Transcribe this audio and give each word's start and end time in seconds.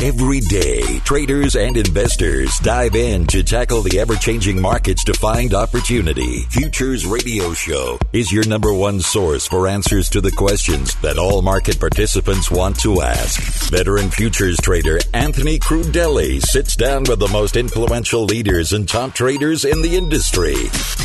Every 0.00 0.38
day, 0.38 1.00
traders 1.00 1.56
and 1.56 1.76
investors 1.76 2.56
dive 2.58 2.94
in 2.94 3.26
to 3.26 3.42
tackle 3.42 3.82
the 3.82 3.98
ever 3.98 4.14
changing 4.14 4.60
markets 4.60 5.02
to 5.02 5.12
find 5.14 5.52
opportunity. 5.54 6.42
Futures 6.50 7.04
Radio 7.04 7.52
Show 7.52 7.98
is 8.12 8.30
your 8.30 8.46
number 8.46 8.72
one 8.72 9.00
source 9.00 9.48
for 9.48 9.66
answers 9.66 10.08
to 10.10 10.20
the 10.20 10.30
questions 10.30 10.94
that 11.02 11.18
all 11.18 11.42
market 11.42 11.80
participants 11.80 12.48
want 12.48 12.78
to 12.78 13.02
ask. 13.02 13.70
Veteran 13.72 14.08
futures 14.08 14.56
trader 14.58 15.00
Anthony 15.14 15.58
Crudele 15.58 16.42
sits 16.42 16.76
down 16.76 17.02
with 17.08 17.18
the 17.18 17.28
most 17.32 17.56
influential 17.56 18.22
leaders 18.22 18.72
and 18.72 18.88
top 18.88 19.14
traders 19.14 19.64
in 19.64 19.82
the 19.82 19.96
industry. 19.96 20.54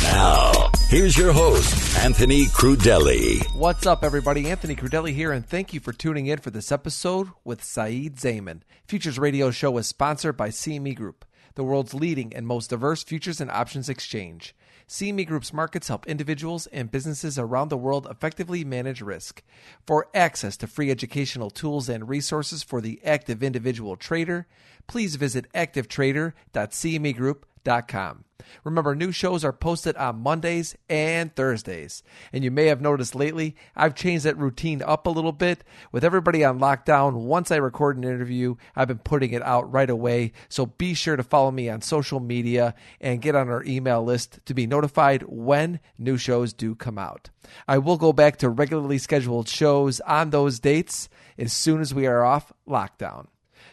Now, 0.04 0.70
here's 0.88 1.18
your 1.18 1.32
host, 1.32 1.98
Anthony 1.98 2.44
Crudele. 2.44 3.42
What's 3.56 3.86
up, 3.86 4.04
everybody? 4.04 4.48
Anthony 4.48 4.76
Crudele 4.76 5.12
here, 5.12 5.32
and 5.32 5.44
thank 5.44 5.74
you 5.74 5.80
for 5.80 5.92
tuning 5.92 6.26
in 6.26 6.38
for 6.38 6.50
this 6.50 6.70
episode 6.70 7.30
with 7.42 7.64
Saeed 7.64 8.20
Zaman. 8.20 8.62
Futures 8.86 9.18
Radio 9.18 9.50
Show 9.50 9.76
is 9.78 9.86
sponsored 9.86 10.36
by 10.36 10.50
CME 10.50 10.94
Group, 10.94 11.24
the 11.54 11.64
world's 11.64 11.94
leading 11.94 12.34
and 12.34 12.46
most 12.46 12.70
diverse 12.70 13.02
futures 13.02 13.40
and 13.40 13.50
options 13.50 13.88
exchange. 13.88 14.54
CME 14.88 15.26
Group's 15.26 15.52
markets 15.52 15.88
help 15.88 16.06
individuals 16.06 16.66
and 16.66 16.90
businesses 16.90 17.38
around 17.38 17.68
the 17.68 17.76
world 17.76 18.06
effectively 18.10 18.64
manage 18.64 19.00
risk. 19.00 19.42
For 19.86 20.08
access 20.14 20.56
to 20.58 20.66
free 20.66 20.90
educational 20.90 21.48
tools 21.48 21.88
and 21.88 22.08
resources 22.08 22.62
for 22.62 22.80
the 22.80 23.00
active 23.04 23.42
individual 23.42 23.96
trader, 23.96 24.46
please 24.86 25.16
visit 25.16 25.50
activetrader.cmegroup.com 25.54 27.44
com. 27.64 28.24
Remember, 28.64 28.94
new 28.94 29.12
shows 29.12 29.44
are 29.44 29.52
posted 29.52 29.96
on 29.96 30.20
Mondays 30.20 30.76
and 30.88 31.34
Thursdays. 31.34 32.02
And 32.32 32.44
you 32.44 32.50
may 32.50 32.66
have 32.66 32.80
noticed 32.80 33.14
lately, 33.14 33.56
I've 33.76 33.94
changed 33.94 34.24
that 34.24 34.38
routine 34.38 34.82
up 34.82 35.06
a 35.06 35.10
little 35.10 35.32
bit. 35.32 35.64
With 35.92 36.04
everybody 36.04 36.44
on 36.44 36.58
lockdown, 36.58 37.14
once 37.24 37.50
I 37.50 37.56
record 37.56 37.96
an 37.96 38.04
interview, 38.04 38.56
I've 38.74 38.88
been 38.88 38.98
putting 38.98 39.32
it 39.32 39.42
out 39.42 39.72
right 39.72 39.90
away. 39.90 40.32
So 40.48 40.66
be 40.66 40.94
sure 40.94 41.16
to 41.16 41.22
follow 41.22 41.50
me 41.50 41.68
on 41.68 41.82
social 41.82 42.20
media 42.20 42.74
and 43.00 43.22
get 43.22 43.34
on 43.34 43.48
our 43.48 43.64
email 43.64 44.04
list 44.04 44.40
to 44.46 44.54
be 44.54 44.66
notified 44.66 45.24
when 45.26 45.80
new 45.98 46.16
shows 46.16 46.52
do 46.52 46.74
come 46.74 46.98
out. 46.98 47.30
I 47.68 47.78
will 47.78 47.96
go 47.96 48.12
back 48.12 48.38
to 48.38 48.48
regularly 48.48 48.98
scheduled 48.98 49.48
shows 49.48 50.00
on 50.00 50.30
those 50.30 50.60
dates 50.60 51.08
as 51.38 51.52
soon 51.52 51.80
as 51.80 51.94
we 51.94 52.06
are 52.06 52.24
off 52.24 52.52
lockdown. 52.68 53.26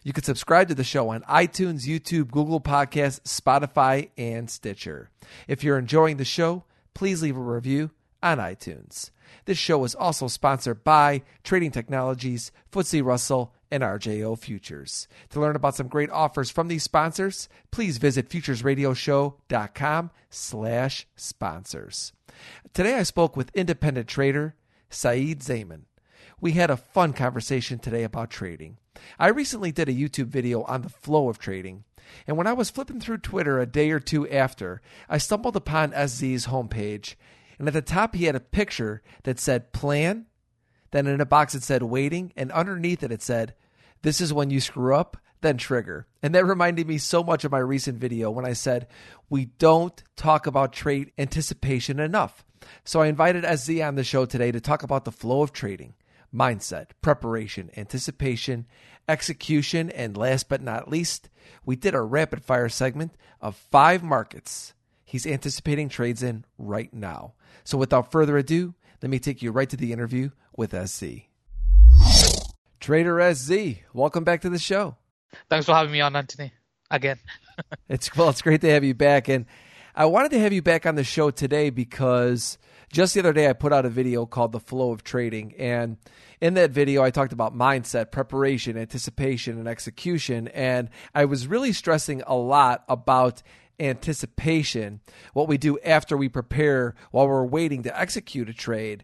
You 0.03 0.13
can 0.13 0.23
subscribe 0.23 0.67
to 0.69 0.75
the 0.75 0.83
show 0.83 1.09
on 1.09 1.21
iTunes, 1.23 1.85
YouTube, 1.85 2.31
Google 2.31 2.59
Podcasts, 2.59 3.21
Spotify, 3.21 4.09
and 4.17 4.49
Stitcher. 4.49 5.09
If 5.47 5.63
you're 5.63 5.77
enjoying 5.77 6.17
the 6.17 6.25
show, 6.25 6.63
please 6.95 7.21
leave 7.21 7.37
a 7.37 7.41
review 7.41 7.91
on 8.23 8.39
iTunes. 8.39 9.11
This 9.45 9.59
show 9.59 9.83
is 9.83 9.95
also 9.95 10.27
sponsored 10.27 10.83
by 10.83 11.21
Trading 11.43 11.71
Technologies, 11.71 12.51
FTSE 12.71 13.03
Russell, 13.03 13.53
and 13.69 13.83
RJO 13.83 14.37
Futures. 14.37 15.07
To 15.29 15.39
learn 15.39 15.55
about 15.55 15.75
some 15.75 15.87
great 15.87 16.09
offers 16.09 16.49
from 16.49 16.67
these 16.67 16.83
sponsors, 16.83 17.47
please 17.71 17.97
visit 17.97 18.29
futuresradioshow.com 18.29 20.11
slash 20.29 21.07
sponsors. 21.15 22.13
Today 22.73 22.95
I 22.95 23.03
spoke 23.03 23.37
with 23.37 23.55
independent 23.55 24.07
trader 24.07 24.55
Saeed 24.89 25.41
Zaman. 25.43 25.85
We 26.41 26.53
had 26.53 26.71
a 26.71 26.77
fun 26.77 27.13
conversation 27.13 27.77
today 27.77 28.01
about 28.01 28.31
trading. 28.31 28.79
I 29.19 29.27
recently 29.27 29.71
did 29.71 29.87
a 29.87 29.93
YouTube 29.93 30.25
video 30.25 30.63
on 30.63 30.81
the 30.81 30.89
flow 30.89 31.29
of 31.29 31.37
trading, 31.37 31.83
and 32.25 32.35
when 32.35 32.47
I 32.47 32.53
was 32.53 32.71
flipping 32.71 32.99
through 32.99 33.19
Twitter 33.19 33.59
a 33.59 33.67
day 33.67 33.91
or 33.91 33.99
two 33.99 34.27
after, 34.27 34.81
I 35.07 35.19
stumbled 35.19 35.55
upon 35.55 35.91
SZ's 35.91 36.47
homepage, 36.47 37.13
and 37.59 37.67
at 37.67 37.75
the 37.75 37.81
top 37.83 38.15
he 38.15 38.25
had 38.25 38.35
a 38.35 38.39
picture 38.39 39.03
that 39.21 39.39
said 39.39 39.71
plan, 39.71 40.25
then 40.89 41.05
in 41.05 41.21
a 41.21 41.27
box 41.27 41.53
it 41.53 41.61
said 41.61 41.83
waiting, 41.83 42.33
and 42.35 42.51
underneath 42.51 43.03
it 43.03 43.11
it 43.11 43.21
said, 43.21 43.53
This 44.01 44.19
is 44.19 44.33
when 44.33 44.49
you 44.49 44.59
screw 44.59 44.95
up, 44.95 45.17
then 45.41 45.57
trigger. 45.57 46.07
And 46.23 46.33
that 46.33 46.47
reminded 46.47 46.87
me 46.87 46.97
so 46.97 47.23
much 47.23 47.45
of 47.45 47.51
my 47.51 47.59
recent 47.59 47.99
video 47.99 48.31
when 48.31 48.47
I 48.47 48.53
said, 48.53 48.87
We 49.29 49.45
don't 49.45 50.03
talk 50.15 50.47
about 50.47 50.73
trade 50.73 51.11
anticipation 51.19 51.99
enough. 51.99 52.43
So 52.83 52.99
I 52.99 53.07
invited 53.07 53.45
SZ 53.45 53.79
on 53.81 53.93
the 53.93 54.03
show 54.03 54.25
today 54.25 54.51
to 54.51 54.59
talk 54.59 54.81
about 54.81 55.05
the 55.05 55.11
flow 55.11 55.43
of 55.43 55.53
trading 55.53 55.93
mindset, 56.33 56.87
preparation, 57.01 57.69
anticipation, 57.75 58.65
execution, 59.07 59.89
and 59.89 60.15
last 60.15 60.49
but 60.49 60.61
not 60.61 60.89
least, 60.89 61.29
we 61.65 61.75
did 61.75 61.93
a 61.93 62.01
rapid 62.01 62.43
fire 62.43 62.69
segment 62.69 63.13
of 63.41 63.55
five 63.55 64.03
markets 64.03 64.73
he's 65.11 65.27
anticipating 65.27 65.89
trades 65.89 66.23
in 66.23 66.45
right 66.57 66.93
now. 66.93 67.33
So 67.65 67.77
without 67.77 68.11
further 68.11 68.37
ado, 68.37 68.75
let 69.01 69.09
me 69.09 69.19
take 69.19 69.41
you 69.41 69.51
right 69.51 69.69
to 69.69 69.75
the 69.75 69.91
interview 69.91 70.29
with 70.55 70.71
SZ. 70.71 71.03
Trader 72.79 73.33
SZ, 73.35 73.75
welcome 73.93 74.23
back 74.23 74.41
to 74.41 74.49
the 74.49 74.57
show. 74.57 74.95
Thanks 75.49 75.65
for 75.65 75.73
having 75.73 75.91
me 75.91 75.99
on, 75.99 76.15
Anthony. 76.15 76.53
Again. 76.89 77.19
it's 77.89 78.15
well, 78.15 78.29
it's 78.29 78.41
great 78.41 78.61
to 78.61 78.69
have 78.69 78.85
you 78.85 78.93
back. 78.93 79.27
And 79.27 79.45
I 79.93 80.05
wanted 80.05 80.31
to 80.31 80.39
have 80.39 80.53
you 80.53 80.61
back 80.61 80.85
on 80.85 80.95
the 80.95 81.03
show 81.03 81.29
today 81.29 81.69
because 81.69 82.57
just 82.91 83.13
the 83.13 83.21
other 83.21 83.33
day 83.33 83.49
I 83.49 83.53
put 83.53 83.71
out 83.71 83.85
a 83.85 83.89
video 83.89 84.25
called 84.25 84.51
The 84.51 84.59
Flow 84.59 84.91
of 84.91 85.03
Trading. 85.03 85.53
And 85.57 85.97
in 86.41 86.55
that 86.55 86.71
video, 86.71 87.03
I 87.03 87.09
talked 87.09 87.33
about 87.33 87.55
mindset, 87.55 88.11
preparation, 88.11 88.77
anticipation, 88.77 89.57
and 89.57 89.67
execution. 89.67 90.49
And 90.49 90.89
I 91.15 91.25
was 91.25 91.47
really 91.47 91.71
stressing 91.71 92.21
a 92.27 92.35
lot 92.35 92.83
about 92.89 93.41
anticipation, 93.79 94.99
what 95.33 95.47
we 95.47 95.57
do 95.57 95.79
after 95.79 96.15
we 96.17 96.29
prepare 96.29 96.95
while 97.11 97.27
we're 97.27 97.45
waiting 97.45 97.83
to 97.83 97.99
execute 97.99 98.49
a 98.49 98.53
trade. 98.53 99.03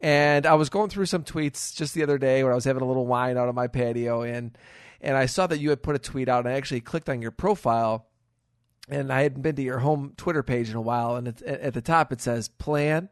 And 0.00 0.46
I 0.46 0.54
was 0.54 0.68
going 0.68 0.90
through 0.90 1.06
some 1.06 1.24
tweets 1.24 1.74
just 1.74 1.94
the 1.94 2.02
other 2.02 2.18
day 2.18 2.42
when 2.42 2.52
I 2.52 2.54
was 2.54 2.64
having 2.64 2.82
a 2.82 2.86
little 2.86 3.06
wine 3.06 3.38
out 3.38 3.48
on 3.48 3.54
my 3.54 3.68
patio 3.68 4.22
and 4.22 4.56
and 5.00 5.16
I 5.16 5.26
saw 5.26 5.48
that 5.48 5.58
you 5.58 5.70
had 5.70 5.82
put 5.82 5.96
a 5.96 5.98
tweet 5.98 6.28
out 6.28 6.44
and 6.44 6.54
I 6.54 6.56
actually 6.56 6.80
clicked 6.80 7.08
on 7.08 7.22
your 7.22 7.32
profile 7.32 8.06
and 8.88 9.12
I 9.12 9.22
hadn't 9.22 9.42
been 9.42 9.56
to 9.56 9.62
your 9.62 9.80
home 9.80 10.12
Twitter 10.16 10.44
page 10.44 10.70
in 10.70 10.76
a 10.76 10.80
while 10.80 11.16
and 11.16 11.42
at 11.42 11.74
the 11.74 11.80
top 11.80 12.12
it 12.12 12.20
says 12.20 12.48
plan 12.48 13.08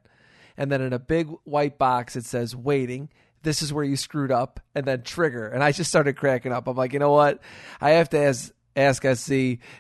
and 0.56 0.70
then 0.70 0.80
in 0.80 0.92
a 0.92 0.98
big 0.98 1.28
white 1.44 1.78
box 1.78 2.16
it 2.16 2.24
says 2.24 2.54
waiting. 2.54 3.08
This 3.42 3.62
is 3.62 3.72
where 3.72 3.84
you 3.84 3.96
screwed 3.96 4.30
up 4.30 4.60
and 4.74 4.84
then 4.84 5.02
trigger. 5.02 5.48
And 5.48 5.62
i 5.64 5.72
just 5.72 5.88
started 5.88 6.16
cracking 6.16 6.52
up. 6.52 6.66
I'm 6.66 6.76
like 6.76 6.92
you 6.92 6.98
know 6.98 7.12
what? 7.12 7.40
I 7.80 7.90
have 7.90 8.10
to 8.10 8.18
ask 8.18 8.52
ask 8.76 9.04
SZ 9.04 9.30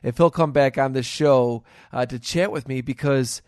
if 0.02 0.16
he'll 0.16 0.30
come 0.30 0.52
back 0.52 0.78
on 0.78 0.92
the 0.92 1.02
show 1.02 1.64
uh, 1.92 2.06
to 2.06 2.18
chat 2.18 2.50
with 2.50 2.66
me 2.66 2.80
because 2.80 3.40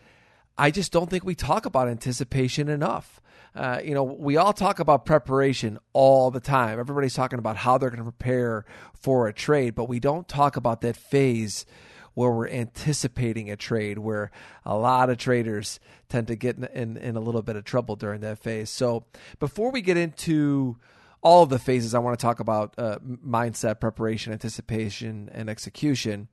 i 0.57 0.71
just 0.71 0.91
don't 0.91 1.09
think 1.09 1.25
we 1.25 1.35
talk 1.35 1.65
about 1.65 1.87
anticipation 1.87 2.69
enough. 2.69 3.19
Uh, 3.55 3.79
you 3.83 3.93
know, 3.93 4.03
we 4.03 4.35
all 4.37 4.53
talk 4.53 4.79
about 4.79 5.05
preparation 5.05 5.77
all 5.93 6.31
the 6.31 6.39
time. 6.39 6.79
Everybody's 6.79 7.13
talking 7.13 7.37
about 7.37 7.55
how 7.55 7.77
they're 7.77 7.91
going 7.91 8.03
to 8.03 8.11
prepare 8.11 8.65
for 8.99 9.27
a 9.27 9.33
trade, 9.33 9.75
but 9.75 9.87
we 9.87 9.99
don't 9.99 10.27
talk 10.27 10.57
about 10.57 10.81
that 10.81 10.95
phase 10.95 11.65
where 12.13 12.31
we're 12.31 12.49
anticipating 12.49 13.49
a 13.49 13.55
trade, 13.55 13.97
where 13.97 14.31
a 14.65 14.77
lot 14.77 15.09
of 15.09 15.17
traders 15.17 15.79
tend 16.09 16.27
to 16.27 16.35
get 16.35 16.57
in, 16.57 16.65
in, 16.65 16.97
in 16.97 17.15
a 17.15 17.19
little 17.19 17.41
bit 17.41 17.55
of 17.55 17.63
trouble 17.63 17.95
during 17.95 18.21
that 18.21 18.39
phase. 18.39 18.69
So 18.69 19.05
before 19.39 19.71
we 19.71 19.81
get 19.81 19.97
into 19.97 20.77
all 21.21 21.43
of 21.43 21.49
the 21.49 21.59
phases, 21.59 21.95
I 21.95 21.99
want 21.99 22.17
to 22.19 22.21
talk 22.23 22.39
about 22.39 22.73
uh, 22.77 22.99
mindset, 22.99 23.79
preparation, 23.79 24.33
anticipation, 24.33 25.29
and 25.33 25.49
execution. 25.49 26.27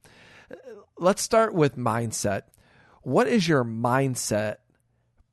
Let's 0.99 1.23
start 1.23 1.55
with 1.55 1.77
mindset. 1.77 2.43
What 3.03 3.27
is 3.27 3.49
your 3.49 3.65
mindset 3.65 4.57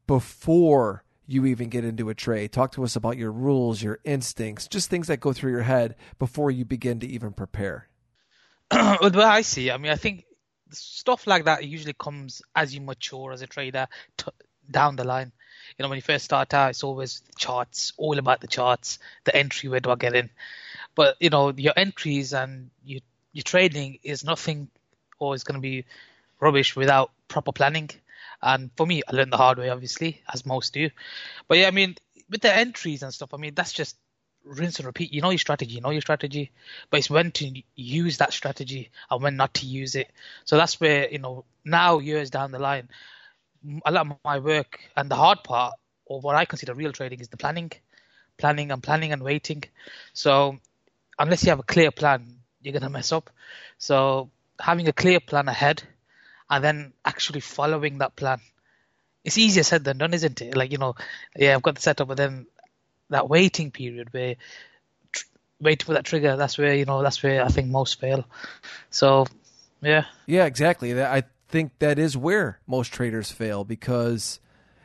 before 0.06 1.04
you 1.26 1.46
even 1.46 1.68
get 1.68 1.84
into 1.84 2.08
a 2.10 2.16
trade? 2.16 2.54
Talk 2.54 2.72
to 2.74 2.84
us 2.84 2.96
about 2.96 3.18
your 3.18 3.32
rules, 3.32 3.82
your 3.82 4.00
instincts, 4.06 4.68
just 4.68 4.90
things 4.90 5.08
that 5.08 5.20
go 5.20 5.34
through 5.34 5.52
your 5.52 5.64
head 5.64 5.96
before 6.20 6.52
you 6.52 6.64
begin 6.64 7.02
to 7.02 7.08
even 7.08 7.34
prepare. 7.34 7.90
well, 8.72 9.22
I 9.22 9.42
see, 9.42 9.72
I 9.72 9.78
mean, 9.78 9.92
I 9.92 9.96
think 9.96 10.26
stuff 10.72 11.28
like 11.28 11.46
that 11.46 11.64
usually 11.66 11.94
comes 11.94 12.42
as 12.56 12.74
you 12.74 12.82
mature 12.82 13.32
as 13.32 13.42
a 13.42 13.48
trader 13.48 13.88
t- 14.18 14.32
down 14.70 14.96
the 14.96 15.04
line. 15.04 15.32
You 15.78 15.84
know, 15.84 15.90
when 15.90 15.98
you 15.98 16.02
first 16.02 16.26
start 16.26 16.54
out, 16.54 16.72
it's 16.72 16.84
always 16.84 17.22
charts, 17.38 17.94
all 17.98 18.18
about 18.18 18.42
the 18.42 18.48
charts, 18.48 19.00
the 19.26 19.36
entry, 19.36 19.70
where 19.70 19.80
do 19.80 19.92
I 19.92 19.96
get 19.96 20.16
in? 20.16 20.30
But 20.96 21.18
you 21.20 21.30
know, 21.30 21.52
your 21.56 21.74
entries 21.76 22.34
and 22.34 22.70
you, 22.84 23.02
your 23.34 23.44
trading 23.44 24.00
is 24.04 24.24
nothing, 24.24 24.70
or 25.20 25.36
is 25.36 25.44
going 25.44 25.58
to 25.58 25.62
be 25.62 25.86
rubbish 26.40 26.76
without 26.76 27.12
proper 27.28 27.52
planning. 27.52 27.90
And 28.42 28.72
for 28.78 28.86
me, 28.86 29.02
I 29.08 29.16
learned 29.16 29.34
the 29.34 29.38
hard 29.38 29.58
way, 29.58 29.70
obviously, 29.70 30.22
as 30.32 30.46
most 30.46 30.74
do. 30.74 30.90
But 31.48 31.58
yeah, 31.58 31.68
I 31.68 31.72
mean, 31.72 31.96
with 32.30 32.42
the 32.42 32.56
entries 32.56 33.04
and 33.04 33.14
stuff, 33.14 33.34
I 33.34 33.38
mean, 33.38 33.56
that's 33.56 33.74
just 33.74 33.98
rinse 34.48 34.80
and 34.80 34.86
repeat. 34.86 35.14
You 35.14 35.22
know 35.22 35.30
your 35.32 35.40
strategy, 35.40 35.76
you 35.76 35.82
know 35.82 35.90
your 35.92 36.02
strategy, 36.02 36.52
but 36.90 37.00
it's 37.00 37.10
when 37.10 37.32
to 37.34 37.64
use 37.76 38.18
that 38.18 38.34
strategy 38.34 38.90
and 39.10 39.22
when 39.24 39.38
not 39.38 39.54
to 39.56 39.66
use 39.66 39.96
it. 39.96 40.10
So 40.46 40.58
that's 40.58 40.80
where 40.80 41.10
you 41.10 41.20
know 41.20 41.46
now 41.66 42.00
years 42.00 42.30
down 42.30 42.52
the 42.52 42.60
line, 42.60 42.90
a 43.86 43.92
lot 43.92 44.08
of 44.08 44.18
my 44.24 44.40
work 44.40 44.68
and 44.96 44.98
the 45.12 45.16
hard 45.16 45.44
part, 45.44 45.74
or 46.06 46.22
what 46.22 46.36
I 46.36 46.46
consider 46.46 46.74
real 46.74 46.92
trading, 46.92 47.20
is 47.20 47.30
the 47.30 47.38
planning, 47.38 47.72
planning 48.38 48.72
and 48.72 48.82
planning 48.84 49.12
and 49.14 49.24
waiting. 49.24 49.64
So 50.14 50.58
unless 51.20 51.44
you 51.44 51.50
have 51.50 51.60
a 51.60 51.64
clear 51.64 51.92
plan, 51.92 52.38
you're 52.62 52.74
gonna 52.74 52.90
mess 52.90 53.12
up. 53.12 53.30
So 53.78 54.30
having 54.60 54.88
a 54.88 54.94
clear 54.94 55.20
plan 55.20 55.48
ahead, 55.48 55.84
and 56.50 56.64
then 56.64 56.94
actually 57.06 57.42
following 57.42 58.00
that 58.00 58.16
plan. 58.16 58.40
It's 59.24 59.38
easier 59.38 59.64
said 59.64 59.84
than 59.84 59.98
done, 59.98 60.14
isn't 60.14 60.42
it? 60.42 60.56
Like 60.56 60.72
you 60.72 60.78
know, 60.78 60.96
yeah, 61.36 61.56
I've 61.56 61.62
got 61.62 61.76
the 61.76 61.82
setup, 61.82 62.08
but 62.08 62.18
then 62.18 62.48
that 63.10 63.30
waiting 63.30 63.72
period 63.72 64.10
where 64.12 64.36
waiting 65.60 65.86
for 65.86 65.94
that 65.94 66.06
trigger. 66.06 66.36
That's 66.36 66.58
where 66.58 66.76
you 66.76 66.86
know 66.86 67.02
that's 67.02 67.22
where 67.22 67.44
I 67.44 67.48
think 67.48 67.68
most 67.70 68.00
fail. 68.00 68.26
So, 68.90 69.26
yeah. 69.82 70.06
Yeah, 70.26 70.46
exactly. 70.46 71.02
I 71.02 71.24
think 71.48 71.80
that 71.80 71.98
is 71.98 72.18
where 72.18 72.60
most 72.68 72.94
traders 72.94 73.32
fail 73.32 73.64
because 73.64 74.40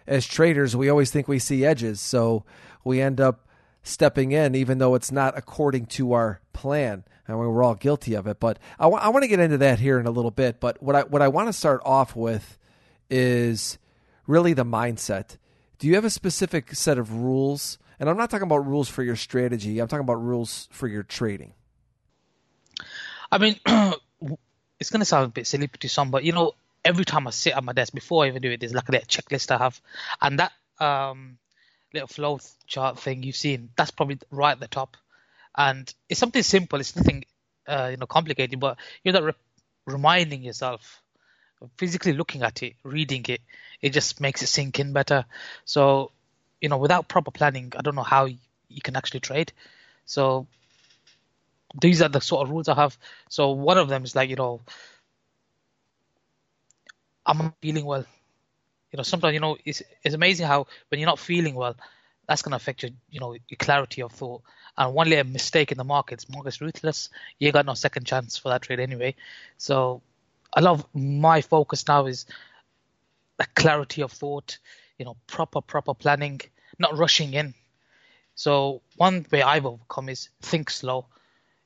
as 0.06 0.26
traders 0.26 0.76
we 0.76 0.88
always 0.88 1.10
think 1.10 1.28
we 1.28 1.38
see 1.38 1.64
edges, 1.64 2.00
so 2.00 2.44
we 2.84 3.00
end 3.00 3.20
up 3.20 3.48
stepping 3.82 4.32
in 4.32 4.54
even 4.54 4.78
though 4.78 4.94
it's 4.94 5.10
not 5.10 5.36
according 5.36 5.86
to 5.86 6.12
our 6.12 6.40
plan 6.52 7.04
and 7.26 7.36
we're 7.36 7.64
all 7.64 7.74
guilty 7.74 8.14
of 8.14 8.28
it 8.28 8.38
but 8.38 8.56
I, 8.78 8.84
w- 8.84 9.02
I 9.02 9.08
want 9.08 9.24
to 9.24 9.28
get 9.28 9.40
into 9.40 9.58
that 9.58 9.80
here 9.80 9.98
in 9.98 10.06
a 10.06 10.10
little 10.12 10.30
bit 10.30 10.60
but 10.60 10.80
what 10.80 10.94
I 10.94 11.02
what 11.02 11.20
I 11.20 11.26
want 11.26 11.48
to 11.48 11.52
start 11.52 11.82
off 11.84 12.14
with 12.14 12.58
is 13.10 13.78
really 14.24 14.52
the 14.52 14.64
mindset 14.64 15.36
do 15.80 15.88
you 15.88 15.96
have 15.96 16.04
a 16.04 16.10
specific 16.10 16.76
set 16.76 16.96
of 16.96 17.12
rules 17.12 17.78
and 18.02 18.10
I'm 18.10 18.16
not 18.16 18.28
talking 18.28 18.46
about 18.46 18.66
rules 18.66 18.88
for 18.88 19.02
your 19.02 19.14
strategy 19.14 19.78
I'm 19.78 19.87
talking 19.87 20.04
about 20.04 20.22
rules 20.22 20.69
for 20.72 20.88
your 20.88 21.04
trading 21.04 21.54
I 23.31 23.38
mean 23.38 23.56
it's 24.81 24.90
going 24.90 25.00
to 25.00 25.06
sound 25.06 25.26
a 25.26 25.28
bit 25.28 25.46
silly 25.46 25.69
to 25.69 25.88
some 25.88 26.10
but 26.10 26.25
you 26.25 26.32
know 26.32 26.52
every 26.84 27.04
time 27.04 27.28
I 27.28 27.31
sit 27.31 27.56
at 27.56 27.62
my 27.62 27.72
desk 27.72 27.94
before 27.94 28.25
I 28.25 28.28
even 28.28 28.43
do 28.43 28.50
it 28.50 28.58
there's 28.58 28.75
like 28.75 28.88
a 28.88 28.93
little 28.93 29.06
checklist 29.06 29.52
I 29.52 29.58
have 29.58 29.81
and 30.20 30.40
that 30.40 30.52
um 30.81 31.38
little 31.93 32.08
flow 32.08 32.40
chart 32.66 32.99
thing 32.99 33.22
you've 33.22 33.37
seen, 33.37 33.70
that's 33.76 33.90
probably 33.90 34.19
right 34.31 34.52
at 34.52 34.60
the 34.60 34.69
top. 34.69 34.96
And 35.56 35.93
it's 36.08 36.20
something 36.20 36.43
simple. 36.43 36.81
It's 36.81 36.96
nothing, 36.96 37.25
uh, 37.66 37.88
you 37.90 37.96
know, 37.96 38.06
complicated. 38.06 38.58
But 38.58 38.78
you're 39.05 39.12
that 39.12 39.22
re- 39.22 39.32
reminding 39.87 40.43
yourself, 40.43 41.02
physically 41.76 42.14
looking 42.14 42.43
at 42.43 42.62
it, 42.62 42.75
reading 42.82 43.25
it, 43.28 43.40
it 43.81 43.90
just 43.90 44.20
makes 44.20 44.43
it 44.43 44.46
sink 44.46 44.81
in 44.81 44.93
better. 44.93 45.26
So, 45.64 46.12
you 46.62 46.70
know, 46.70 46.78
without 46.78 47.08
proper 47.08 47.30
planning, 47.30 47.74
I 47.76 47.82
don't 47.82 47.96
know 47.96 48.02
how 48.04 48.26
you 48.26 48.82
can 48.82 48.96
actually 48.96 49.20
trade. 49.20 49.52
So 50.06 50.46
these 51.80 52.02
are 52.02 52.08
the 52.08 52.20
sort 52.22 52.46
of 52.46 52.50
rules 52.50 52.68
I 52.68 52.76
have. 52.76 52.96
So 53.28 53.50
one 53.50 53.78
of 53.78 53.90
them 53.90 54.04
is 54.04 54.16
like, 54.16 54.30
you 54.30 54.36
know, 54.36 54.62
I'm 57.26 57.38
not 57.38 57.54
feeling 57.60 57.84
well 57.84 58.06
you 58.92 58.98
know 58.98 59.02
sometimes 59.02 59.34
you 59.34 59.40
know 59.40 59.56
it's 59.64 59.82
it's 60.02 60.14
amazing 60.14 60.46
how 60.46 60.66
when 60.88 61.00
you're 61.00 61.08
not 61.08 61.18
feeling 61.18 61.54
well 61.54 61.76
that's 62.28 62.42
going 62.42 62.50
to 62.50 62.56
affect 62.56 62.82
your 62.82 62.92
you 63.10 63.20
know 63.20 63.32
your 63.32 63.56
clarity 63.58 64.02
of 64.02 64.12
thought 64.12 64.42
and 64.78 64.94
one 64.94 65.08
little 65.08 65.30
mistake 65.30 65.72
in 65.72 65.78
the 65.78 65.84
markets 65.84 66.28
market's 66.28 66.60
ruthless 66.60 67.10
you 67.38 67.52
got 67.52 67.66
no 67.66 67.74
second 67.74 68.06
chance 68.06 68.36
for 68.36 68.50
that 68.50 68.62
trade 68.62 68.80
anyway 68.80 69.14
so 69.56 70.02
a 70.54 70.62
lot 70.62 70.72
of 70.72 70.86
my 70.94 71.40
focus 71.40 71.86
now 71.88 72.06
is 72.06 72.26
a 73.38 73.46
clarity 73.54 74.02
of 74.02 74.12
thought 74.12 74.58
you 75.02 75.06
know 75.06 75.16
proper 75.26 75.60
proper 75.60 75.94
planning 75.94 76.40
not 76.78 76.96
rushing 76.96 77.34
in 77.34 77.54
so 78.34 78.81
one 78.96 79.26
way 79.32 79.43
i've 79.43 79.66
overcome 79.66 80.08
is 80.08 80.28
think 80.40 80.70
slow 80.70 81.06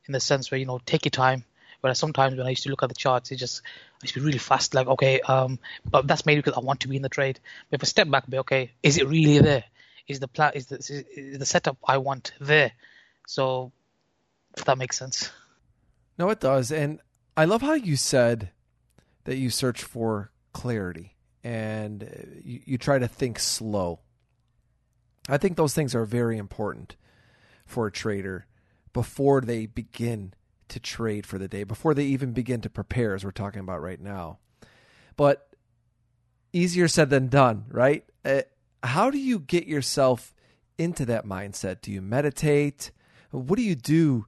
in 0.06 0.12
the 0.12 0.20
sense 0.20 0.50
where 0.50 0.58
you 0.58 0.66
know 0.66 0.80
take 0.86 1.04
your 1.04 1.10
time 1.10 1.44
Whereas 1.80 1.98
sometimes 1.98 2.36
when 2.36 2.46
I 2.46 2.50
used 2.50 2.64
to 2.64 2.70
look 2.70 2.82
at 2.82 2.88
the 2.88 2.94
charts, 2.94 3.30
it 3.30 3.36
just 3.36 3.62
I 3.64 3.98
used 4.02 4.14
to 4.14 4.20
be 4.20 4.26
really 4.26 4.38
fast, 4.38 4.74
like 4.74 4.86
okay, 4.88 5.20
um, 5.20 5.58
but 5.88 6.06
that's 6.06 6.26
mainly 6.26 6.42
because 6.42 6.58
I 6.58 6.60
want 6.60 6.80
to 6.80 6.88
be 6.88 6.96
in 6.96 7.02
the 7.02 7.08
trade. 7.08 7.38
But 7.70 7.80
if 7.80 7.84
I 7.84 7.86
step 7.86 8.10
back, 8.10 8.28
be 8.28 8.38
okay, 8.38 8.72
is 8.82 8.98
it 8.98 9.06
really 9.06 9.38
there? 9.38 9.64
Is 10.08 10.20
the 10.20 10.28
plan 10.28 10.52
is 10.54 10.66
the 10.66 10.76
is 10.76 11.38
the 11.38 11.46
setup 11.46 11.76
I 11.86 11.98
want 11.98 12.32
there? 12.40 12.72
So 13.26 13.72
if 14.56 14.64
that 14.64 14.78
makes 14.78 14.98
sense. 14.98 15.30
No, 16.18 16.30
it 16.30 16.40
does, 16.40 16.72
and 16.72 17.00
I 17.36 17.44
love 17.44 17.62
how 17.62 17.74
you 17.74 17.96
said 17.96 18.50
that 19.24 19.36
you 19.36 19.50
search 19.50 19.82
for 19.82 20.30
clarity 20.52 21.15
and 21.46 22.42
you, 22.44 22.60
you 22.64 22.76
try 22.76 22.98
to 22.98 23.06
think 23.06 23.38
slow. 23.38 24.00
I 25.28 25.38
think 25.38 25.56
those 25.56 25.74
things 25.74 25.94
are 25.94 26.04
very 26.04 26.38
important 26.38 26.96
for 27.64 27.86
a 27.86 27.92
trader 27.92 28.46
before 28.92 29.40
they 29.40 29.66
begin 29.66 30.34
to 30.68 30.80
trade 30.80 31.24
for 31.24 31.38
the 31.38 31.46
day 31.46 31.62
before 31.62 31.94
they 31.94 32.04
even 32.04 32.32
begin 32.32 32.60
to 32.62 32.68
prepare, 32.68 33.14
as 33.14 33.24
we're 33.24 33.30
talking 33.30 33.60
about 33.60 33.80
right 33.80 34.00
now. 34.00 34.38
But 35.16 35.48
easier 36.52 36.88
said 36.88 37.10
than 37.10 37.28
done, 37.28 37.66
right? 37.68 38.04
Uh, 38.24 38.42
how 38.82 39.08
do 39.10 39.18
you 39.18 39.38
get 39.38 39.68
yourself 39.68 40.34
into 40.78 41.06
that 41.06 41.24
mindset? 41.24 41.80
Do 41.80 41.92
you 41.92 42.02
meditate? 42.02 42.90
What 43.30 43.56
do 43.56 43.62
you 43.62 43.76
do 43.76 44.26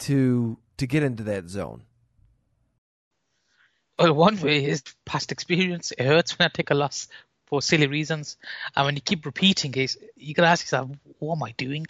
to 0.00 0.58
to 0.76 0.86
get 0.86 1.02
into 1.02 1.22
that 1.22 1.48
zone? 1.48 1.84
One 3.98 4.40
way 4.40 4.64
is 4.64 4.82
past 5.04 5.32
experience. 5.32 5.92
It 5.92 6.04
hurts 6.04 6.38
when 6.38 6.46
I 6.46 6.48
take 6.48 6.70
a 6.70 6.74
loss 6.74 7.08
for 7.46 7.62
silly 7.62 7.86
reasons, 7.86 8.36
and 8.74 8.86
when 8.86 8.96
you 8.96 9.02
keep 9.02 9.26
repeating 9.26 9.74
it, 9.74 9.96
you 10.16 10.34
gotta 10.34 10.48
ask 10.48 10.64
yourself, 10.64 10.90
"What 11.18 11.36
am 11.36 11.42
I 11.42 11.52
doing? 11.52 11.86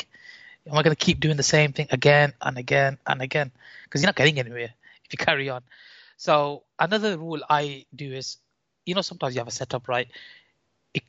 Am 0.67 0.79
I 0.79 0.83
going 0.83 0.95
to 0.95 1.05
keep 1.05 1.19
doing 1.21 1.37
the 1.37 1.43
same 1.43 1.73
thing 1.73 1.89
again 1.91 2.35
and 2.41 2.57
again 2.57 2.99
and 3.07 3.21
again? 3.21 3.51
Because 3.85 4.03
you're 4.03 4.09
not 4.09 4.17
getting 4.17 4.39
anywhere 4.39 4.73
if 5.05 5.13
you 5.13 5.19
carry 5.19 5.49
on. 5.49 5.63
So 6.17 6.63
another 6.79 7.19
rule 7.19 7.41
I 7.49 7.87
do 7.95 8.13
is, 8.13 8.39
you 8.87 8.95
know, 8.95 9.01
sometimes 9.01 9.35
you 9.35 9.41
have 9.41 9.49
a 9.49 9.53
setup, 9.53 9.89
right? 9.89 10.09
It 10.95 11.03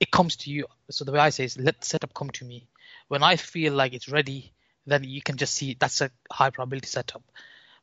it 0.00 0.10
comes 0.10 0.36
to 0.36 0.50
you. 0.50 0.66
So 0.90 1.04
the 1.04 1.12
way 1.12 1.20
I 1.20 1.30
say 1.30 1.44
is, 1.44 1.58
let 1.58 1.80
the 1.80 1.86
setup 1.86 2.12
come 2.14 2.30
to 2.30 2.44
me. 2.44 2.66
When 3.08 3.22
I 3.22 3.36
feel 3.36 3.72
like 3.72 3.94
it's 3.94 4.08
ready, 4.08 4.52
then 4.86 5.04
you 5.04 5.22
can 5.22 5.36
just 5.36 5.54
see 5.54 5.76
that's 5.78 6.00
a 6.00 6.10
high 6.30 6.50
probability 6.50 6.88
setup. 6.88 7.22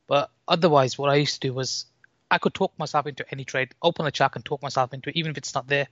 But 0.08 0.30
otherwise, 0.48 0.98
what 0.98 1.10
I 1.10 1.16
used 1.16 1.42
to 1.42 1.48
do 1.48 1.54
was 1.54 1.86
I 2.34 2.40
could 2.40 2.56
talk 2.56 2.74
myself 2.80 3.06
into 3.06 3.24
any 3.32 3.46
trade, 3.46 3.76
open 3.80 4.08
a 4.08 4.12
chart 4.12 4.36
and 4.36 4.44
talk 4.44 4.64
myself 4.64 4.92
into 4.92 5.12
it, 5.12 5.16
even 5.16 5.32
if 5.32 5.38
it's 5.38 5.54
not 5.54 5.68
there. 5.68 5.88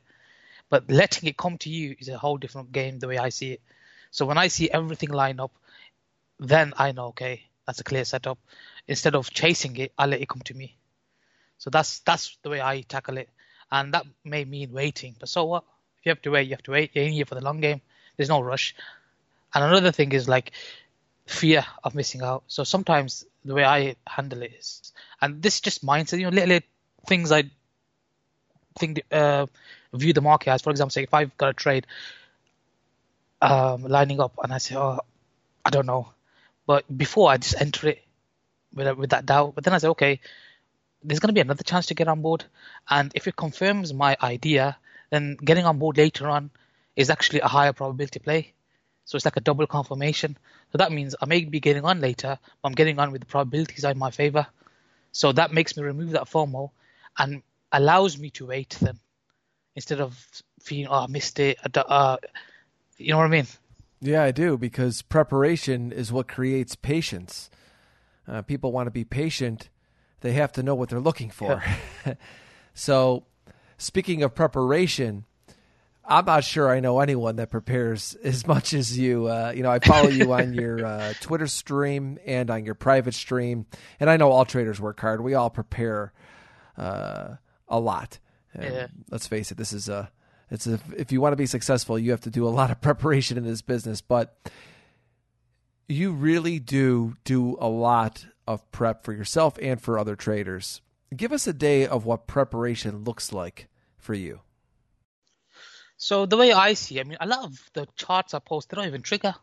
But 0.72 0.90
letting 0.90 1.30
it 1.30 1.38
come 1.38 1.60
to 1.60 1.70
you 1.70 1.96
is 2.00 2.10
a 2.10 2.18
whole 2.18 2.38
different 2.38 2.72
game, 2.72 2.98
the 2.98 3.08
way 3.08 3.20
I 3.20 3.30
see 3.30 3.52
it. 3.52 3.62
So 4.10 4.26
when 4.26 4.40
I 4.40 4.48
see 4.48 4.68
everything 4.72 5.12
line 5.12 5.40
up, 5.40 5.52
then 6.40 6.74
I 6.78 6.94
know 6.94 7.10
okay, 7.10 7.44
that's 7.68 7.80
a 7.80 7.84
clear 7.84 8.06
setup. 8.06 8.40
Instead 8.88 9.14
of 9.14 9.30
chasing 9.30 9.78
it, 9.78 9.94
I 9.96 10.08
let 10.08 10.20
it 10.20 10.30
come 10.30 10.42
to 10.46 10.56
me. 10.56 10.76
So 11.60 11.70
that's 11.70 12.00
that's 12.00 12.36
the 12.42 12.50
way 12.50 12.60
I 12.60 12.82
tackle 12.82 13.18
it, 13.18 13.30
and 13.72 13.94
that 13.94 14.08
may 14.24 14.44
mean 14.44 14.74
waiting. 14.74 15.16
But 15.20 15.30
so 15.30 15.46
what? 15.46 15.64
If 16.00 16.08
you 16.08 16.10
have 16.10 16.24
to 16.24 16.32
wait, 16.32 16.48
you 16.48 16.56
have 16.56 16.64
to 16.64 16.72
wait. 16.72 16.90
You're 16.96 17.06
in 17.06 17.14
here 17.14 17.26
for 17.26 17.36
the 17.36 17.44
long 17.44 17.62
game. 17.62 17.82
There's 18.18 18.30
no 18.30 18.42
rush. 18.42 18.74
And 19.54 19.64
another 19.64 19.92
thing 19.92 20.12
is 20.14 20.28
like 20.28 20.54
fear 21.32 21.66
of 21.84 21.96
missing 21.96 22.22
out. 22.22 22.44
So 22.48 22.64
sometimes 22.64 23.26
the 23.46 23.54
way 23.54 23.64
I 23.64 23.96
handle 24.06 24.42
it 24.42 24.54
is, 24.60 24.94
and 25.22 25.42
this 25.42 25.56
is 25.56 25.62
just 25.62 25.86
mindset. 25.86 26.20
You 26.20 26.30
know, 26.30 26.32
little, 26.32 26.60
things 27.08 27.32
I 27.32 27.44
think 28.78 29.02
uh, 29.12 29.48
view 29.94 30.14
the 30.14 30.22
market 30.22 30.52
as. 30.52 30.62
For 30.62 30.70
example, 30.72 30.92
say 30.92 31.04
if 31.04 31.14
I've 31.14 31.36
got 31.38 31.50
a 31.50 31.54
trade 31.54 31.88
um, 33.42 33.84
lining 33.84 34.20
up, 34.20 34.40
and 34.44 34.54
I 34.54 34.58
say, 34.60 34.76
oh, 34.76 35.00
I 35.66 35.70
don't 35.70 35.86
know. 35.86 36.10
But 36.68 36.86
before 36.96 37.32
I 37.32 37.38
just 37.38 37.60
enter 37.60 37.90
it 37.90 38.04
with 38.74 38.98
with 38.98 39.10
that 39.12 39.26
doubt. 39.26 39.56
But 39.56 39.64
then 39.64 39.74
I 39.74 39.78
say, 39.80 39.90
okay, 39.90 40.20
there's 41.04 41.20
going 41.20 41.30
to 41.30 41.34
be 41.34 41.42
another 41.42 41.64
chance 41.64 41.88
to 41.88 41.94
get 41.94 42.08
on 42.08 42.22
board, 42.22 42.46
and 42.90 43.12
if 43.16 43.28
it 43.28 43.36
confirms 43.36 43.94
my 43.94 44.18
idea, 44.22 44.78
then 45.10 45.38
getting 45.44 45.66
on 45.66 45.80
board 45.80 45.98
later 45.98 46.30
on 46.30 46.52
is 46.96 47.10
actually 47.10 47.40
a 47.40 47.48
higher 47.48 47.74
probability 47.74 48.20
play. 48.20 48.54
So 49.06 49.16
it's 49.16 49.26
like 49.26 49.38
a 49.38 49.42
double 49.42 49.68
confirmation. 49.68 50.38
So 50.72 50.78
that 50.78 50.92
means 50.92 51.16
I 51.22 51.26
may 51.26 51.44
be 51.44 51.60
getting 51.60 51.86
on 51.86 52.02
later, 52.02 52.38
but 52.62 52.68
I'm 52.68 52.76
getting 52.76 53.00
on 53.00 53.12
with 53.12 53.22
the 53.22 53.28
probabilities 53.28 53.84
in 53.84 53.98
my 53.98 54.12
favor. 54.12 54.48
So 55.12 55.32
that 55.34 55.54
makes 55.54 55.76
me 55.76 55.84
remove 55.84 56.12
that 56.12 56.30
FOMO 56.30 56.72
and 57.18 57.42
allows 57.72 58.18
me 58.18 58.30
to 58.32 58.46
wait 58.48 58.78
then 58.82 59.00
instead 59.76 60.00
of 60.00 60.18
feeling, 60.62 60.88
oh, 60.88 61.04
I 61.04 61.08
missed 61.08 61.40
it. 61.40 61.58
Uh, 61.76 62.18
you 62.98 63.12
know 63.12 63.18
what 63.18 63.26
I 63.26 63.30
mean? 63.30 63.48
Yeah, 64.02 64.24
I 64.24 64.32
do 64.32 64.58
because 64.58 65.02
preparation 65.02 65.92
is 65.92 66.12
what 66.12 66.28
creates 66.28 66.76
patience. 66.76 67.50
Uh, 68.28 68.42
people 68.42 68.72
want 68.72 68.88
to 68.88 68.92
be 68.92 69.04
patient; 69.04 69.70
they 70.22 70.34
have 70.34 70.52
to 70.54 70.64
know 70.64 70.76
what 70.76 70.90
they're 70.90 71.00
looking 71.00 71.30
for. 71.30 71.62
Yeah. 72.06 72.14
so, 72.74 73.26
speaking 73.78 74.24
of 74.24 74.34
preparation, 74.34 75.26
I'm 76.04 76.26
not 76.26 76.44
sure 76.44 76.70
I 76.70 76.80
know 76.80 77.00
anyone 77.00 77.36
that 77.38 77.52
prepares 77.52 78.16
as 78.24 78.46
much 78.48 78.74
as 78.74 78.98
you. 78.98 79.28
Uh, 79.28 79.54
you 79.56 79.64
know, 79.64 79.72
I 79.72 79.80
follow 79.80 80.10
you 80.10 80.34
on 80.34 80.54
your 80.56 80.86
uh, 80.86 81.14
Twitter 81.22 81.48
stream 81.48 82.18
and 82.26 82.50
on 82.50 82.66
your 82.66 82.76
private 82.76 83.14
stream, 83.14 83.66
and 84.00 84.10
I 84.10 84.18
know 84.18 84.32
all 84.32 84.46
traders 84.46 84.82
work 84.82 85.00
hard. 85.00 85.22
We 85.22 85.34
all 85.36 85.50
prepare 85.50 86.14
uh, 86.78 87.36
a 87.68 87.80
lot. 87.80 88.20
yeah. 88.60 88.88
Let's 89.10 89.28
face 89.28 89.52
it, 89.52 89.58
this 89.58 89.74
is 89.74 89.90
a 89.90 90.12
it's 90.50 90.68
a, 90.68 90.80
if 90.98 91.12
you 91.12 91.22
want 91.22 91.32
to 91.32 91.38
be 91.38 91.46
successful, 91.46 91.98
you 91.98 92.12
have 92.12 92.22
to 92.22 92.30
do 92.30 92.46
a 92.46 92.50
lot 92.50 92.72
of 92.72 92.82
preparation 92.82 93.38
in 93.38 93.46
this 93.46 93.62
business, 93.62 94.02
but 94.02 94.38
you 95.88 96.12
really 96.12 96.60
do 96.60 97.16
do 97.24 97.58
a 97.60 97.70
lot 97.70 98.26
of 98.48 98.70
prep 98.72 99.04
for 99.04 99.14
yourself 99.14 99.58
and 99.62 99.82
for 99.82 99.98
other 99.98 100.16
traders. 100.16 100.82
Give 101.16 101.32
us 101.32 101.48
a 101.48 101.54
day 101.54 101.86
of 101.86 102.06
what 102.06 102.28
preparation 102.28 103.04
looks 103.04 103.34
like 103.34 103.68
for 103.98 104.14
you. 104.14 104.42
So 106.02 106.26
the 106.28 106.38
way 106.38 106.52
I 106.52 106.74
see, 106.74 107.00
I 107.00 107.04
mean, 107.04 107.20
a 107.22 107.28
lot 107.28 107.46
of 107.46 107.72
the 107.74 107.88
charts 107.96 108.34
I 108.34 108.40
post 108.40 108.70
they 108.70 108.76
don't 108.76 108.88
even 108.88 109.04
trigger, 109.04 109.36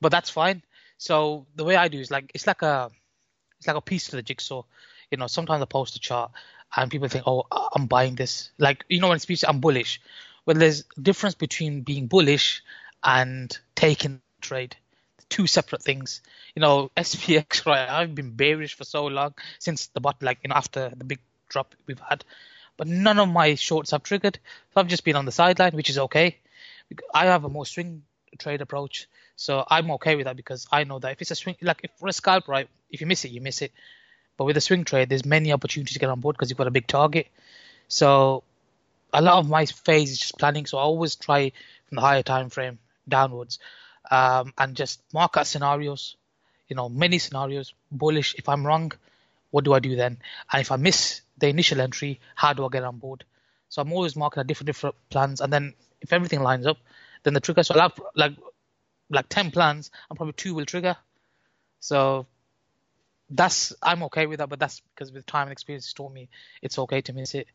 but 0.00 0.10
that's 0.12 0.30
fine. 0.30 0.62
So 0.98 1.46
the 1.56 1.64
way 1.64 1.76
I 1.76 1.88
do 1.88 1.98
is 2.00 2.10
like 2.10 2.30
it's 2.34 2.46
like 2.46 2.62
a 2.62 2.90
it's 3.58 3.68
like 3.68 3.76
a 3.76 3.82
piece 3.82 4.08
to 4.08 4.16
the 4.16 4.22
jigsaw. 4.22 4.64
You 5.10 5.18
know, 5.18 5.26
sometimes 5.28 5.62
I 5.62 5.66
post 5.66 5.96
a 5.96 6.00
chart 6.00 6.32
and 6.76 6.90
people 6.90 7.08
think, 7.08 7.24
oh, 7.26 7.44
I'm 7.74 7.86
buying 7.86 8.16
this. 8.16 8.50
Like 8.58 8.84
you 8.88 9.00
know, 9.00 9.08
when 9.08 9.16
it's 9.18 9.44
I'm 9.44 9.60
bullish, 9.60 10.00
well, 10.46 10.56
there's 10.56 10.84
difference 11.00 11.34
between 11.36 11.82
being 11.82 12.06
bullish 12.08 12.62
and 13.02 13.56
taking 13.74 14.20
trade. 14.40 14.76
two 15.30 15.46
separate 15.46 15.82
things. 15.82 16.22
You 16.54 16.60
know, 16.62 16.90
SPX, 16.96 17.66
right? 17.66 17.88
I've 17.88 18.14
been 18.14 18.32
bearish 18.36 18.74
for 18.74 18.84
so 18.84 19.06
long 19.06 19.34
since 19.58 19.88
the 19.88 20.00
bot, 20.00 20.22
like 20.22 20.40
you 20.44 20.48
know, 20.50 20.56
after 20.56 20.90
the 20.96 21.04
big 21.04 21.20
drop 21.48 21.74
we've 21.86 22.00
had, 22.00 22.24
but 22.78 22.86
none 22.86 23.18
of 23.18 23.28
my 23.28 23.56
shorts 23.56 23.90
have 23.90 24.02
triggered. 24.02 24.38
So 24.72 24.80
I've 24.80 24.88
just 24.88 25.04
been 25.04 25.16
on 25.16 25.26
the 25.26 25.32
sideline, 25.32 25.72
which 25.72 25.90
is 25.90 25.98
okay. 25.98 26.38
I 27.12 27.26
have 27.26 27.44
a 27.44 27.50
more 27.50 27.66
swing 27.66 28.04
trade 28.38 28.62
approach, 28.62 29.06
so 29.36 29.64
I'm 29.68 29.90
okay 29.92 30.16
with 30.16 30.24
that 30.24 30.36
because 30.36 30.66
I 30.72 30.84
know 30.84 30.98
that 31.00 31.12
if 31.12 31.20
it's 31.20 31.30
a 31.30 31.34
swing, 31.34 31.56
like 31.60 31.80
if 31.82 31.90
for 31.98 32.08
a 32.08 32.12
scalp, 32.12 32.48
right, 32.48 32.68
if 32.90 33.02
you 33.02 33.06
miss 33.06 33.26
it, 33.26 33.32
you 33.32 33.42
miss 33.42 33.60
it. 33.60 33.72
But 34.38 34.44
with 34.44 34.56
a 34.56 34.60
swing 34.60 34.84
trade, 34.84 35.08
there's 35.08 35.26
many 35.26 35.52
opportunities 35.52 35.94
to 35.94 35.98
get 35.98 36.08
on 36.08 36.20
board 36.20 36.36
because 36.36 36.48
you've 36.48 36.56
got 36.56 36.68
a 36.68 36.72
big 36.72 36.86
target. 36.86 37.26
So 37.88 38.44
a 39.12 39.20
lot 39.20 39.38
of 39.38 39.48
my 39.48 39.66
phase 39.66 40.12
is 40.12 40.18
just 40.18 40.38
planning. 40.38 40.64
So 40.66 40.78
I 40.78 40.82
always 40.82 41.16
try 41.16 41.52
from 41.88 41.96
the 41.96 42.00
higher 42.00 42.22
time 42.22 42.48
frame 42.48 42.78
downwards 43.08 43.58
um, 44.10 44.52
and 44.56 44.76
just 44.76 45.00
mark 45.12 45.36
out 45.36 45.46
scenarios. 45.46 46.16
You 46.68 46.76
know, 46.76 46.88
many 46.88 47.18
scenarios. 47.18 47.74
Bullish. 47.90 48.34
If 48.36 48.48
I'm 48.48 48.66
wrong, 48.66 48.92
what 49.50 49.64
do 49.64 49.72
I 49.72 49.80
do 49.80 49.96
then? 49.96 50.18
And 50.52 50.60
if 50.60 50.70
I 50.70 50.76
miss 50.76 51.22
the 51.38 51.48
initial 51.48 51.80
entry, 51.80 52.20
how 52.34 52.52
do 52.52 52.64
I 52.64 52.68
get 52.68 52.84
on 52.84 52.98
board? 52.98 53.24
So 53.68 53.82
I'm 53.82 53.92
always 53.92 54.16
marking 54.16 54.40
out 54.40 54.46
different 54.46 54.66
different 54.66 54.96
plans, 55.10 55.40
and 55.40 55.52
then 55.52 55.74
if 56.00 56.12
everything 56.12 56.42
lines 56.42 56.66
up, 56.66 56.78
then 57.22 57.34
the 57.34 57.40
trigger. 57.40 57.62
So 57.62 57.74
I'll 57.74 57.80
have 57.88 58.00
like 58.14 58.32
like 59.10 59.28
ten 59.28 59.50
plans, 59.50 59.90
and 60.08 60.16
probably 60.16 60.34
two 60.34 60.54
will 60.54 60.64
trigger. 60.64 60.96
So 61.80 62.26
that's 63.30 63.74
I'm 63.82 64.02
okay 64.04 64.26
with 64.26 64.38
that, 64.38 64.48
but 64.48 64.58
that's 64.58 64.80
because 64.80 65.12
with 65.12 65.26
time 65.26 65.48
and 65.48 65.52
experience, 65.52 65.84
it's 65.84 65.92
taught 65.92 66.12
me 66.12 66.28
it's 66.62 66.78
okay 66.78 67.00
to 67.02 67.12
miss 67.12 67.34
it. 67.34 67.48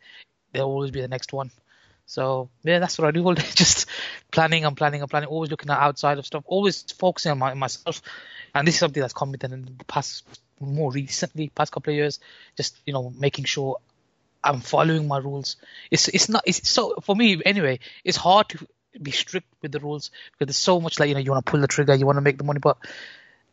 There'll 0.52 0.70
always 0.70 0.92
be 0.92 1.02
the 1.02 1.08
next 1.08 1.34
one. 1.34 1.52
So 2.06 2.50
yeah, 2.64 2.80
that's 2.80 2.98
what 3.00 3.08
I 3.08 3.12
do 3.12 3.26
all 3.26 3.34
day. 3.34 3.44
Just 3.56 3.88
planning 4.32 4.66
and 4.66 4.78
planning 4.78 5.02
and 5.02 5.10
planning. 5.10 5.30
Always 5.30 5.52
looking 5.52 5.72
at 5.72 5.80
outside 5.80 6.20
of 6.20 6.26
stuff. 6.26 6.44
Always 6.46 6.84
focusing 6.98 7.32
on 7.32 7.40
my, 7.40 7.54
myself. 7.54 8.02
And 8.54 8.68
this 8.68 8.76
is 8.76 8.80
something 8.80 9.02
that's 9.02 9.14
come 9.14 9.34
in 9.34 9.76
the 9.78 9.86
past, 9.86 10.26
more 10.60 10.92
recently, 10.92 11.50
past 11.50 11.72
couple 11.72 11.92
of 11.92 11.98
years. 11.98 12.20
Just 12.56 12.78
you 12.86 12.94
know, 12.94 13.14
making 13.18 13.46
sure 13.46 13.78
I'm 14.44 14.60
following 14.62 15.08
my 15.08 15.18
rules. 15.18 15.56
It's 15.92 16.08
it's 16.08 16.30
not. 16.30 16.44
It's 16.46 16.70
so 16.70 16.96
for 17.02 17.16
me 17.16 17.42
anyway. 17.46 17.80
It's 18.04 18.18
hard 18.18 18.50
to 18.50 18.68
be 19.02 19.12
strict 19.12 19.48
with 19.62 19.72
the 19.72 19.80
rules 19.80 20.12
because 20.34 20.48
there's 20.48 20.58
so 20.58 20.80
much 20.80 21.00
like 21.00 21.10
you 21.10 21.16
know 21.16 21.22
you 21.22 21.32
want 21.32 21.46
to 21.46 21.52
pull 21.52 21.62
the 21.62 21.68
trigger, 21.68 21.96
you 21.96 22.06
want 22.06 22.18
to 22.18 22.22
make 22.22 22.38
the 22.38 22.44
money, 22.44 22.60
but 22.60 22.78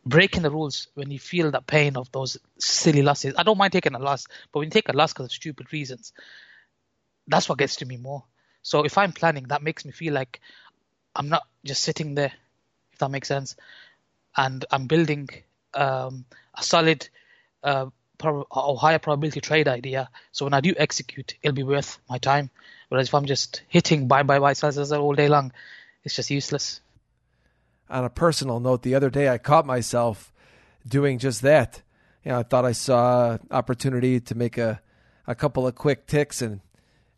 breaking 0.05 0.41
the 0.43 0.51
rules 0.51 0.87
when 0.95 1.11
you 1.11 1.19
feel 1.19 1.51
that 1.51 1.67
pain 1.67 1.95
of 1.95 2.11
those 2.11 2.37
silly 2.57 3.01
losses. 3.01 3.33
I 3.37 3.43
don't 3.43 3.57
mind 3.57 3.73
taking 3.73 3.95
a 3.95 3.99
loss, 3.99 4.27
but 4.51 4.59
when 4.59 4.67
you 4.67 4.71
take 4.71 4.89
a 4.89 4.95
loss 4.95 5.13
because 5.13 5.25
of 5.27 5.31
stupid 5.31 5.71
reasons, 5.71 6.13
that's 7.27 7.47
what 7.47 7.57
gets 7.57 7.77
to 7.77 7.85
me 7.85 7.97
more. 7.97 8.23
So 8.63 8.83
if 8.83 8.97
I'm 8.97 9.11
planning, 9.11 9.45
that 9.45 9.63
makes 9.63 9.85
me 9.85 9.91
feel 9.91 10.13
like 10.13 10.41
I'm 11.15 11.29
not 11.29 11.43
just 11.63 11.83
sitting 11.83 12.15
there, 12.15 12.33
if 12.93 12.99
that 12.99 13.11
makes 13.11 13.27
sense, 13.27 13.55
and 14.35 14.63
I'm 14.71 14.87
building 14.87 15.29
um, 15.73 16.25
a 16.55 16.63
solid 16.63 17.07
uh, 17.63 17.87
or 18.23 18.77
higher 18.77 18.99
probability 18.99 19.41
trade 19.41 19.67
idea. 19.67 20.09
So 20.31 20.45
when 20.45 20.53
I 20.53 20.61
do 20.61 20.73
execute, 20.77 21.35
it'll 21.41 21.55
be 21.55 21.63
worth 21.63 21.99
my 22.09 22.17
time. 22.17 22.49
Whereas 22.89 23.07
if 23.07 23.15
I'm 23.15 23.25
just 23.25 23.63
hitting 23.67 24.07
buy, 24.07 24.23
buy, 24.23 24.39
buy, 24.39 24.53
sell 24.53 25.01
all 25.01 25.13
day 25.13 25.27
long, 25.27 25.51
it's 26.03 26.15
just 26.15 26.29
useless. 26.29 26.81
On 27.89 28.03
a 28.03 28.09
personal 28.09 28.59
note, 28.59 28.83
the 28.83 28.95
other 28.95 29.09
day 29.09 29.29
I 29.29 29.37
caught 29.37 29.65
myself 29.65 30.31
doing 30.87 31.19
just 31.19 31.41
that. 31.41 31.81
You 32.23 32.31
know, 32.31 32.39
I 32.39 32.43
thought 32.43 32.65
I 32.65 32.71
saw 32.71 33.37
opportunity 33.49 34.19
to 34.19 34.35
make 34.35 34.57
a, 34.57 34.81
a 35.27 35.35
couple 35.35 35.65
of 35.65 35.75
quick 35.75 36.05
ticks, 36.07 36.41
and 36.41 36.61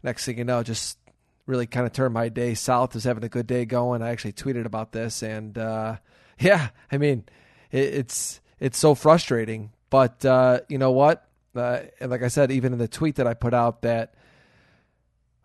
next 0.02 0.26
thing 0.26 0.38
you 0.38 0.46
know, 0.46 0.64
just 0.64 0.98
really 1.46 1.68
kind 1.68 1.86
of 1.86 1.92
turned 1.92 2.14
my 2.14 2.30
day 2.30 2.54
south. 2.54 2.94
Was 2.94 3.04
having 3.04 3.24
a 3.24 3.30
good 3.30 3.48
day 3.48 3.66
going. 3.66 4.02
I 4.02 4.12
actually 4.12 4.34
tweeted 4.34 4.66
about 4.66 4.94
this, 4.94 5.22
and 5.22 5.58
uh, 5.58 5.98
yeah, 6.40 6.70
I 6.92 6.98
mean, 6.98 7.26
it, 7.72 7.94
it's 7.96 8.40
it's 8.64 8.80
so 8.80 8.96
frustrating. 8.96 9.74
But 9.90 10.26
uh, 10.26 10.62
you 10.70 10.78
know 10.78 10.92
what? 10.92 11.28
Uh, 11.54 11.82
and 12.00 12.10
like 12.10 12.24
I 12.24 12.30
said, 12.30 12.50
even 12.50 12.72
in 12.72 12.80
the 12.80 12.88
tweet 12.88 13.16
that 13.16 13.28
I 13.28 13.34
put 13.34 13.54
out, 13.54 13.82
that 13.82 14.16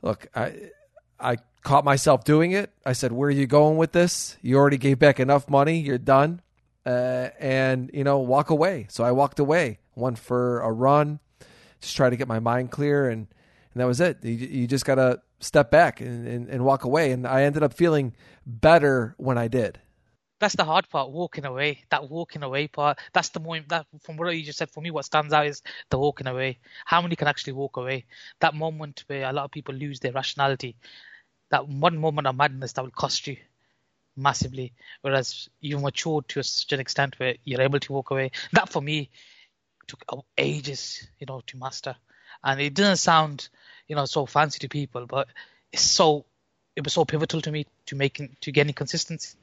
look, 0.00 0.28
I 0.34 0.70
I 1.18 1.38
caught 1.62 1.84
myself 1.84 2.22
doing 2.22 2.52
it. 2.52 2.70
I 2.86 2.92
said, 2.92 3.10
"Where 3.10 3.26
are 3.26 3.32
you 3.32 3.48
going 3.48 3.76
with 3.76 3.90
this? 3.90 4.38
You 4.40 4.56
already 4.56 4.78
gave 4.78 5.00
back 5.00 5.18
enough 5.18 5.50
money. 5.50 5.78
You're 5.78 5.98
done." 5.98 6.40
Uh, 6.86 7.30
and 7.40 7.90
you 7.92 8.04
know, 8.04 8.20
walk 8.20 8.50
away. 8.50 8.86
So 8.88 9.02
I 9.02 9.10
walked 9.10 9.40
away, 9.40 9.80
went 9.96 10.18
for 10.18 10.60
a 10.60 10.72
run, 10.72 11.18
just 11.80 11.96
try 11.96 12.08
to 12.08 12.16
get 12.16 12.28
my 12.28 12.38
mind 12.38 12.70
clear, 12.70 13.10
and 13.10 13.26
and 13.74 13.80
that 13.80 13.86
was 13.86 14.00
it. 14.00 14.24
You, 14.24 14.32
you 14.32 14.66
just 14.68 14.84
gotta 14.84 15.20
step 15.40 15.72
back 15.72 16.00
and, 16.00 16.26
and, 16.26 16.48
and 16.48 16.64
walk 16.64 16.84
away. 16.84 17.10
And 17.10 17.26
I 17.26 17.42
ended 17.42 17.64
up 17.64 17.74
feeling 17.74 18.14
better 18.46 19.14
when 19.18 19.36
I 19.36 19.48
did. 19.48 19.80
That's 20.40 20.54
the 20.54 20.64
hard 20.64 20.88
part, 20.88 21.10
walking 21.10 21.44
away. 21.44 21.84
That 21.90 22.08
walking 22.08 22.42
away 22.42 22.68
part. 22.68 22.98
That's 23.12 23.30
the 23.30 23.40
moment 23.40 23.68
that 23.70 23.86
from 24.02 24.16
what 24.16 24.36
you 24.36 24.44
just 24.44 24.58
said. 24.58 24.70
For 24.70 24.80
me, 24.80 24.90
what 24.90 25.04
stands 25.04 25.32
out 25.32 25.46
is 25.46 25.62
the 25.90 25.98
walking 25.98 26.26
away. 26.28 26.58
How 26.84 27.02
many 27.02 27.16
can 27.16 27.28
actually 27.28 27.54
walk 27.54 27.76
away? 27.76 28.06
That 28.40 28.54
moment 28.54 29.04
where 29.08 29.28
a 29.28 29.32
lot 29.32 29.44
of 29.46 29.50
people 29.50 29.74
lose 29.74 30.00
their 30.00 30.12
rationality. 30.12 30.76
That 31.50 31.68
one 31.68 31.98
moment 31.98 32.26
of 32.26 32.36
madness 32.36 32.72
that 32.74 32.84
will 32.84 32.90
cost 32.90 33.26
you 33.26 33.36
massively. 34.16 34.74
Whereas 35.02 35.48
you've 35.60 35.82
matured 35.82 36.28
to 36.30 36.42
such 36.42 36.72
an 36.72 36.80
extent 36.80 37.18
where 37.18 37.36
you're 37.44 37.62
able 37.62 37.80
to 37.80 37.92
walk 37.92 38.10
away. 38.10 38.32
That 38.52 38.68
for 38.70 38.82
me 38.82 39.10
took 39.86 40.04
ages, 40.36 41.06
you 41.18 41.26
know, 41.26 41.42
to 41.46 41.56
master. 41.56 41.96
And 42.44 42.60
it 42.60 42.74
doesn't 42.74 42.98
sound 42.98 43.48
you 43.88 43.96
know 43.96 44.04
so 44.04 44.26
fancy 44.26 44.60
to 44.60 44.68
people, 44.68 45.06
but 45.06 45.28
it's 45.72 45.82
so 45.82 46.26
it 46.76 46.84
was 46.84 46.92
so 46.92 47.04
pivotal 47.04 47.40
to 47.42 47.50
me 47.50 47.66
to 47.86 47.96
making 47.96 48.36
to 48.42 48.52
getting 48.52 48.74
consistency. 48.74 49.37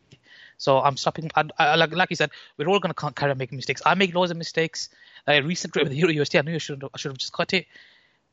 So 0.57 0.79
I'm 0.79 0.97
stopping. 0.97 1.29
I, 1.35 1.43
I, 1.57 1.67
uh, 1.67 1.77
like, 1.77 1.95
like 1.95 2.09
you 2.09 2.15
said, 2.15 2.31
we're 2.57 2.67
all 2.67 2.79
going 2.79 2.93
to 2.93 3.11
carry 3.11 3.31
on 3.31 3.37
making 3.37 3.57
mistakes. 3.57 3.81
I 3.85 3.95
make 3.95 4.13
loads 4.13 4.31
of 4.31 4.37
mistakes. 4.37 4.89
Like 5.27 5.43
a 5.43 5.45
recent 5.45 5.73
trade 5.73 5.83
with 5.83 5.91
the 5.91 5.97
Euro 5.97 6.13
USD, 6.13 6.39
I 6.39 6.41
knew 6.43 6.55
I 6.55 6.59
should 6.59 6.83
I 6.83 6.97
should 6.97 7.11
have 7.11 7.17
just 7.17 7.33
cut 7.33 7.53
it, 7.53 7.65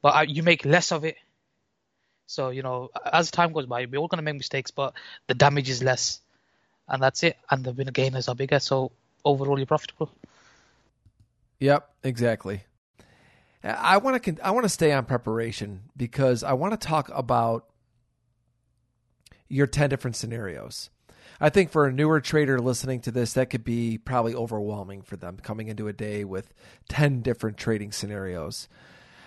but 0.02 0.14
I, 0.14 0.23
you 0.23 0.43
make 0.43 0.64
less 0.64 0.93
of 0.93 1.05
it. 1.05 1.17
So 2.26 2.50
you 2.50 2.62
know, 2.62 2.91
as 3.11 3.31
time 3.31 3.52
goes 3.52 3.67
by, 3.67 3.87
we're 3.87 3.99
all 3.99 4.09
going 4.09 4.19
to 4.19 4.23
make 4.23 4.37
mistakes, 4.37 4.71
but 4.71 4.95
the 5.26 5.35
damage 5.35 5.69
is 5.69 5.83
less, 5.83 6.21
and 6.88 7.02
that's 7.02 7.23
it. 7.23 7.37
And 7.50 7.64
the 7.64 7.73
winner 7.73 7.93
gainers 7.93 8.29
are 8.29 8.35
bigger, 8.35 8.59
so 8.59 8.93
overall 9.25 9.59
you're 9.59 9.67
profitable. 9.67 10.11
Yep, 11.59 11.88
exactly. 12.02 12.64
I 13.64 13.99
want 13.99 14.23
to 14.23 14.37
I 14.45 14.50
want 14.50 14.64
to 14.64 14.69
stay 14.69 14.93
on 14.93 15.05
preparation 15.05 15.83
because 15.97 16.43
I 16.43 16.55
want 16.55 16.79
to 16.79 16.87
talk 16.87 17.11
about 17.14 17.69
your 19.49 19.67
10 19.67 19.91
different 19.91 20.17
scenarios. 20.17 20.91
I 21.41 21.49
think 21.51 21.71
for 21.71 21.87
a 21.87 21.93
newer 21.93 22.21
trader 22.21 22.61
listening 22.61 23.01
to 23.01 23.11
this, 23.11 23.33
that 23.33 23.51
could 23.51 23.65
be 23.65 23.99
probably 23.99 24.35
overwhelming 24.35 25.03
for 25.03 25.17
them 25.17 25.39
coming 25.43 25.69
into 25.69 25.89
a 25.89 25.93
day 25.93 26.25
with 26.25 26.53
10 26.89 27.23
different 27.23 27.57
trading 27.57 27.93
scenarios. 27.93 28.69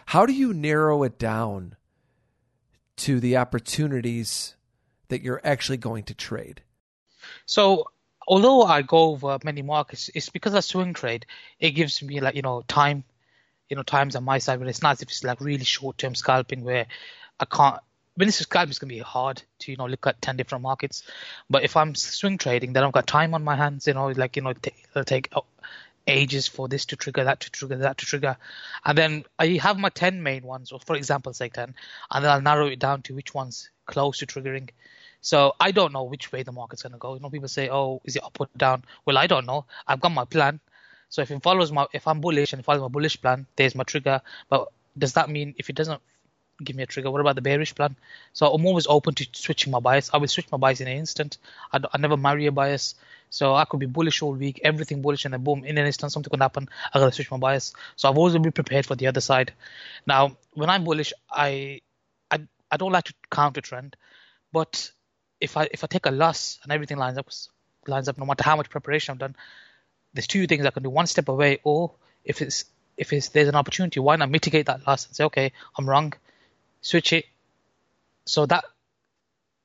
How 0.07 0.25
do 0.25 0.33
you 0.33 0.53
narrow 0.53 1.03
it 1.03 1.17
down 1.17 1.75
to 2.97 3.19
the 3.19 3.37
opportunities 3.37 4.55
that 5.09 5.21
you're 5.21 5.41
actually 5.43 5.77
going 5.77 6.03
to 6.05 6.13
trade? 6.13 6.61
So, 7.45 7.85
although 8.27 8.63
I 8.63 8.81
go 8.81 9.11
over 9.11 9.37
many 9.43 9.61
markets, 9.61 10.09
it's 10.13 10.29
because 10.29 10.53
I 10.53 10.59
swing 10.59 10.93
trade. 10.93 11.25
It 11.59 11.71
gives 11.71 12.01
me 12.01 12.19
like, 12.19 12.35
you 12.35 12.41
know, 12.41 12.61
time 12.67 13.03
you 13.69 13.75
know 13.75 13.83
times 13.83 14.15
on 14.15 14.23
my 14.23 14.37
side 14.37 14.59
but 14.59 14.67
it's 14.67 14.83
as 14.83 15.01
if 15.01 15.09
it's 15.09 15.23
like 15.23 15.41
really 15.41 15.63
short 15.63 15.97
term 15.97 16.15
scalping 16.15 16.63
where 16.63 16.87
I 17.39 17.45
can't 17.45 17.79
when 18.15 18.27
it's 18.27 18.37
scalping 18.37 18.69
it's 18.69 18.79
gonna 18.79 18.93
be 18.93 18.99
hard 18.99 19.41
to 19.59 19.71
you 19.71 19.77
know 19.77 19.85
look 19.85 20.07
at 20.07 20.21
ten 20.21 20.37
different 20.37 20.61
markets. 20.63 21.03
But 21.49 21.63
if 21.63 21.77
I'm 21.77 21.95
swing 21.95 22.37
trading, 22.37 22.73
then 22.73 22.83
I've 22.83 22.91
got 22.91 23.07
time 23.07 23.33
on 23.33 23.43
my 23.43 23.55
hands. 23.55 23.87
You 23.87 23.93
know, 23.93 24.07
like 24.07 24.35
you 24.35 24.41
know 24.41 24.51
it'll 24.51 25.03
take 25.03 25.33
ages 26.07 26.47
for 26.47 26.67
this 26.67 26.85
to 26.85 26.95
trigger, 26.95 27.23
that 27.23 27.39
to 27.41 27.51
trigger, 27.51 27.77
that 27.77 27.97
to 27.97 28.05
trigger, 28.05 28.37
and 28.85 28.97
then 28.97 29.25
I 29.39 29.59
have 29.61 29.77
my 29.77 29.89
ten 29.89 30.23
main 30.23 30.43
ones, 30.43 30.71
or 30.71 30.79
for 30.79 30.95
example, 30.95 31.33
say 31.33 31.49
ten, 31.49 31.75
and 32.11 32.23
then 32.23 32.31
I'll 32.31 32.41
narrow 32.41 32.67
it 32.67 32.79
down 32.79 33.01
to 33.03 33.15
which 33.15 33.33
ones 33.33 33.69
close 33.85 34.19
to 34.19 34.25
triggering. 34.25 34.69
So 35.21 35.55
I 35.59 35.71
don't 35.71 35.91
know 35.91 36.03
which 36.03 36.31
way 36.31 36.43
the 36.43 36.51
market's 36.51 36.83
gonna 36.83 36.97
go. 36.97 37.15
You 37.15 37.19
know, 37.19 37.29
people 37.29 37.47
say, 37.47 37.69
"Oh, 37.69 38.01
is 38.05 38.15
it 38.15 38.23
up 38.23 38.39
or 38.39 38.47
down?" 38.55 38.83
Well, 39.05 39.17
I 39.17 39.27
don't 39.27 39.45
know. 39.45 39.65
I've 39.87 39.99
got 39.99 40.11
my 40.11 40.25
plan. 40.25 40.59
So 41.09 41.21
if 41.21 41.31
it 41.31 41.41
follows 41.41 41.71
my, 41.71 41.87
if 41.93 42.07
I'm 42.07 42.21
bullish 42.21 42.53
and 42.53 42.63
follows 42.63 42.81
my 42.81 42.87
bullish 42.87 43.19
plan, 43.21 43.45
there's 43.55 43.75
my 43.75 43.83
trigger. 43.83 44.21
But 44.49 44.67
does 44.97 45.13
that 45.13 45.29
mean 45.29 45.55
if 45.57 45.69
it 45.69 45.75
doesn't 45.75 46.01
give 46.63 46.75
me 46.75 46.83
a 46.83 46.85
trigger, 46.85 47.11
what 47.11 47.21
about 47.21 47.35
the 47.35 47.41
bearish 47.41 47.75
plan? 47.75 47.95
So 48.33 48.47
I'm 48.47 48.65
always 48.65 48.87
open 48.87 49.13
to 49.15 49.27
switching 49.33 49.71
my 49.71 49.79
bias. 49.79 50.09
I 50.13 50.17
will 50.17 50.27
switch 50.27 50.51
my 50.51 50.57
bias 50.57 50.81
in 50.81 50.87
an 50.87 50.97
instant. 50.97 51.37
I, 51.71 51.79
I 51.91 51.97
never 51.97 52.17
marry 52.17 52.45
a 52.45 52.51
bias. 52.51 52.95
So 53.29 53.53
I 53.53 53.65
could 53.65 53.79
be 53.79 53.85
bullish 53.85 54.21
all 54.21 54.33
week, 54.33 54.61
everything 54.63 55.01
bullish, 55.01 55.25
and 55.25 55.33
then 55.33 55.43
boom, 55.43 55.65
in 55.65 55.77
an 55.77 55.85
instant 55.85 56.11
something 56.11 56.29
could 56.29 56.41
happen. 56.41 56.69
I 56.93 56.99
gotta 56.99 57.11
switch 57.11 57.31
my 57.31 57.37
bias. 57.37 57.73
So 57.95 58.09
I've 58.09 58.17
always 58.17 58.33
been 58.37 58.51
prepared 58.51 58.85
for 58.85 58.95
the 58.95 59.07
other 59.07 59.21
side. 59.21 59.53
Now, 60.05 60.37
when 60.53 60.69
I'm 60.69 60.83
bullish, 60.83 61.11
I 61.29 61.81
I, 62.31 62.39
I 62.71 62.77
don't 62.77 62.91
like 62.91 63.05
to 63.05 63.13
counter 63.29 63.61
trend, 63.61 63.97
but 64.53 64.91
if 65.41 65.57
I 65.57 65.67
if 65.71 65.83
I 65.83 65.87
take 65.87 66.05
a 66.05 66.11
loss 66.11 66.59
and 66.63 66.71
everything 66.71 66.97
lines 66.97 67.17
up 67.17 67.27
lines 67.87 68.07
up, 68.07 68.17
no 68.17 68.25
matter 68.25 68.43
how 68.43 68.55
much 68.55 68.69
preparation 68.69 69.11
I've 69.13 69.19
done, 69.19 69.35
there's 70.13 70.27
two 70.27 70.47
things 70.47 70.65
I 70.65 70.69
can 70.71 70.83
do: 70.83 70.89
one 70.89 71.07
step 71.07 71.27
away, 71.27 71.59
or 71.63 71.91
if 72.23 72.41
it's 72.41 72.65
if 72.95 73.11
it's 73.11 73.29
there's 73.29 73.49
an 73.49 73.55
opportunity, 73.55 73.99
why 73.99 74.15
not 74.15 74.29
mitigate 74.29 74.67
that 74.67 74.87
loss 74.87 75.07
and 75.07 75.15
say, 75.15 75.25
okay, 75.25 75.51
I'm 75.77 75.89
wrong, 75.89 76.13
switch 76.85 77.13
it. 77.13 77.25
So 78.25 78.45
that 78.45 78.63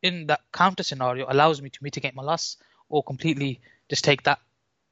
in 0.02 0.26
that 0.28 0.40
counter 0.52 0.82
scenario 0.82 1.26
allows 1.28 1.60
me 1.60 1.68
to 1.70 1.84
mitigate 1.84 2.14
my 2.14 2.22
loss 2.22 2.56
or 2.88 3.02
completely 3.02 3.60
just 3.90 4.04
take 4.04 4.22
that 4.22 4.40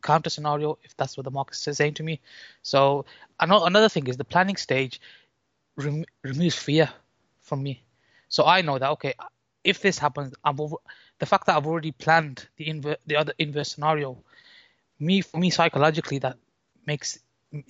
counter 0.02 0.30
scenario 0.30 0.78
if 0.82 0.96
that's 0.96 1.16
what 1.16 1.24
the 1.24 1.30
market 1.30 1.56
is 1.66 1.76
saying 1.76 1.94
to 1.94 2.02
me. 2.02 2.20
So 2.62 3.06
another 3.40 3.88
thing 3.88 4.06
is 4.06 4.16
the 4.18 4.24
planning 4.24 4.56
stage 4.56 5.00
rem- 5.76 6.04
removes 6.22 6.54
fear 6.56 6.90
from 7.40 7.62
me. 7.62 7.82
So 8.28 8.44
I 8.44 8.60
know 8.60 8.78
that 8.78 8.90
okay, 8.90 9.14
if 9.64 9.80
this 9.80 9.98
happens, 9.98 10.34
I'm 10.44 10.60
over, 10.60 10.76
the 11.18 11.26
fact 11.26 11.46
that 11.46 11.56
I've 11.56 11.66
already 11.66 11.92
planned 11.92 12.46
the 12.56 12.66
inver- 12.66 13.02
the 13.06 13.16
other 13.16 13.32
inverse 13.38 13.72
scenario, 13.72 14.18
me 14.98 15.22
for 15.22 15.38
me 15.38 15.50
psychologically 15.50 16.18
that 16.18 16.36
makes 16.86 17.18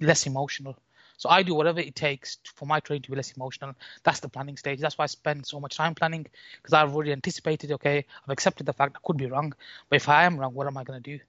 less 0.01 0.27
emotional. 0.27 0.77
So 1.19 1.29
I 1.29 1.43
do 1.43 1.55
whatever 1.55 1.81
it 1.81 1.97
takes 1.97 2.39
for 2.55 2.65
my 2.65 2.79
trade 2.79 3.03
to 3.03 3.11
be 3.11 3.17
less 3.17 3.33
emotional. 3.33 3.75
That's 4.05 4.21
the 4.21 4.29
planning 4.29 4.57
stage. 4.57 4.81
That's 4.81 4.97
why 4.97 5.03
I 5.03 5.07
spend 5.09 5.45
so 5.45 5.59
much 5.59 5.77
time 5.77 5.95
planning 5.95 6.27
because 6.57 6.73
I've 6.73 6.95
already 6.95 7.13
anticipated. 7.13 7.73
Okay, 7.73 8.07
I've 8.25 8.31
accepted 8.31 8.67
the 8.67 8.73
fact 8.73 8.97
I 8.97 9.01
could 9.05 9.17
be 9.17 9.27
wrong, 9.27 9.53
but 9.91 9.97
if 9.97 10.09
I 10.09 10.25
am 10.25 10.39
wrong, 10.39 10.55
what 10.55 10.69
am 10.69 10.77
I 10.77 10.85
going 10.85 11.03
to 11.03 11.19
do? 11.19 11.23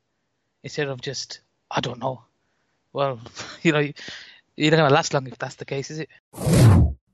Instead 0.63 0.88
of 0.89 1.01
just 1.01 1.41
I 1.72 1.81
don't 1.81 2.00
know. 2.00 2.22
Well, 2.93 3.19
you 3.63 3.72
know, 3.72 3.79
you're 3.79 4.72
not 4.72 4.77
going 4.77 4.89
to 4.89 4.96
last 4.96 5.13
long 5.13 5.27
if 5.27 5.39
that's 5.39 5.55
the 5.55 5.65
case, 5.65 5.91
is 5.91 6.00
it? 6.00 6.10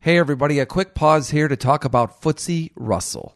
Hey 0.01 0.19
everybody, 0.19 0.59
a 0.59 0.65
quick 0.67 0.93
pause 0.93 1.29
here 1.29 1.47
to 1.47 1.55
talk 1.55 1.85
about 1.85 2.21
FTSE 2.21 2.71
Russell. 2.75 3.35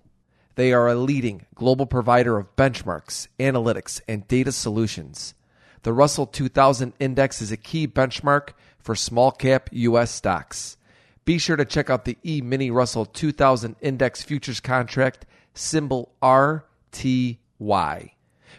They 0.56 0.74
are 0.74 0.90
a 0.90 0.96
leading 0.96 1.46
global 1.56 1.86
provider 1.86 2.38
of 2.38 2.56
benchmarks, 2.58 3.28
analytics, 3.40 4.02
and 4.08 4.28
data 4.28 4.52
solutions. 4.52 5.34
The 5.84 5.94
Russell 5.94 6.26
2000 6.26 6.94
Index 7.00 7.42
is 7.42 7.52
a 7.52 7.58
key 7.58 7.88
benchmark 7.88 8.50
for 8.80 8.96
small 8.96 9.32
cap 9.32 9.70
U.S. 9.72 10.12
stocks. 10.12 10.76
Be 11.24 11.38
sure 11.38 11.56
to 11.56 11.64
check 11.64 11.90
out 11.90 12.04
the 12.06 12.18
E 12.26 12.42
Mini 12.42 12.70
Russell 12.70 13.06
2000 13.06 13.78
Index 13.80 14.22
Futures 14.22 14.60
Contract, 14.60 15.26
symbol 15.54 16.12
RTY. 16.22 18.12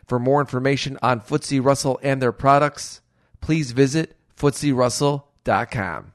For 0.06 0.18
more 0.18 0.40
information 0.40 0.98
on 1.02 1.20
FTSE 1.20 1.62
Russell 1.62 2.00
and 2.02 2.22
their 2.22 2.32
products, 2.32 3.02
please 3.40 3.72
visit 3.72 4.16
FTSERussell.com. 4.38 6.12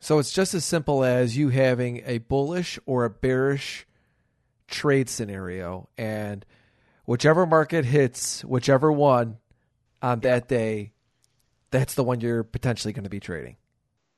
So 0.00 0.18
it's 0.18 0.32
just 0.32 0.54
as 0.54 0.64
simple 0.64 1.02
as 1.02 1.36
you 1.36 1.48
having 1.48 2.02
a 2.04 2.18
bullish 2.18 2.78
or 2.84 3.04
a 3.04 3.10
bearish 3.10 3.86
trade 4.68 5.08
scenario, 5.08 5.88
and 5.96 6.44
whichever 7.06 7.46
market 7.46 7.86
hits 7.86 8.44
whichever 8.44 8.92
one 8.92 9.38
on 10.02 10.20
that 10.20 10.48
day, 10.48 10.92
that's 11.70 11.94
the 11.94 12.04
one 12.04 12.20
you're 12.20 12.44
potentially 12.44 12.92
going 12.92 13.04
to 13.04 13.10
be 13.10 13.20
trading. 13.20 13.56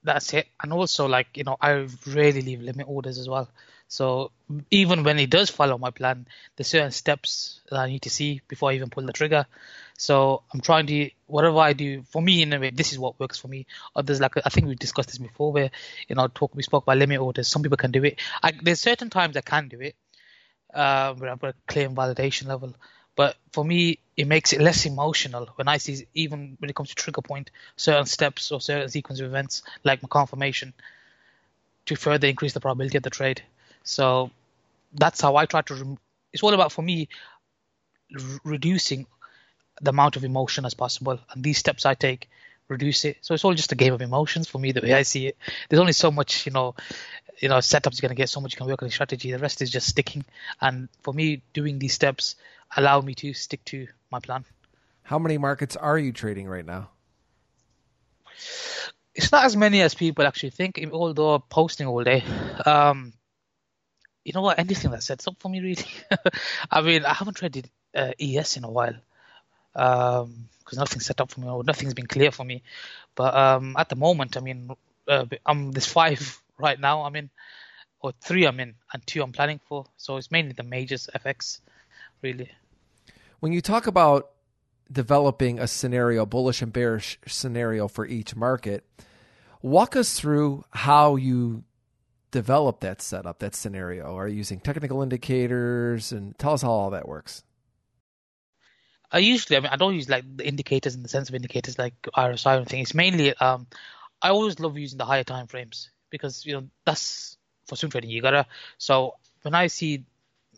That's 0.05 0.33
it. 0.33 0.47
And 0.63 0.73
also, 0.73 1.07
like, 1.07 1.37
you 1.37 1.45
know, 1.45 1.57
I 1.61 1.87
really 2.07 2.41
leave 2.41 2.61
limit 2.61 2.87
orders 2.89 3.19
as 3.19 3.29
well. 3.29 3.49
So 3.89 4.33
even 4.71 5.03
when 5.03 5.19
it 5.19 5.31
does 5.31 5.49
follow 5.51 5.79
my 5.79 5.91
plan, 5.91 6.27
there's 6.57 6.69
certain 6.69 6.91
steps 6.91 7.61
that 7.71 7.79
I 7.79 7.89
need 7.89 8.03
to 8.03 8.11
see 8.11 8.43
before 8.47 8.71
I 8.71 8.75
even 8.75 8.91
pull 8.91 9.07
the 9.07 9.13
trigger. 9.13 9.47
So 9.97 10.43
I'm 10.53 10.61
trying 10.61 10.87
to 10.87 11.11
whatever 11.27 11.59
I 11.59 11.73
do 11.73 12.03
for 12.03 12.21
me 12.21 12.43
in 12.43 12.53
a 12.53 12.61
way. 12.61 12.71
This 12.71 12.93
is 12.93 12.99
what 12.99 13.19
works 13.19 13.39
for 13.39 13.49
me. 13.49 13.67
Others 13.97 14.21
like 14.21 14.37
I 14.45 14.51
think 14.51 14.69
we 14.69 14.75
discussed 14.75 15.09
this 15.09 15.19
before, 15.19 15.53
where 15.53 15.71
you 16.07 16.15
know 16.15 16.29
talk 16.29 16.55
we 16.55 16.63
spoke 16.63 16.85
about 16.85 16.99
limit 16.99 17.19
orders. 17.19 17.49
Some 17.49 17.63
people 17.63 17.79
can 17.79 17.91
do 17.91 18.05
it. 18.05 18.21
I, 18.43 18.53
there's 18.63 18.81
certain 18.81 19.11
times 19.11 19.37
I 19.37 19.41
can 19.41 19.69
do 19.69 19.81
it, 19.81 19.97
uh, 20.73 21.15
where 21.15 21.31
I've 21.31 21.41
got 21.41 21.51
a 21.51 21.55
clear 21.67 21.89
validation 21.89 22.47
level. 22.47 22.75
But 23.19 23.35
for 23.51 23.65
me, 23.65 23.99
it 24.17 24.29
makes 24.29 24.53
it 24.53 24.61
less 24.61 24.87
emotional 24.87 25.49
when 25.57 25.67
I 25.67 25.79
see, 25.79 26.07
even 26.15 26.57
when 26.61 26.71
it 26.71 26.77
comes 26.77 26.91
to 26.91 26.95
trigger 26.95 27.21
point, 27.21 27.51
certain 27.75 28.07
steps 28.07 28.53
or 28.53 28.61
certain 28.61 28.89
sequence 28.89 29.19
of 29.19 29.27
events, 29.27 29.65
like 29.83 30.05
my 30.05 30.09
confirmation, 30.09 30.73
to 31.87 31.97
further 31.97 32.29
increase 32.29 32.53
the 32.53 32.61
probability 32.61 32.97
of 32.97 33.03
the 33.03 33.11
trade. 33.11 33.43
So 33.83 34.31
that's 34.93 35.21
how 35.21 35.35
I 35.35 35.47
try 35.47 35.63
to. 35.63 35.99
It's 36.33 36.45
all 36.45 36.55
about 36.55 36.71
for 36.71 36.83
me 36.83 37.09
reducing 38.45 39.09
the 39.81 39.91
amount 39.91 40.15
of 40.15 40.23
emotion 40.23 40.65
as 40.65 40.75
possible, 40.75 41.19
and 41.33 41.43
these 41.43 41.59
steps 41.59 41.85
I 41.85 41.95
take 41.95 42.29
reduce 42.69 43.05
it. 43.05 43.17
So 43.23 43.35
it's 43.35 43.45
all 43.45 43.55
just 43.55 43.73
a 43.73 43.75
game 43.75 43.95
of 43.95 44.01
emotions 44.01 44.47
for 44.47 44.61
me, 44.61 44.71
the 44.71 44.81
way 44.81 44.95
I 44.95 45.03
see 45.03 45.27
it. 45.27 45.37
There's 45.69 45.81
only 45.81 45.93
so 45.93 46.13
much, 46.13 46.47
you 46.47 46.53
know, 46.53 46.77
you 47.41 47.49
know, 47.49 47.57
setups 47.57 48.01
you're 48.01 48.09
gonna 48.09 48.17
get, 48.17 48.29
so 48.29 48.41
much 48.41 48.55
you 48.55 48.59
can 48.59 48.67
work 48.67 48.83
on 48.83 48.89
the 48.89 48.93
strategy. 48.93 49.31
The 49.31 49.39
rest 49.39 49.63
is 49.63 49.71
just 49.71 49.89
sticking. 49.89 50.25
And 50.61 50.89
for 51.03 51.13
me, 51.13 51.43
doing 51.53 51.79
these 51.79 51.95
steps 51.95 52.37
allow 52.77 53.01
me 53.01 53.15
to 53.17 53.33
stick 53.35 53.65
to 53.67 53.87
my 54.11 54.21
plan. 54.21 54.45
How 55.03 55.19
many 55.19 55.39
markets 55.39 55.77
are 55.77 55.99
you 55.99 56.13
trading 56.13 56.49
right 56.49 56.67
now? 56.67 56.91
It's 59.15 59.33
not 59.33 59.45
as 59.45 59.57
many 59.57 59.81
as 59.81 59.95
people 59.95 60.27
actually 60.27 60.51
think, 60.51 60.81
although 60.93 61.39
posting 61.39 61.87
all 61.87 62.05
day. 62.05 62.23
Um, 62.65 63.13
you 64.25 64.33
know 64.33 64.43
what? 64.43 64.59
Anything 64.59 64.91
that 64.91 65.03
sets 65.03 65.27
up 65.27 65.37
for 65.39 65.49
me, 65.49 65.61
really. 65.61 65.87
I 66.71 66.83
mean, 66.83 67.05
I 67.05 67.15
haven't 67.15 67.35
traded 67.35 67.71
uh, 67.97 68.13
ES 68.21 68.59
in 68.59 68.65
a 68.65 68.71
while 68.71 68.97
because 69.73 70.25
um, 70.25 70.49
nothing's 70.77 71.07
set 71.07 71.21
up 71.21 71.31
for 71.31 71.41
me 71.41 71.49
or 71.49 71.65
nothing's 71.65 71.95
been 71.95 72.07
clear 72.07 72.31
for 72.31 72.45
me. 72.45 72.63
But 73.15 73.35
um, 73.35 73.75
at 73.79 73.89
the 73.89 73.97
moment, 73.97 74.37
I 74.37 74.41
mean, 74.41 74.71
uh, 75.09 75.25
I'm 75.47 75.73
there's 75.73 75.87
five 75.87 76.41
right 76.59 76.79
now. 76.79 77.03
I'm 77.03 77.17
in, 77.17 77.31
or 78.01 78.13
three 78.23 78.47
I'm 78.47 78.61
in, 78.61 78.75
and 78.93 79.07
two 79.07 79.23
I'm 79.23 79.33
planning 79.33 79.61
for. 79.69 79.87
So 79.97 80.17
it's 80.17 80.31
mainly 80.31 80.53
the 80.53 80.63
majors 80.63 81.09
FX 81.15 81.61
really. 82.23 82.51
When 83.41 83.53
you 83.53 83.61
talk 83.61 83.87
about 83.87 84.31
developing 84.91 85.59
a 85.59 85.67
scenario, 85.67 86.27
bullish 86.27 86.63
and 86.63 86.73
bearish 86.73 87.19
scenario 87.27 87.89
for 87.89 88.07
each 88.07 88.35
market, 88.35 88.85
walk 89.63 89.97
us 89.97 90.19
through 90.19 90.65
how 90.71 91.17
you 91.17 91.65
develop 92.31 92.81
that 92.81 93.01
setup, 93.01 93.39
that 93.39 93.55
scenario. 93.55 94.17
Are 94.17 94.29
you 94.29 94.37
using 94.37 94.61
technical 94.61 95.03
indicators 95.03 96.13
and 96.13 96.39
tell 96.39 96.53
us 96.53 96.63
how 96.63 96.71
all 96.71 96.91
that 96.91 97.09
works? 97.09 97.43
I 99.11 99.19
usually, 99.19 99.57
I 99.57 99.61
mean, 99.61 99.71
I 99.73 99.77
don't 99.77 99.95
use 99.95 100.09
like 100.09 100.25
the 100.37 100.47
indicators 100.47 100.95
in 100.95 101.03
the 101.03 101.09
sense 101.09 101.29
of 101.29 101.35
indicators 101.35 101.79
like 101.79 101.95
RSI 102.15 102.55
or 102.55 102.57
anything. 102.57 102.83
It's 102.83 102.95
mainly, 102.95 103.35
um, 103.37 103.67
I 104.21 104.29
always 104.31 104.61
love 104.61 104.77
using 104.77 104.99
the 104.99 105.07
higher 105.07 105.25
time 105.25 105.47
frames 105.47 105.91
because 106.11 106.45
you 106.47 106.55
know 106.55 106.69
that's 106.85 107.37
for 107.67 107.77
swing 107.77 107.91
trading. 107.91 108.11
You 108.11 108.23
gotta. 108.23 108.47
So 108.79 109.15
when 109.43 109.55
I 109.55 109.67
see 109.69 110.05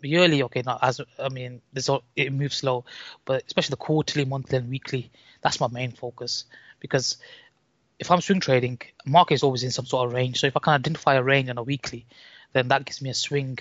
yearly, 0.03 0.43
okay, 0.45 0.63
not 0.65 0.81
as 0.83 1.01
I 1.19 1.29
mean, 1.29 1.61
this 1.73 1.89
all, 1.89 2.03
it 2.17 2.33
moves 2.33 2.57
slow, 2.57 2.85
but 3.25 3.45
especially 3.47 3.73
the 3.73 3.77
quarterly, 3.77 4.25
monthly, 4.25 4.59
and 4.59 4.71
weekly, 4.71 5.11
that's 5.43 5.61
my 5.61 5.69
main 5.69 5.93
focus 5.93 6.45
because 6.81 7.19
if 7.99 8.11
I'm 8.11 8.21
swing 8.23 8.41
trading, 8.41 8.81
market 9.05 9.35
is 9.35 9.43
always 9.43 9.63
in 9.63 9.71
some 9.71 9.85
sort 9.85 10.07
of 10.07 10.15
range. 10.15 10.41
So 10.41 10.47
if 10.47 10.57
I 10.57 10.61
can 10.61 10.73
identify 10.73 11.15
a 11.15 11.23
range 11.23 11.51
on 11.51 11.59
a 11.59 11.63
weekly, 11.63 12.07
then 12.53 12.69
that 12.69 12.87
gives 12.87 13.03
me 13.03 13.11
a 13.11 13.15
swing, 13.15 13.59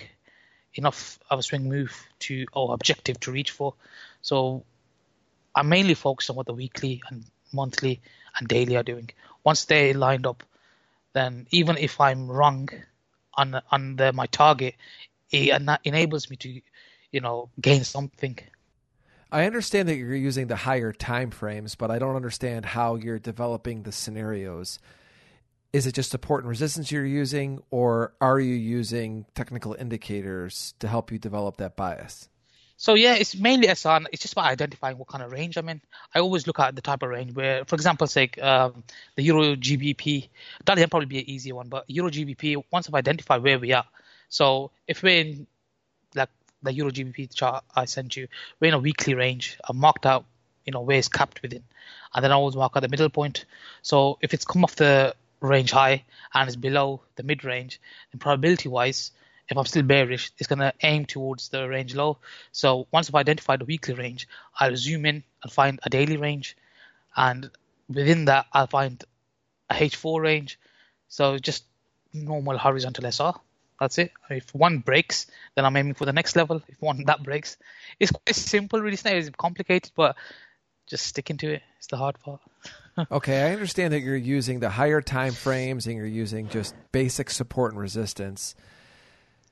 enough 0.74 1.18
of 1.28 1.38
a 1.38 1.42
swing 1.42 1.68
move 1.68 1.94
to 2.20 2.46
or 2.54 2.72
objective 2.72 3.20
to 3.20 3.32
reach 3.32 3.50
for. 3.50 3.74
So 4.22 4.64
I 5.54 5.62
mainly 5.62 5.94
focus 5.94 6.30
on 6.30 6.36
what 6.36 6.46
the 6.46 6.54
weekly 6.54 7.02
and 7.08 7.24
monthly 7.52 8.00
and 8.38 8.48
daily 8.48 8.76
are 8.76 8.82
doing. 8.82 9.10
Once 9.44 9.66
they 9.66 9.92
lined 9.92 10.26
up, 10.26 10.42
then 11.12 11.46
even 11.50 11.76
if 11.76 12.00
I'm 12.00 12.30
wrong 12.30 12.68
on 13.34 13.60
on 13.70 13.96
the, 13.96 14.12
my 14.12 14.26
target, 14.26 14.74
it 15.30 15.62
enables 15.84 16.30
me 16.30 16.36
to, 16.36 16.60
you 17.12 17.20
know, 17.20 17.50
gain 17.60 17.84
something. 17.84 18.38
I 19.32 19.46
understand 19.46 19.88
that 19.88 19.96
you're 19.96 20.14
using 20.16 20.48
the 20.48 20.56
higher 20.56 20.92
time 20.92 21.30
frames, 21.30 21.76
but 21.76 21.90
I 21.90 22.00
don't 22.00 22.16
understand 22.16 22.66
how 22.66 22.96
you're 22.96 23.20
developing 23.20 23.84
the 23.84 23.92
scenarios. 23.92 24.80
Is 25.72 25.86
it 25.86 25.94
just 25.94 26.10
support 26.10 26.42
and 26.42 26.50
resistance 26.50 26.90
you're 26.90 27.06
using, 27.06 27.62
or 27.70 28.12
are 28.20 28.40
you 28.40 28.56
using 28.56 29.26
technical 29.36 29.74
indicators 29.74 30.74
to 30.80 30.88
help 30.88 31.12
you 31.12 31.18
develop 31.18 31.58
that 31.58 31.76
bias? 31.76 32.28
So 32.80 32.94
yeah, 32.94 33.12
it's 33.12 33.36
mainly 33.36 33.68
SR. 33.68 34.06
It's 34.10 34.22
just 34.22 34.32
about 34.32 34.46
identifying 34.46 34.96
what 34.96 35.06
kind 35.06 35.22
of 35.22 35.30
range 35.30 35.58
I'm 35.58 35.68
in. 35.68 35.82
I 36.14 36.20
always 36.20 36.46
look 36.46 36.58
at 36.60 36.74
the 36.74 36.80
type 36.80 37.02
of 37.02 37.10
range 37.10 37.34
where, 37.34 37.62
for 37.66 37.74
example, 37.74 38.06
say 38.06 38.30
um, 38.40 38.84
the 39.16 39.22
Euro 39.24 39.54
GBP. 39.54 40.30
That'll 40.64 40.88
probably 40.88 41.04
be 41.04 41.18
an 41.18 41.28
easier 41.28 41.54
one, 41.54 41.68
but 41.68 41.84
Euro 41.88 42.10
GBP. 42.10 42.64
Once 42.70 42.88
I've 42.88 42.94
identified 42.94 43.42
where 43.42 43.58
we 43.58 43.74
are, 43.74 43.84
so 44.30 44.70
if 44.88 45.02
we're 45.02 45.20
in 45.20 45.46
like 46.14 46.30
the 46.62 46.72
Euro 46.72 46.90
GBP 46.90 47.34
chart 47.34 47.64
I 47.76 47.84
sent 47.84 48.16
you, 48.16 48.28
we're 48.60 48.68
in 48.68 48.74
a 48.74 48.78
weekly 48.78 49.12
range. 49.12 49.58
I've 49.68 49.76
marked 49.76 50.06
out, 50.06 50.24
you 50.64 50.72
know, 50.72 50.80
where 50.80 50.96
it's 50.96 51.08
capped 51.08 51.42
within, 51.42 51.64
and 52.14 52.24
then 52.24 52.32
I 52.32 52.36
always 52.36 52.56
mark 52.56 52.72
out 52.76 52.80
the 52.80 52.88
middle 52.88 53.10
point. 53.10 53.44
So 53.82 54.16
if 54.22 54.32
it's 54.32 54.46
come 54.46 54.64
off 54.64 54.76
the 54.76 55.14
range 55.42 55.70
high 55.70 56.04
and 56.32 56.48
it's 56.48 56.56
below 56.56 57.02
the 57.16 57.24
mid 57.24 57.44
range, 57.44 57.78
then 58.10 58.20
probability 58.20 58.70
wise, 58.70 59.10
if 59.50 59.56
I'm 59.56 59.66
still 59.66 59.82
bearish, 59.82 60.30
it's 60.38 60.46
going 60.46 60.60
to 60.60 60.72
aim 60.82 61.06
towards 61.06 61.48
the 61.48 61.68
range 61.68 61.94
low. 61.94 62.18
So 62.52 62.86
once 62.92 63.08
I've 63.08 63.16
identified 63.16 63.60
the 63.60 63.64
weekly 63.64 63.94
range, 63.94 64.28
I'll 64.58 64.76
zoom 64.76 65.04
in 65.06 65.24
and 65.42 65.52
find 65.52 65.80
a 65.82 65.90
daily 65.90 66.16
range, 66.16 66.56
and 67.16 67.50
within 67.88 68.26
that 68.26 68.46
I'll 68.52 68.68
find 68.68 69.02
a 69.68 69.74
H4 69.74 70.20
range. 70.20 70.58
So 71.08 71.38
just 71.38 71.64
normal 72.12 72.58
horizontal 72.58 73.06
SR. 73.06 73.32
That's 73.80 73.98
it. 73.98 74.12
If 74.28 74.54
one 74.54 74.78
breaks, 74.78 75.26
then 75.56 75.64
I'm 75.64 75.76
aiming 75.76 75.94
for 75.94 76.04
the 76.04 76.12
next 76.12 76.36
level. 76.36 76.62
If 76.68 76.80
one 76.80 77.04
that 77.06 77.22
breaks, 77.22 77.56
it's 77.98 78.12
quite 78.12 78.36
simple. 78.36 78.80
Really, 78.80 78.94
it's 78.94 79.04
not 79.04 79.36
complicated, 79.36 79.90
but 79.96 80.16
just 80.86 81.06
sticking 81.06 81.38
to 81.38 81.54
it 81.54 81.62
is 81.80 81.86
the 81.86 81.96
hard 81.96 82.20
part. 82.20 82.40
okay, 83.10 83.42
I 83.44 83.52
understand 83.52 83.94
that 83.94 84.00
you're 84.00 84.16
using 84.16 84.60
the 84.60 84.70
higher 84.70 85.00
time 85.00 85.32
frames 85.32 85.86
and 85.86 85.96
you're 85.96 86.06
using 86.06 86.48
just 86.48 86.74
basic 86.92 87.30
support 87.30 87.72
and 87.72 87.80
resistance. 87.80 88.54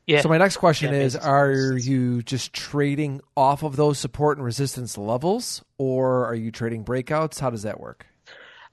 Yeah. 0.09 0.23
So 0.23 0.31
my 0.31 0.39
next 0.39 0.57
question 0.57 0.93
Yeah, 0.93 1.01
is: 1.01 1.17
Are 1.17 1.49
resistance. 1.49 1.87
you 1.87 2.23
just 2.23 2.55
trading 2.55 3.21
off 3.37 3.63
of 3.63 3.77
those 3.77 3.99
support 3.99 4.39
and 4.39 4.45
resistance 4.45 4.97
levels, 4.97 5.63
or 5.77 6.25
are 6.25 6.35
you 6.35 6.51
trading 6.51 6.83
breakouts? 6.83 7.39
How 7.39 7.51
does 7.51 7.63
that 7.65 7.79
work? 7.79 8.07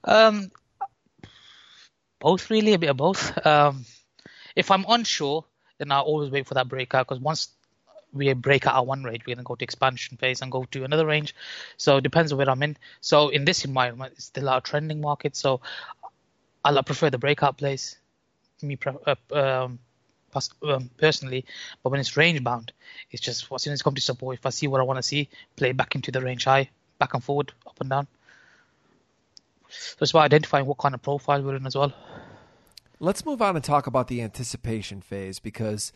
Um, 0.02 0.50
both 2.20 2.48
really, 2.48 2.72
a 2.72 2.78
bit 2.78 2.88
of 2.88 2.96
both. 2.96 3.46
Um, 3.46 3.84
if 4.56 4.70
I'm 4.70 4.86
unsure, 4.88 5.44
then 5.76 5.92
I 5.92 6.00
always 6.00 6.30
wait 6.30 6.46
for 6.46 6.54
that 6.54 6.68
breakout 6.68 7.06
because 7.06 7.20
once 7.20 7.48
we 8.14 8.32
break 8.32 8.66
out 8.66 8.74
our 8.74 8.84
one 8.84 9.04
range, 9.04 9.26
we're 9.26 9.34
gonna 9.34 9.44
go 9.44 9.56
to 9.56 9.62
expansion 9.64 10.16
phase 10.16 10.40
and 10.40 10.50
go 10.50 10.64
to 10.70 10.84
another 10.84 11.04
range. 11.04 11.34
So 11.76 11.98
it 11.98 12.02
depends 12.02 12.32
on 12.32 12.38
where 12.38 12.48
I'm 12.48 12.62
in. 12.62 12.78
So 13.02 13.28
in 13.28 13.44
this 13.44 13.66
environment, 13.66 14.14
it's 14.16 14.24
still 14.24 14.48
our 14.48 14.62
trending 14.62 15.02
market. 15.02 15.36
So 15.36 15.60
I 16.64 16.80
prefer 16.80 17.10
the 17.10 17.18
breakout 17.18 17.58
place. 17.58 17.98
Me 18.62 18.76
pre- 18.76 18.94
uh, 19.06 19.34
um, 19.34 19.80
um, 20.62 20.90
personally, 20.96 21.44
but 21.82 21.90
when 21.90 22.00
it's 22.00 22.16
range 22.16 22.42
bound, 22.42 22.72
it's 23.10 23.22
just 23.22 23.46
as 23.52 23.62
soon 23.62 23.72
as 23.72 23.80
it 23.80 23.84
comes 23.84 23.96
to 23.96 24.02
support, 24.02 24.38
if 24.38 24.46
I 24.46 24.50
see 24.50 24.66
what 24.66 24.80
I 24.80 24.84
want 24.84 24.98
to 24.98 25.02
see, 25.02 25.28
play 25.56 25.72
back 25.72 25.94
into 25.94 26.10
the 26.10 26.20
range 26.20 26.44
high, 26.44 26.70
back 26.98 27.14
and 27.14 27.22
forward, 27.22 27.52
up 27.66 27.80
and 27.80 27.90
down. 27.90 28.06
So 29.68 29.96
it's 30.00 30.10
about 30.10 30.24
identifying 30.24 30.66
what 30.66 30.78
kind 30.78 30.94
of 30.94 31.02
profile 31.02 31.42
we're 31.42 31.56
in 31.56 31.66
as 31.66 31.76
well. 31.76 31.92
Let's 32.98 33.26
move 33.26 33.42
on 33.42 33.56
and 33.56 33.64
talk 33.64 33.86
about 33.86 34.08
the 34.08 34.22
anticipation 34.22 35.00
phase 35.02 35.38
because 35.38 35.92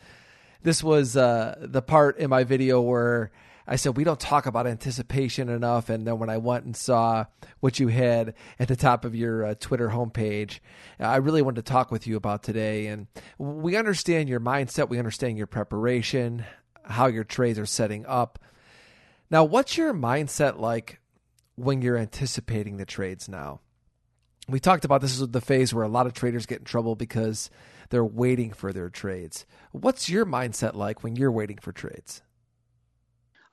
this 0.61 0.83
was 0.83 1.17
uh, 1.17 1.55
the 1.59 1.81
part 1.81 2.17
in 2.17 2.29
my 2.29 2.43
video 2.43 2.81
where 2.81 3.31
I 3.67 3.75
said 3.75 3.97
we 3.97 4.03
don't 4.03 4.19
talk 4.19 4.45
about 4.45 4.67
anticipation 4.67 5.49
enough. 5.49 5.89
And 5.89 6.05
then 6.05 6.19
when 6.19 6.29
I 6.29 6.37
went 6.37 6.65
and 6.65 6.75
saw 6.75 7.25
what 7.59 7.79
you 7.79 7.87
had 7.87 8.33
at 8.59 8.67
the 8.67 8.75
top 8.75 9.05
of 9.05 9.15
your 9.15 9.45
uh, 9.45 9.55
Twitter 9.59 9.89
homepage, 9.89 10.59
I 10.99 11.17
really 11.17 11.41
wanted 11.41 11.65
to 11.65 11.71
talk 11.71 11.91
with 11.91 12.07
you 12.07 12.15
about 12.15 12.43
today. 12.43 12.87
And 12.87 13.07
we 13.37 13.75
understand 13.75 14.29
your 14.29 14.39
mindset, 14.39 14.89
we 14.89 14.99
understand 14.99 15.37
your 15.37 15.47
preparation, 15.47 16.45
how 16.83 17.07
your 17.07 17.23
trades 17.23 17.59
are 17.59 17.65
setting 17.65 18.05
up. 18.05 18.39
Now, 19.29 19.43
what's 19.43 19.77
your 19.77 19.93
mindset 19.93 20.59
like 20.59 20.99
when 21.55 21.81
you're 21.81 21.97
anticipating 21.97 22.77
the 22.77 22.85
trades 22.85 23.29
now? 23.29 23.61
we 24.51 24.59
talked 24.59 24.85
about 24.85 25.01
this 25.01 25.19
is 25.19 25.27
the 25.29 25.41
phase 25.41 25.73
where 25.73 25.83
a 25.83 25.89
lot 25.89 26.05
of 26.05 26.13
traders 26.13 26.45
get 26.45 26.59
in 26.59 26.65
trouble 26.65 26.95
because 26.95 27.49
they're 27.89 28.05
waiting 28.05 28.51
for 28.51 28.73
their 28.73 28.89
trades. 28.89 29.45
What's 29.71 30.09
your 30.09 30.25
mindset 30.25 30.75
like 30.75 31.03
when 31.03 31.15
you're 31.15 31.31
waiting 31.31 31.57
for 31.57 31.71
trades? 31.71 32.21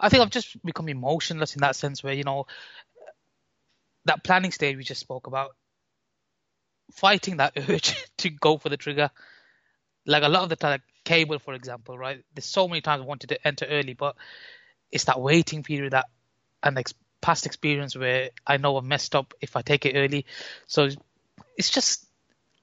I 0.00 0.08
think 0.08 0.22
I've 0.22 0.30
just 0.30 0.62
become 0.64 0.88
emotionless 0.88 1.54
in 1.54 1.60
that 1.62 1.76
sense 1.76 2.02
where, 2.02 2.14
you 2.14 2.24
know, 2.24 2.46
that 4.04 4.24
planning 4.24 4.52
stage 4.52 4.76
we 4.76 4.84
just 4.84 5.00
spoke 5.00 5.26
about, 5.26 5.54
fighting 6.92 7.38
that 7.38 7.52
urge 7.68 7.94
to 8.18 8.30
go 8.30 8.58
for 8.58 8.68
the 8.68 8.76
trigger. 8.76 9.10
Like 10.06 10.22
a 10.22 10.28
lot 10.28 10.42
of 10.44 10.48
the 10.48 10.56
time, 10.56 10.70
like 10.72 10.82
cable, 11.04 11.38
for 11.38 11.54
example, 11.54 11.98
right? 11.98 12.24
There's 12.34 12.46
so 12.46 12.68
many 12.68 12.80
times 12.80 13.02
I 13.02 13.06
wanted 13.06 13.28
to 13.28 13.46
enter 13.46 13.66
early, 13.66 13.94
but 13.94 14.16
it's 14.90 15.04
that 15.04 15.20
waiting 15.20 15.62
period 15.62 15.92
that 15.92 16.06
and 16.62 16.78
ex- 16.78 16.94
past 17.20 17.46
experience 17.46 17.96
where 17.96 18.30
I 18.46 18.56
know 18.56 18.76
I've 18.76 18.84
messed 18.84 19.14
up 19.14 19.34
if 19.40 19.56
I 19.56 19.62
take 19.62 19.86
it 19.86 19.96
early. 19.96 20.26
So 20.66 20.88
it's 21.56 21.70
just 21.70 22.06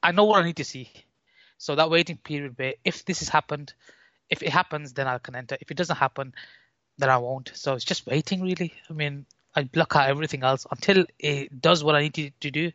I 0.02 0.12
know 0.12 0.26
what 0.26 0.41
I 0.41 0.45
need 0.45 0.58
to 0.58 0.63
see. 0.65 0.91
So 1.58 1.76
that 1.76 1.89
waiting 1.89 2.17
period 2.17 2.58
where 2.58 2.74
if 2.84 3.06
this 3.06 3.19
has 3.19 3.30
happened, 3.30 3.74
if 4.30 4.43
it 4.43 4.50
happens, 4.50 4.93
then 4.93 5.08
I 5.08 5.17
can 5.19 5.36
enter. 5.36 5.58
If 5.62 5.71
it 5.71 5.78
doesn't 5.78 5.95
happen, 5.95 6.34
then 6.98 7.10
I 7.10 7.18
won't. 7.18 7.52
So 7.54 7.74
it's 7.74 7.86
just 7.86 8.06
waiting, 8.08 8.42
really. 8.42 8.74
I 8.90 8.94
mean, 8.94 9.26
I 9.56 9.64
block 9.64 9.96
out 9.96 10.10
everything 10.10 10.44
else 10.44 10.66
until 10.70 11.06
it 11.20 11.62
does 11.62 11.84
what 11.84 11.96
I 11.96 12.02
need 12.02 12.14
to, 12.16 12.30
to 12.42 12.52
do. 12.52 12.72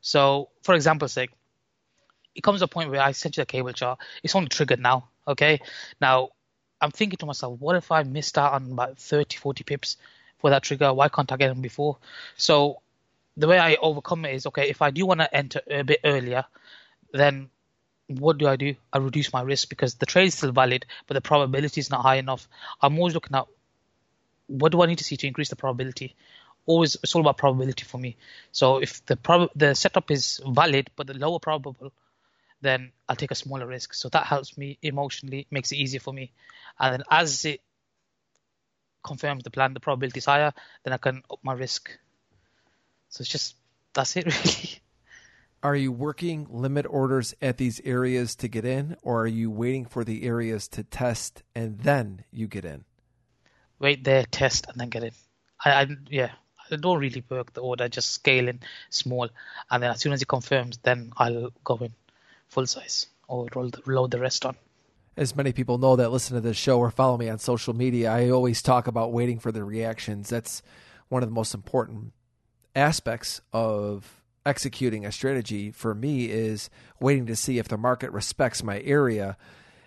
So, 0.00 0.50
for 0.62 0.74
example's 0.74 1.12
sake, 1.12 1.30
it 2.34 2.42
comes 2.42 2.60
to 2.60 2.66
a 2.66 2.68
point 2.68 2.90
where 2.90 3.00
I 3.00 3.12
sent 3.12 3.36
you 3.36 3.42
the 3.42 3.46
cable 3.46 3.72
chart. 3.72 3.98
It's 4.22 4.34
only 4.34 4.48
triggered 4.48 4.80
now. 4.80 5.08
Okay. 5.26 5.60
Now, 6.00 6.30
I'm 6.80 6.90
thinking 6.90 7.16
to 7.18 7.26
myself, 7.26 7.58
what 7.58 7.76
if 7.76 7.90
I 7.90 8.02
missed 8.02 8.38
out 8.38 8.52
on 8.52 8.70
about 8.70 8.98
30, 8.98 9.36
40 9.36 9.64
pips 9.64 9.96
for 10.38 10.50
that 10.50 10.62
trigger? 10.62 10.92
Why 10.92 11.08
can't 11.08 11.30
I 11.32 11.36
get 11.36 11.48
them 11.48 11.62
before? 11.62 11.98
So, 12.36 12.82
the 13.36 13.48
way 13.48 13.58
I 13.58 13.76
overcome 13.76 14.24
it 14.24 14.34
is 14.34 14.46
okay, 14.46 14.68
if 14.68 14.82
I 14.82 14.90
do 14.90 15.06
want 15.06 15.20
to 15.20 15.34
enter 15.34 15.60
a 15.68 15.82
bit 15.82 16.00
earlier, 16.04 16.44
then 17.12 17.50
what 18.08 18.38
do 18.38 18.46
I 18.46 18.56
do? 18.56 18.74
I 18.92 18.98
reduce 18.98 19.32
my 19.32 19.42
risk 19.42 19.68
because 19.68 19.94
the 19.94 20.06
trade 20.06 20.28
is 20.28 20.34
still 20.34 20.52
valid, 20.52 20.86
but 21.06 21.14
the 21.14 21.20
probability 21.20 21.80
is 21.80 21.90
not 21.90 22.02
high 22.02 22.16
enough. 22.16 22.48
I'm 22.80 22.98
always 22.98 23.14
looking 23.14 23.36
at 23.36 23.46
what 24.46 24.72
do 24.72 24.82
I 24.82 24.86
need 24.86 24.98
to 24.98 25.04
see 25.04 25.16
to 25.16 25.26
increase 25.26 25.48
the 25.48 25.56
probability. 25.56 26.14
Always, 26.66 26.96
it's 27.02 27.14
all 27.14 27.20
about 27.20 27.38
probability 27.38 27.84
for 27.84 27.98
me. 27.98 28.16
So 28.52 28.78
if 28.78 29.04
the 29.06 29.16
prob- 29.16 29.50
the 29.54 29.74
setup 29.74 30.10
is 30.10 30.40
valid 30.46 30.90
but 30.96 31.06
the 31.06 31.14
lower 31.14 31.38
probable, 31.38 31.92
then 32.60 32.92
I'll 33.08 33.16
take 33.16 33.30
a 33.30 33.36
smaller 33.36 33.66
risk. 33.66 33.94
So 33.94 34.08
that 34.10 34.26
helps 34.26 34.56
me 34.56 34.78
emotionally, 34.82 35.46
makes 35.50 35.72
it 35.72 35.76
easier 35.76 36.00
for 36.00 36.12
me. 36.12 36.32
And 36.78 36.94
then 36.94 37.02
as 37.10 37.44
it 37.44 37.60
confirms 39.04 39.44
the 39.44 39.50
plan, 39.50 39.74
the 39.74 39.80
probability 39.80 40.18
is 40.18 40.24
higher, 40.24 40.52
then 40.84 40.92
I 40.92 40.98
can 40.98 41.22
up 41.30 41.38
my 41.42 41.52
risk. 41.52 41.90
So 43.08 43.22
it's 43.22 43.30
just 43.30 43.56
that's 43.94 44.16
it 44.16 44.26
really. 44.44 44.80
Are 45.66 45.74
you 45.74 45.90
working 45.90 46.46
limit 46.48 46.86
orders 46.88 47.34
at 47.42 47.56
these 47.56 47.80
areas 47.80 48.36
to 48.36 48.46
get 48.46 48.64
in, 48.64 48.96
or 49.02 49.22
are 49.22 49.26
you 49.26 49.50
waiting 49.50 49.84
for 49.84 50.04
the 50.04 50.22
areas 50.22 50.68
to 50.68 50.84
test 50.84 51.42
and 51.56 51.80
then 51.80 52.22
you 52.30 52.46
get 52.46 52.64
in? 52.64 52.84
Wait 53.80 54.04
there, 54.04 54.24
test, 54.30 54.68
and 54.68 54.78
then 54.80 54.90
get 54.90 55.02
in. 55.02 55.10
I, 55.64 55.72
I 55.72 55.86
yeah, 56.08 56.30
I 56.70 56.76
don't 56.76 57.00
really 57.00 57.24
work 57.28 57.52
the 57.52 57.62
order, 57.62 57.88
just 57.88 58.10
scale 58.10 58.46
in 58.46 58.60
small, 58.90 59.28
and 59.68 59.82
then 59.82 59.90
as 59.90 60.00
soon 60.00 60.12
as 60.12 60.22
it 60.22 60.28
confirms, 60.28 60.78
then 60.84 61.12
I'll 61.16 61.50
go 61.64 61.74
in 61.78 61.92
full 62.46 62.66
size 62.66 63.08
or 63.26 63.48
roll 63.52 63.70
the, 63.70 63.82
load 63.86 64.12
the 64.12 64.20
rest 64.20 64.46
on. 64.46 64.54
As 65.16 65.34
many 65.34 65.50
people 65.50 65.78
know 65.78 65.96
that 65.96 66.12
listen 66.12 66.36
to 66.36 66.40
this 66.40 66.56
show 66.56 66.78
or 66.78 66.92
follow 66.92 67.16
me 67.16 67.28
on 67.28 67.40
social 67.40 67.74
media, 67.74 68.12
I 68.12 68.30
always 68.30 68.62
talk 68.62 68.86
about 68.86 69.12
waiting 69.12 69.40
for 69.40 69.50
the 69.50 69.64
reactions. 69.64 70.28
That's 70.28 70.62
one 71.08 71.24
of 71.24 71.28
the 71.28 71.34
most 71.34 71.54
important 71.54 72.12
aspects 72.76 73.40
of 73.52 74.22
executing 74.46 75.04
a 75.04 75.12
strategy 75.12 75.70
for 75.70 75.94
me 75.94 76.26
is 76.26 76.70
waiting 77.00 77.26
to 77.26 77.36
see 77.36 77.58
if 77.58 77.68
the 77.68 77.76
market 77.76 78.10
respects 78.12 78.62
my 78.62 78.80
area 78.80 79.36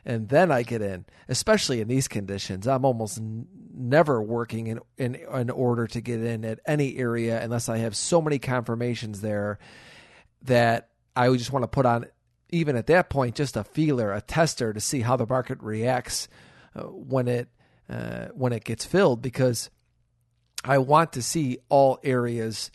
and 0.05 0.29
then 0.29 0.51
I 0.51 0.63
get 0.63 0.81
in, 0.81 1.05
especially 1.27 1.81
in 1.81 1.87
these 1.87 2.07
conditions. 2.07 2.67
I'm 2.67 2.85
almost 2.85 3.17
n- 3.17 3.47
never 3.73 4.21
working 4.21 4.67
in, 4.67 4.79
in 4.97 5.15
in 5.15 5.49
order 5.49 5.87
to 5.87 6.01
get 6.01 6.23
in 6.23 6.45
at 6.45 6.59
any 6.65 6.97
area 6.97 7.41
unless 7.41 7.69
I 7.69 7.77
have 7.77 7.95
so 7.95 8.21
many 8.21 8.39
confirmations 8.39 9.21
there 9.21 9.59
that 10.43 10.89
I 11.15 11.29
would 11.29 11.39
just 11.39 11.51
want 11.51 11.63
to 11.63 11.67
put 11.67 11.85
on 11.85 12.05
even 12.49 12.75
at 12.75 12.87
that 12.87 13.09
point 13.09 13.35
just 13.35 13.55
a 13.55 13.63
feeler, 13.63 14.11
a 14.11 14.21
tester 14.21 14.73
to 14.73 14.79
see 14.79 15.01
how 15.01 15.15
the 15.15 15.27
market 15.27 15.61
reacts 15.61 16.27
uh, 16.75 16.83
when 16.83 17.27
it 17.27 17.49
uh, 17.89 18.27
when 18.33 18.53
it 18.53 18.63
gets 18.63 18.85
filled 18.85 19.21
because 19.21 19.69
I 20.63 20.77
want 20.79 21.13
to 21.13 21.21
see 21.21 21.59
all 21.69 21.99
areas 22.03 22.71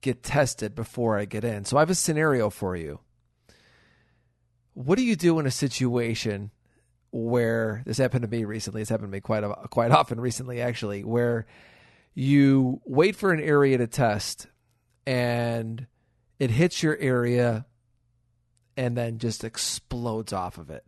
get 0.00 0.22
tested 0.22 0.74
before 0.74 1.18
I 1.18 1.24
get 1.24 1.44
in. 1.44 1.64
So 1.64 1.76
I 1.76 1.80
have 1.80 1.90
a 1.90 1.94
scenario 1.94 2.50
for 2.50 2.76
you. 2.76 3.00
What 4.74 4.98
do 4.98 5.04
you 5.04 5.16
do 5.16 5.38
in 5.38 5.46
a 5.46 5.50
situation 5.50 6.50
where 7.10 7.82
this 7.86 7.98
happened 7.98 8.22
to 8.22 8.28
me 8.28 8.44
recently? 8.44 8.82
It's 8.82 8.90
happened 8.90 9.08
to 9.08 9.12
me 9.12 9.20
quite 9.20 9.42
a, 9.42 9.54
quite 9.70 9.90
often 9.90 10.20
recently, 10.20 10.60
actually, 10.60 11.02
where 11.02 11.46
you 12.14 12.80
wait 12.84 13.16
for 13.16 13.32
an 13.32 13.40
area 13.40 13.78
to 13.78 13.86
test 13.86 14.46
and 15.06 15.86
it 16.38 16.50
hits 16.50 16.82
your 16.82 16.96
area 16.98 17.66
and 18.76 18.96
then 18.96 19.18
just 19.18 19.44
explodes 19.44 20.32
off 20.32 20.58
of 20.58 20.70
it. 20.70 20.84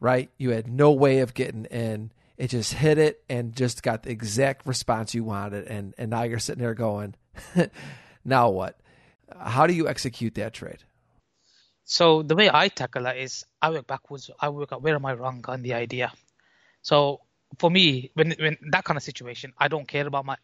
Right? 0.00 0.30
You 0.38 0.50
had 0.50 0.68
no 0.68 0.92
way 0.92 1.20
of 1.20 1.34
getting 1.34 1.64
in. 1.66 2.12
It 2.36 2.48
just 2.48 2.74
hit 2.74 2.98
it 2.98 3.24
and 3.28 3.56
just 3.56 3.82
got 3.82 4.04
the 4.04 4.10
exact 4.10 4.64
response 4.64 5.12
you 5.12 5.24
wanted, 5.24 5.66
and 5.66 5.92
and 5.98 6.10
now 6.10 6.22
you're 6.22 6.38
sitting 6.38 6.62
there 6.62 6.74
going, 6.74 7.16
now 8.28 8.50
what? 8.50 8.78
How 9.38 9.66
do 9.66 9.72
you 9.72 9.88
execute 9.88 10.34
that 10.34 10.54
trade? 10.54 10.82
So 11.84 12.22
the 12.22 12.36
way 12.36 12.50
I 12.52 12.68
tackle 12.68 13.04
that 13.04 13.16
is 13.16 13.44
I 13.62 13.70
work 13.70 13.86
backwards. 13.86 14.30
I 14.38 14.50
work 14.50 14.72
out 14.72 14.82
where 14.82 14.94
am 14.94 15.06
I 15.06 15.14
wrong 15.14 15.44
on 15.48 15.62
the 15.62 15.74
idea. 15.74 16.12
So 16.82 17.20
for 17.58 17.70
me, 17.70 18.10
when 18.14 18.34
when 18.38 18.58
that 18.70 18.84
kind 18.84 18.96
of 18.96 19.02
situation, 19.02 19.52
I 19.58 19.68
don't 19.68 19.88
care 19.88 20.06
about 20.06 20.26
my 20.26 20.36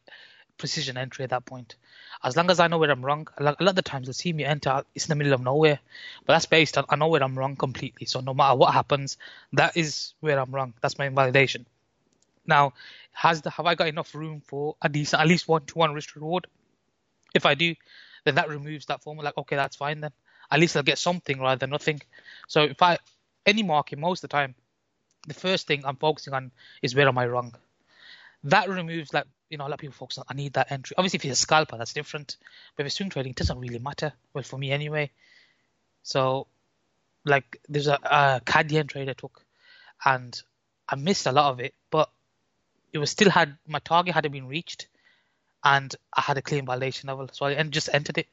precision 0.56 0.96
entry 0.96 1.24
at 1.24 1.30
that 1.30 1.44
point. 1.44 1.76
As 2.22 2.36
long 2.36 2.50
as 2.50 2.60
I 2.60 2.68
know 2.68 2.78
where 2.78 2.90
I'm 2.90 3.04
wrong, 3.04 3.28
a 3.36 3.42
lot 3.42 3.60
of 3.60 3.74
the 3.74 3.82
times 3.82 4.06
you'll 4.06 4.14
see 4.14 4.32
me 4.32 4.44
enter, 4.44 4.84
it's 4.94 5.06
in 5.06 5.10
the 5.10 5.16
middle 5.16 5.34
of 5.34 5.42
nowhere. 5.42 5.80
But 6.24 6.34
that's 6.34 6.46
based 6.46 6.78
on 6.78 6.84
I 6.88 6.96
know 6.96 7.08
where 7.08 7.22
I'm 7.22 7.38
wrong 7.38 7.56
completely. 7.56 8.06
So 8.06 8.20
no 8.20 8.32
matter 8.32 8.56
what 8.56 8.72
happens, 8.72 9.18
that 9.52 9.76
is 9.76 10.14
where 10.20 10.40
I'm 10.40 10.50
wrong. 10.50 10.72
That's 10.80 10.98
my 10.98 11.08
validation. 11.10 11.66
Now, 12.46 12.72
has 13.12 13.42
the 13.42 13.50
have 13.50 13.66
I 13.66 13.74
got 13.74 13.88
enough 13.88 14.14
room 14.14 14.42
for 14.46 14.76
a 14.80 14.88
decent 14.88 15.20
at 15.20 15.28
least 15.28 15.48
one 15.48 15.64
to 15.66 15.78
one 15.78 15.92
risk 15.92 16.14
reward? 16.14 16.46
If 17.34 17.46
I 17.46 17.54
do, 17.54 17.74
then 18.24 18.36
that 18.36 18.48
removes 18.48 18.86
that 18.86 19.02
FOMO. 19.02 19.22
Like, 19.22 19.36
okay, 19.36 19.56
that's 19.56 19.76
fine 19.76 20.00
then. 20.00 20.12
At 20.50 20.60
least 20.60 20.76
I'll 20.76 20.82
get 20.82 20.98
something 20.98 21.40
rather 21.40 21.58
than 21.58 21.70
nothing. 21.70 22.00
So 22.48 22.62
if 22.62 22.80
I 22.80 22.98
any 23.46 23.62
market 23.62 23.98
most 23.98 24.24
of 24.24 24.30
the 24.30 24.36
time, 24.36 24.54
the 25.26 25.34
first 25.34 25.66
thing 25.66 25.84
I'm 25.84 25.96
focusing 25.96 26.34
on 26.34 26.52
is 26.82 26.94
where 26.94 27.08
am 27.08 27.18
I 27.18 27.26
wrong. 27.26 27.54
That 28.44 28.68
removes 28.68 29.12
like 29.12 29.24
you 29.48 29.58
know 29.58 29.64
a 29.64 29.68
lot 29.68 29.74
of 29.74 29.80
people 29.80 29.94
focus 29.94 30.18
on 30.18 30.24
I 30.28 30.34
need 30.34 30.54
that 30.54 30.70
entry. 30.70 30.94
Obviously, 30.96 31.18
if 31.18 31.24
you're 31.24 31.32
a 31.32 31.36
scalper, 31.36 31.76
that's 31.76 31.92
different. 31.92 32.36
But 32.76 32.82
if 32.82 32.86
it's 32.88 32.96
swing 32.96 33.10
trading, 33.10 33.30
it 33.30 33.36
doesn't 33.36 33.58
really 33.58 33.78
matter. 33.78 34.12
Well, 34.32 34.44
for 34.44 34.58
me 34.58 34.70
anyway. 34.70 35.10
So, 36.02 36.46
like 37.24 37.60
there's 37.68 37.86
a, 37.86 37.94
a 37.94 38.42
Cadian 38.44 38.88
trade 38.88 39.08
I 39.08 39.14
took, 39.14 39.44
and 40.04 40.40
I 40.88 40.96
missed 40.96 41.26
a 41.26 41.32
lot 41.32 41.50
of 41.50 41.60
it, 41.60 41.74
but 41.90 42.10
it 42.92 42.98
was 42.98 43.10
still 43.10 43.30
had 43.30 43.56
my 43.66 43.78
target 43.78 44.14
hadn't 44.14 44.32
been 44.32 44.48
reached, 44.48 44.86
and 45.64 45.94
I 46.12 46.20
had 46.20 46.38
a 46.38 46.42
clear 46.42 46.62
validation 46.62 47.06
level, 47.06 47.28
so 47.32 47.46
I 47.46 47.62
just 47.64 47.88
entered 47.92 48.18
it, 48.18 48.28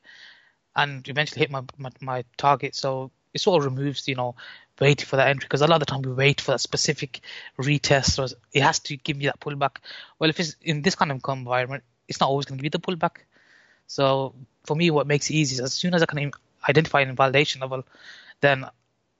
and 0.76 1.08
eventually 1.08 1.40
hit 1.40 1.52
my 1.52 1.64
my, 1.78 1.90
my 2.02 2.24
target. 2.38 2.76
So 2.76 3.12
it 3.34 3.42
sort 3.42 3.60
of 3.62 3.74
removes, 3.74 4.08
you 4.08 4.16
know, 4.16 4.36
waiting 4.80 5.06
for 5.06 5.16
that 5.16 5.28
entry 5.28 5.46
because 5.46 5.62
a 5.62 5.68
lot 5.68 5.82
of 5.82 5.88
the 5.88 5.92
time 5.92 6.02
we 6.02 6.12
wait 6.12 6.42
for 6.42 6.56
a 6.56 6.60
specific 6.60 7.22
retest 7.58 8.20
or 8.20 8.36
it 8.52 8.62
has 8.62 8.80
to 8.80 8.98
give 8.98 9.18
me 9.18 9.26
that 9.26 9.40
pullback. 9.40 9.78
Well, 10.20 10.30
if 10.30 10.40
it's 10.40 10.56
in 10.62 10.82
this 10.82 10.96
kind 10.96 11.12
of 11.12 11.22
environment, 11.28 11.84
it's 12.08 12.20
not 12.20 12.30
always 12.30 12.46
going 12.46 12.58
to 12.58 12.64
give 12.64 12.74
you 12.74 12.80
the 12.80 12.86
pullback. 12.86 13.18
So 13.88 14.34
for 14.66 14.76
me, 14.76 14.92
what 14.92 15.08
makes 15.08 15.30
it 15.30 15.36
easy 15.36 15.56
is 15.56 15.62
as 15.62 15.74
soon 15.74 15.94
as 15.94 16.02
I 16.02 16.06
can 16.06 16.32
identify 16.68 17.02
an 17.02 17.10
invalidation 17.10 17.62
level, 17.62 17.84
then 18.42 18.66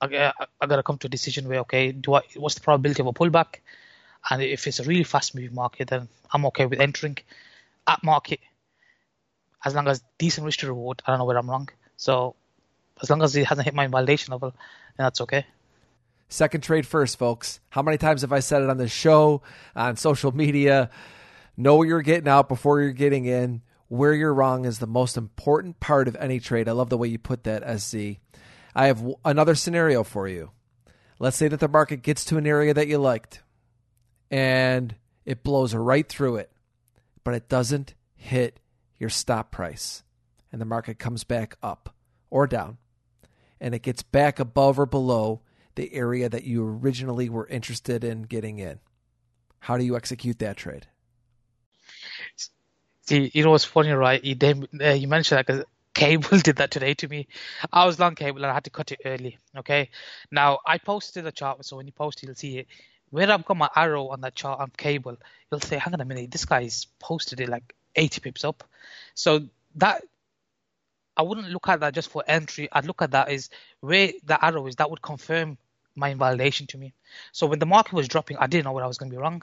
I, 0.00 0.32
I 0.60 0.66
got 0.66 0.76
to 0.76 0.82
come 0.82 0.98
to 0.98 1.06
a 1.06 1.10
decision 1.10 1.48
where 1.48 1.60
okay, 1.60 1.92
do 1.92 2.14
I 2.14 2.22
what's 2.36 2.56
the 2.56 2.60
probability 2.60 3.02
of 3.02 3.06
a 3.06 3.12
pullback? 3.12 3.60
And 4.28 4.42
if 4.42 4.66
it's 4.66 4.80
a 4.80 4.84
really 4.84 5.04
fast 5.04 5.34
moving 5.34 5.54
market, 5.54 5.88
then 5.88 6.08
I'm 6.32 6.46
okay 6.46 6.66
with 6.66 6.80
entering 6.80 7.18
at 7.86 8.02
market 8.02 8.40
as 9.64 9.74
long 9.74 9.88
as 9.88 10.02
decent 10.18 10.44
risk 10.44 10.60
to 10.60 10.68
reward. 10.68 11.02
I 11.06 11.10
don't 11.10 11.18
know 11.18 11.24
where 11.24 11.38
I'm 11.38 11.48
wrong. 11.48 11.68
So 11.96 12.34
as 13.00 13.10
long 13.10 13.22
as 13.22 13.34
it 13.36 13.46
hasn't 13.46 13.64
hit 13.64 13.74
my 13.74 13.86
validation 13.88 14.30
level, 14.30 14.50
then 14.50 15.04
that's 15.04 15.20
okay. 15.20 15.46
Second 16.28 16.62
trade 16.62 16.86
first, 16.86 17.18
folks. 17.18 17.60
How 17.70 17.82
many 17.82 17.98
times 17.98 18.22
have 18.22 18.32
I 18.32 18.40
said 18.40 18.62
it 18.62 18.70
on 18.70 18.78
the 18.78 18.88
show, 18.88 19.42
on 19.76 19.96
social 19.96 20.32
media? 20.32 20.90
Know 21.56 21.76
what 21.76 21.88
you're 21.88 22.02
getting 22.02 22.28
out 22.28 22.48
before 22.48 22.80
you're 22.80 22.92
getting 22.92 23.26
in. 23.26 23.62
Where 23.88 24.14
you're 24.14 24.32
wrong 24.32 24.64
is 24.64 24.78
the 24.78 24.86
most 24.86 25.18
important 25.18 25.78
part 25.78 26.08
of 26.08 26.16
any 26.16 26.40
trade. 26.40 26.68
I 26.68 26.72
love 26.72 26.88
the 26.88 26.96
way 26.96 27.08
you 27.08 27.18
put 27.18 27.44
that, 27.44 27.62
SZ. 27.78 28.16
I 28.74 28.86
have 28.86 29.04
another 29.24 29.54
scenario 29.54 30.02
for 30.02 30.26
you. 30.26 30.50
Let's 31.18 31.36
say 31.36 31.48
that 31.48 31.60
the 31.60 31.68
market 31.68 32.02
gets 32.02 32.24
to 32.26 32.38
an 32.38 32.46
area 32.46 32.72
that 32.72 32.88
you 32.88 32.96
liked 32.96 33.42
and 34.30 34.94
it 35.26 35.44
blows 35.44 35.74
right 35.74 36.08
through 36.08 36.36
it, 36.36 36.50
but 37.24 37.34
it 37.34 37.48
doesn't 37.48 37.94
hit 38.14 38.60
your 38.98 39.10
stop 39.10 39.50
price 39.50 40.02
and 40.50 40.60
the 40.60 40.66
market 40.66 40.98
comes 40.98 41.24
back 41.24 41.56
up 41.62 41.94
or 42.30 42.46
down 42.46 42.78
and 43.60 43.74
it 43.74 43.82
gets 43.82 44.02
back 44.02 44.38
above 44.38 44.78
or 44.78 44.86
below 44.86 45.40
the 45.74 45.92
area 45.94 46.28
that 46.28 46.44
you 46.44 46.64
originally 46.64 47.28
were 47.28 47.46
interested 47.46 48.04
in 48.04 48.22
getting 48.22 48.58
in. 48.58 48.80
How 49.60 49.78
do 49.78 49.84
you 49.84 49.96
execute 49.96 50.38
that 50.40 50.56
trade? 50.56 50.86
See, 53.02 53.30
you 53.32 53.44
know 53.44 53.50
what's 53.50 53.64
funny, 53.64 53.90
right? 53.92 54.22
You, 54.22 54.36
uh, 54.80 54.90
you 54.90 55.08
mentioned 55.08 55.44
that 55.46 55.66
Cable 55.94 56.38
did 56.42 56.56
that 56.56 56.70
today 56.70 56.94
to 56.94 57.08
me. 57.08 57.28
I 57.72 57.86
was 57.86 57.98
long 57.98 58.14
Cable 58.14 58.38
and 58.38 58.46
I 58.46 58.54
had 58.54 58.64
to 58.64 58.70
cut 58.70 58.92
it 58.92 59.00
early. 59.04 59.38
Okay. 59.58 59.90
Now 60.30 60.58
I 60.66 60.78
posted 60.78 61.26
a 61.26 61.32
chart, 61.32 61.64
so 61.64 61.76
when 61.76 61.86
you 61.86 61.92
post, 61.92 62.22
you'll 62.22 62.34
see 62.34 62.58
it. 62.58 62.66
Where 63.12 63.30
I've 63.30 63.44
got 63.44 63.58
my 63.58 63.68
arrow 63.76 64.08
on 64.08 64.22
that 64.22 64.34
chart 64.34 64.58
on 64.58 64.72
Cable, 64.74 65.18
you'll 65.50 65.60
say, 65.60 65.76
"Hang 65.76 65.92
on 65.92 66.00
a 66.00 66.04
minute, 66.04 66.30
this 66.30 66.46
guy's 66.46 66.86
posted 66.98 67.40
it 67.40 67.48
like 67.48 67.74
80 67.94 68.20
pips 68.22 68.42
up." 68.42 68.64
So 69.14 69.48
that 69.76 70.02
I 71.14 71.22
wouldn't 71.22 71.50
look 71.50 71.68
at 71.68 71.80
that 71.80 71.92
just 71.92 72.08
for 72.08 72.24
entry. 72.26 72.70
I'd 72.72 72.86
look 72.86 73.02
at 73.02 73.10
that 73.10 73.28
as 73.28 73.50
where 73.80 74.12
the 74.24 74.42
arrow 74.42 74.66
is. 74.66 74.76
That 74.76 74.88
would 74.90 75.02
confirm 75.02 75.58
my 75.94 76.08
invalidation 76.08 76.66
to 76.68 76.78
me. 76.78 76.94
So 77.32 77.46
when 77.46 77.58
the 77.58 77.66
market 77.66 77.92
was 77.92 78.08
dropping, 78.08 78.38
I 78.38 78.46
didn't 78.46 78.64
know 78.64 78.72
where 78.72 78.84
I 78.84 78.88
was 78.88 78.96
going 78.96 79.10
to 79.10 79.16
be 79.16 79.20
wrong, 79.20 79.42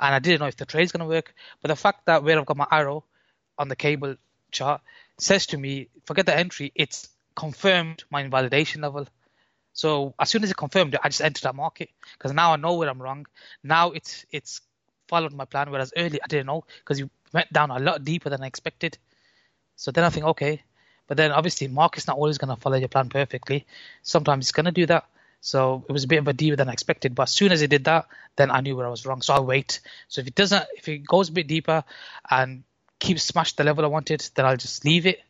and 0.00 0.14
I 0.14 0.18
didn't 0.18 0.40
know 0.40 0.48
if 0.48 0.56
the 0.56 0.66
trade's 0.66 0.90
going 0.90 1.08
to 1.08 1.14
work. 1.14 1.32
But 1.62 1.68
the 1.68 1.76
fact 1.76 2.06
that 2.06 2.24
where 2.24 2.36
I've 2.36 2.46
got 2.46 2.56
my 2.56 2.66
arrow 2.68 3.04
on 3.56 3.68
the 3.68 3.76
cable 3.76 4.16
chart 4.50 4.80
says 5.18 5.46
to 5.46 5.56
me, 5.56 5.88
forget 6.04 6.26
the 6.26 6.36
entry, 6.36 6.72
it's 6.74 7.08
confirmed 7.36 8.02
my 8.10 8.22
invalidation 8.22 8.80
level. 8.80 9.06
So 9.76 10.14
as 10.18 10.30
soon 10.30 10.42
as 10.42 10.50
it 10.50 10.56
confirmed 10.56 10.96
I 11.02 11.08
just 11.10 11.20
entered 11.20 11.42
that 11.42 11.54
market 11.54 11.90
because 12.14 12.32
now 12.32 12.54
I 12.54 12.56
know 12.56 12.74
where 12.74 12.88
I'm 12.88 13.00
wrong. 13.00 13.26
Now 13.62 13.90
it's 13.90 14.24
it's 14.32 14.62
followed 15.06 15.34
my 15.34 15.44
plan, 15.44 15.70
whereas 15.70 15.92
early 15.96 16.18
I 16.22 16.26
didn't 16.26 16.46
know 16.46 16.64
because 16.78 16.98
you 16.98 17.10
went 17.32 17.52
down 17.52 17.70
a 17.70 17.78
lot 17.78 18.02
deeper 18.02 18.30
than 18.30 18.42
I 18.42 18.46
expected. 18.46 18.96
So 19.76 19.90
then 19.90 20.04
I 20.04 20.08
think, 20.08 20.24
okay, 20.26 20.62
but 21.06 21.18
then 21.18 21.30
obviously 21.30 21.68
market's 21.68 22.06
not 22.06 22.16
always 22.16 22.38
going 22.38 22.54
to 22.54 22.60
follow 22.60 22.78
your 22.78 22.88
plan 22.88 23.10
perfectly. 23.10 23.66
Sometimes 24.02 24.46
it's 24.46 24.52
going 24.52 24.64
to 24.64 24.72
do 24.72 24.86
that. 24.86 25.04
So 25.42 25.84
it 25.86 25.92
was 25.92 26.04
a 26.04 26.08
bit 26.08 26.18
of 26.18 26.26
a 26.26 26.32
deeper 26.32 26.56
than 26.56 26.70
I 26.70 26.72
expected. 26.72 27.14
But 27.14 27.24
as 27.24 27.32
soon 27.32 27.52
as 27.52 27.60
it 27.60 27.68
did 27.68 27.84
that, 27.84 28.06
then 28.36 28.50
I 28.50 28.62
knew 28.62 28.74
where 28.76 28.86
I 28.86 28.90
was 28.90 29.04
wrong. 29.04 29.20
So 29.20 29.34
I'll 29.34 29.44
wait. 29.44 29.80
So 30.08 30.22
if 30.22 30.26
it 30.26 30.34
doesn't, 30.34 30.64
if 30.76 30.88
it 30.88 31.06
goes 31.06 31.28
a 31.28 31.32
bit 31.32 31.46
deeper 31.46 31.84
and 32.30 32.64
keeps 32.98 33.22
smash 33.22 33.52
the 33.52 33.62
level 33.62 33.84
I 33.84 33.88
wanted, 33.88 34.28
then 34.34 34.46
I'll 34.46 34.56
just 34.56 34.84
leave 34.84 35.06
it, 35.06 35.20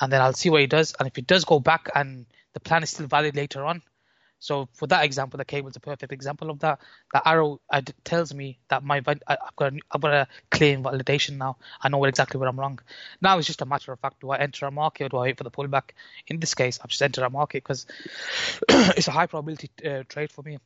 and 0.00 0.10
then 0.10 0.22
I'll 0.22 0.32
see 0.32 0.48
what 0.48 0.62
it 0.62 0.70
does. 0.70 0.94
And 0.98 1.06
if 1.06 1.18
it 1.18 1.26
does 1.26 1.44
go 1.44 1.60
back 1.60 1.90
and 1.94 2.24
the 2.54 2.60
plan 2.60 2.82
is 2.82 2.90
still 2.90 3.06
valid 3.06 3.36
later 3.36 3.64
on, 3.64 3.82
so 4.40 4.68
for 4.72 4.86
that 4.86 5.04
example, 5.04 5.38
the 5.38 5.44
cable 5.44 5.68
is 5.68 5.76
a 5.76 5.80
perfect 5.80 6.12
example 6.12 6.50
of 6.50 6.60
that. 6.60 6.80
The 7.12 7.26
arrow 7.26 7.60
uh, 7.70 7.82
tells 8.04 8.32
me 8.32 8.58
that 8.68 8.84
my 8.84 8.98
I've 8.98 9.56
got 9.56 9.72
a, 9.72 9.78
I've 9.90 10.00
got 10.00 10.14
a 10.14 10.28
claim 10.50 10.84
validation 10.84 11.38
now. 11.38 11.56
I 11.80 11.88
know 11.88 12.04
exactly 12.04 12.38
where 12.38 12.48
I'm 12.48 12.58
wrong. 12.58 12.78
Now 13.20 13.38
it's 13.38 13.46
just 13.46 13.62
a 13.62 13.66
matter 13.66 13.92
of 13.92 13.98
fact: 13.98 14.20
do 14.20 14.30
I 14.30 14.38
enter 14.38 14.66
a 14.66 14.70
market 14.70 15.06
or 15.06 15.08
do 15.08 15.16
I 15.16 15.22
wait 15.22 15.38
for 15.38 15.44
the 15.44 15.50
pullback? 15.50 15.90
In 16.28 16.38
this 16.38 16.54
case, 16.54 16.78
I've 16.82 16.90
just 16.90 17.02
entered 17.02 17.24
a 17.24 17.30
market 17.30 17.64
because 17.64 17.86
it's 18.68 19.08
a 19.08 19.12
high 19.12 19.26
probability 19.26 19.70
uh, 19.84 20.04
trade 20.08 20.30
for 20.30 20.42
me. 20.42 20.58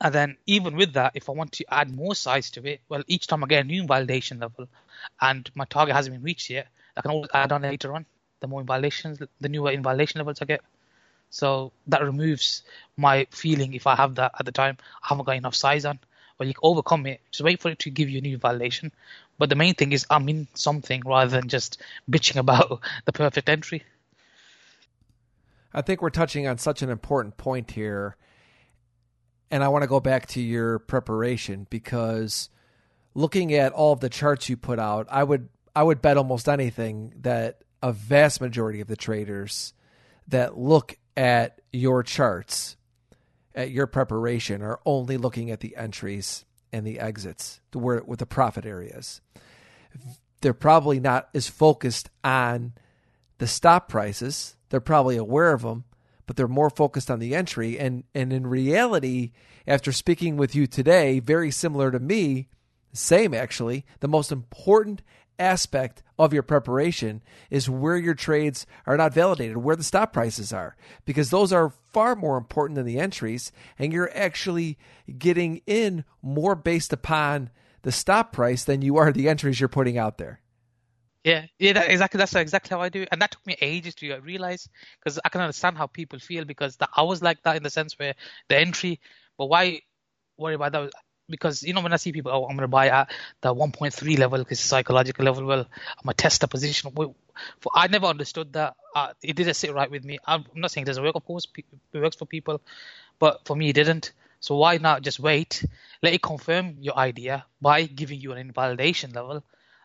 And 0.00 0.14
then 0.14 0.36
even 0.46 0.76
with 0.76 0.94
that, 0.94 1.12
if 1.14 1.28
I 1.28 1.32
want 1.32 1.52
to 1.52 1.64
add 1.72 1.94
more 1.94 2.14
size 2.14 2.50
to 2.52 2.66
it, 2.66 2.80
well, 2.88 3.02
each 3.06 3.28
time 3.28 3.44
I 3.44 3.46
get 3.46 3.64
a 3.64 3.66
new 3.66 3.84
validation 3.84 4.40
level, 4.40 4.68
and 5.20 5.48
my 5.54 5.64
target 5.64 5.94
hasn't 5.94 6.14
been 6.14 6.24
reached 6.24 6.50
yet, 6.50 6.68
I 6.96 7.02
can 7.02 7.12
always 7.12 7.30
add 7.32 7.52
on 7.52 7.62
later 7.62 7.94
on. 7.94 8.06
The 8.40 8.48
more 8.48 8.60
invalidations, 8.60 9.20
the 9.40 9.48
newer 9.48 9.70
invalidation 9.70 10.18
levels 10.18 10.42
I 10.42 10.46
get. 10.46 10.60
So 11.32 11.72
that 11.86 12.02
removes 12.02 12.62
my 12.98 13.26
feeling 13.30 13.72
if 13.72 13.86
I 13.86 13.96
have 13.96 14.16
that 14.16 14.32
at 14.38 14.44
the 14.44 14.52
time, 14.52 14.76
I 15.02 15.08
haven't 15.08 15.24
got 15.24 15.36
enough 15.36 15.54
size 15.54 15.86
on. 15.86 15.98
Well, 16.38 16.46
you 16.46 16.52
can 16.52 16.60
overcome 16.62 17.06
it. 17.06 17.22
Just 17.30 17.42
wait 17.42 17.60
for 17.60 17.70
it 17.70 17.78
to 17.80 17.90
give 17.90 18.10
you 18.10 18.18
a 18.18 18.20
new 18.20 18.38
validation. 18.38 18.92
But 19.38 19.48
the 19.48 19.54
main 19.54 19.74
thing 19.74 19.92
is 19.92 20.06
I'm 20.10 20.28
in 20.28 20.46
something 20.52 21.02
rather 21.06 21.30
than 21.30 21.48
just 21.48 21.80
bitching 22.10 22.36
about 22.36 22.82
the 23.06 23.12
perfect 23.12 23.48
entry. 23.48 23.82
I 25.72 25.80
think 25.80 26.02
we're 26.02 26.10
touching 26.10 26.46
on 26.46 26.58
such 26.58 26.82
an 26.82 26.90
important 26.90 27.38
point 27.38 27.70
here 27.70 28.16
and 29.50 29.64
I 29.64 29.68
want 29.68 29.82
to 29.84 29.88
go 29.88 30.00
back 30.00 30.26
to 30.28 30.40
your 30.40 30.80
preparation 30.80 31.66
because 31.70 32.50
looking 33.14 33.54
at 33.54 33.72
all 33.72 33.92
of 33.92 34.00
the 34.00 34.10
charts 34.10 34.50
you 34.50 34.56
put 34.58 34.78
out, 34.78 35.06
I 35.10 35.24
would 35.24 35.48
I 35.74 35.82
would 35.82 36.02
bet 36.02 36.18
almost 36.18 36.46
anything 36.46 37.14
that 37.22 37.62
a 37.82 37.90
vast 37.90 38.40
majority 38.42 38.82
of 38.82 38.88
the 38.88 38.96
traders 38.96 39.72
that 40.28 40.58
look 40.58 40.98
at 41.16 41.60
your 41.72 42.02
charts 42.02 42.76
at 43.54 43.70
your 43.70 43.86
preparation 43.86 44.62
are 44.62 44.80
only 44.84 45.16
looking 45.16 45.50
at 45.50 45.60
the 45.60 45.76
entries 45.76 46.44
and 46.72 46.86
the 46.86 46.98
exits 46.98 47.60
to 47.72 47.78
where 47.78 48.02
with 48.04 48.18
the 48.18 48.26
profit 48.26 48.64
areas. 48.64 49.20
They're 50.40 50.54
probably 50.54 51.00
not 51.00 51.28
as 51.34 51.48
focused 51.48 52.10
on 52.24 52.72
the 53.38 53.46
stop 53.46 53.88
prices. 53.88 54.56
They're 54.70 54.80
probably 54.80 55.16
aware 55.16 55.52
of 55.52 55.62
them, 55.62 55.84
but 56.26 56.36
they're 56.36 56.48
more 56.48 56.70
focused 56.70 57.10
on 57.10 57.18
the 57.18 57.34
entry. 57.34 57.78
And, 57.78 58.04
and 58.14 58.32
in 58.32 58.46
reality, 58.46 59.32
after 59.66 59.92
speaking 59.92 60.36
with 60.36 60.54
you 60.54 60.66
today, 60.66 61.20
very 61.20 61.50
similar 61.50 61.90
to 61.90 62.00
me, 62.00 62.48
same 62.92 63.34
actually, 63.34 63.84
the 64.00 64.08
most 64.08 64.32
important 64.32 65.02
aspect 65.38 66.02
of 66.18 66.32
your 66.32 66.42
preparation 66.42 67.22
is 67.50 67.68
where 67.68 67.96
your 67.96 68.14
trades 68.14 68.66
are 68.86 68.96
not 68.96 69.14
validated, 69.14 69.56
where 69.56 69.76
the 69.76 69.82
stop 69.82 70.12
prices 70.12 70.52
are, 70.52 70.76
because 71.04 71.30
those 71.30 71.52
are 71.52 71.70
far 71.92 72.14
more 72.14 72.36
important 72.36 72.76
than 72.76 72.86
the 72.86 72.98
entries, 72.98 73.52
and 73.78 73.92
you're 73.92 74.16
actually 74.16 74.78
getting 75.18 75.60
in 75.66 76.04
more 76.22 76.54
based 76.54 76.92
upon 76.92 77.50
the 77.82 77.92
stop 77.92 78.32
price 78.32 78.64
than 78.64 78.82
you 78.82 78.96
are 78.96 79.12
the 79.12 79.28
entries 79.28 79.60
you're 79.60 79.68
putting 79.68 79.98
out 79.98 80.18
there. 80.18 80.40
Yeah, 81.24 81.46
yeah, 81.58 81.72
that, 81.74 81.88
exactly. 81.88 82.18
That's 82.18 82.34
exactly 82.34 82.74
how 82.74 82.82
I 82.82 82.88
do, 82.88 83.06
and 83.12 83.22
that 83.22 83.30
took 83.30 83.46
me 83.46 83.56
ages 83.60 83.94
to 83.96 84.12
uh, 84.12 84.20
realize 84.20 84.68
because 84.98 85.20
I 85.24 85.28
can 85.28 85.40
understand 85.40 85.78
how 85.78 85.86
people 85.86 86.18
feel 86.18 86.44
because 86.44 86.76
the, 86.76 86.88
I 86.96 87.02
was 87.02 87.22
like 87.22 87.42
that 87.44 87.56
in 87.56 87.62
the 87.62 87.70
sense 87.70 87.96
where 87.96 88.14
the 88.48 88.58
entry, 88.58 89.00
but 89.38 89.46
why 89.46 89.82
worry 90.36 90.54
about 90.54 90.72
that? 90.72 90.92
Because 91.32 91.62
you 91.64 91.72
know 91.74 91.80
when 91.80 91.92
I 91.92 91.96
see 91.96 92.12
people, 92.12 92.30
oh, 92.30 92.44
I'm 92.44 92.56
going 92.56 92.68
to 92.68 92.68
buy 92.68 92.88
at 92.88 93.10
the 93.40 93.54
1.3 93.54 94.18
level 94.18 94.38
because 94.38 94.60
psychological 94.60 95.24
level. 95.24 95.44
Well, 95.44 95.66
I'm 96.02 96.08
a 96.08 96.14
test 96.14 96.42
the 96.42 96.48
position. 96.48 96.92
I 97.74 97.88
never 97.88 98.06
understood 98.06 98.52
that. 98.52 98.76
Uh, 98.94 99.12
it 99.22 99.34
didn't 99.34 99.54
sit 99.54 99.74
right 99.74 99.90
with 99.90 100.04
me. 100.04 100.18
I'm 100.24 100.44
not 100.54 100.70
saying 100.70 100.84
it 100.84 100.90
doesn't 100.90 101.02
work. 101.02 101.16
Of 101.16 101.24
course, 101.24 101.48
it 101.56 101.98
works 101.98 102.16
for 102.16 102.26
people, 102.26 102.60
but 103.18 103.40
for 103.44 103.56
me, 103.56 103.70
it 103.70 103.74
didn't. 103.74 104.12
So 104.38 104.56
why 104.56 104.76
not 104.78 105.02
just 105.02 105.18
wait, 105.18 105.64
let 106.02 106.12
it 106.12 106.22
confirm 106.22 106.76
your 106.80 106.96
idea 106.96 107.44
by 107.60 107.84
giving 107.84 108.20
you 108.20 108.32
an 108.32 108.38
invalidation 108.38 109.12
level 109.12 109.42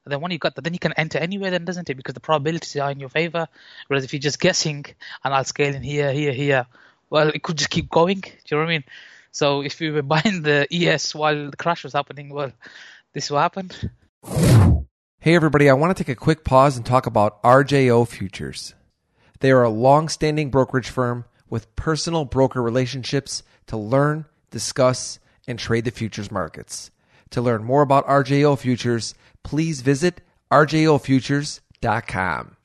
and 0.08 0.12
then 0.14 0.22
when 0.22 0.32
you 0.32 0.38
got 0.38 0.56
that, 0.56 0.62
then 0.64 0.72
you 0.72 0.80
can 0.80 0.94
enter 0.94 1.18
anywhere, 1.18 1.52
then 1.52 1.66
doesn't 1.66 1.90
it? 1.90 1.96
Because 1.96 2.14
the 2.14 2.22
probabilities 2.22 2.78
are 2.78 2.90
in 2.90 2.98
your 2.98 3.10
favor. 3.10 3.46
Whereas 3.88 4.06
if 4.06 4.14
you're 4.14 4.22
just 4.22 4.40
guessing 4.40 4.86
and 5.22 5.34
I'll 5.34 5.44
scale 5.44 5.76
in 5.76 5.84
here, 5.84 6.14
here, 6.14 6.32
here, 6.32 6.66
well, 7.10 7.28
it 7.28 7.44
could 7.44 7.58
just 7.58 7.70
keep 7.70 7.90
going. 7.90 8.22
Do 8.22 8.30
you 8.30 8.56
know 8.56 8.60
what 8.60 8.70
I 8.70 8.70
mean? 8.70 8.84
So 9.38 9.62
if 9.62 9.82
you 9.82 9.94
were 9.94 10.02
buying 10.16 10.42
the 10.42 10.68
ES 10.72 11.14
while 11.14 11.52
the 11.52 11.58
crash 11.58 11.84
was 11.84 11.94
happening, 11.94 12.30
well, 12.30 12.52
this 13.14 13.30
will 13.30 13.40
happen. 13.40 13.70
Hey, 15.20 15.36
everybody, 15.36 15.70
I 15.70 15.74
want 15.74 15.96
to 15.96 16.04
take 16.04 16.16
a 16.16 16.20
quick 16.20 16.44
pause 16.44 16.78
and 16.78 16.86
talk 16.86 17.06
about 17.06 17.44
RJO 17.44 18.08
Futures. 18.08 18.74
They 19.40 19.52
are 19.52 19.64
a 19.64 19.70
long 19.70 20.10
standing 20.10 20.50
brokerage 20.50 20.90
firm 20.90 21.26
with 21.50 21.76
personal 21.76 22.26
broker 22.26 22.64
relationships 22.64 23.44
to 23.68 23.78
learn 23.78 24.26
discuss, 24.50 25.20
and 25.48 25.60
trade 25.60 25.86
the 25.86 25.92
futures 25.92 26.32
markets. 26.32 26.92
To 27.32 27.42
learn 27.42 27.64
more 27.64 27.82
about 27.82 28.08
RJO 28.08 28.58
Futures, 28.58 29.14
please 29.44 29.82
visit 29.82 30.22
rjofutures.com. 30.52 32.58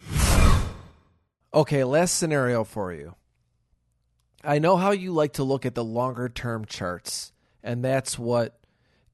Okay, 1.55 1.85
last 1.85 2.17
scenario 2.17 2.65
for 2.65 2.93
you. 2.93 3.15
I 4.45 4.59
know 4.59 4.77
how 4.77 4.91
you 4.91 5.13
like 5.13 5.35
to 5.35 5.45
look 5.45 5.65
at 5.65 5.75
the 5.75 5.85
longer 5.85 6.29
term 6.29 6.65
charts, 6.65 7.33
and 7.63 7.85
that's 7.85 8.19
what 8.19 8.59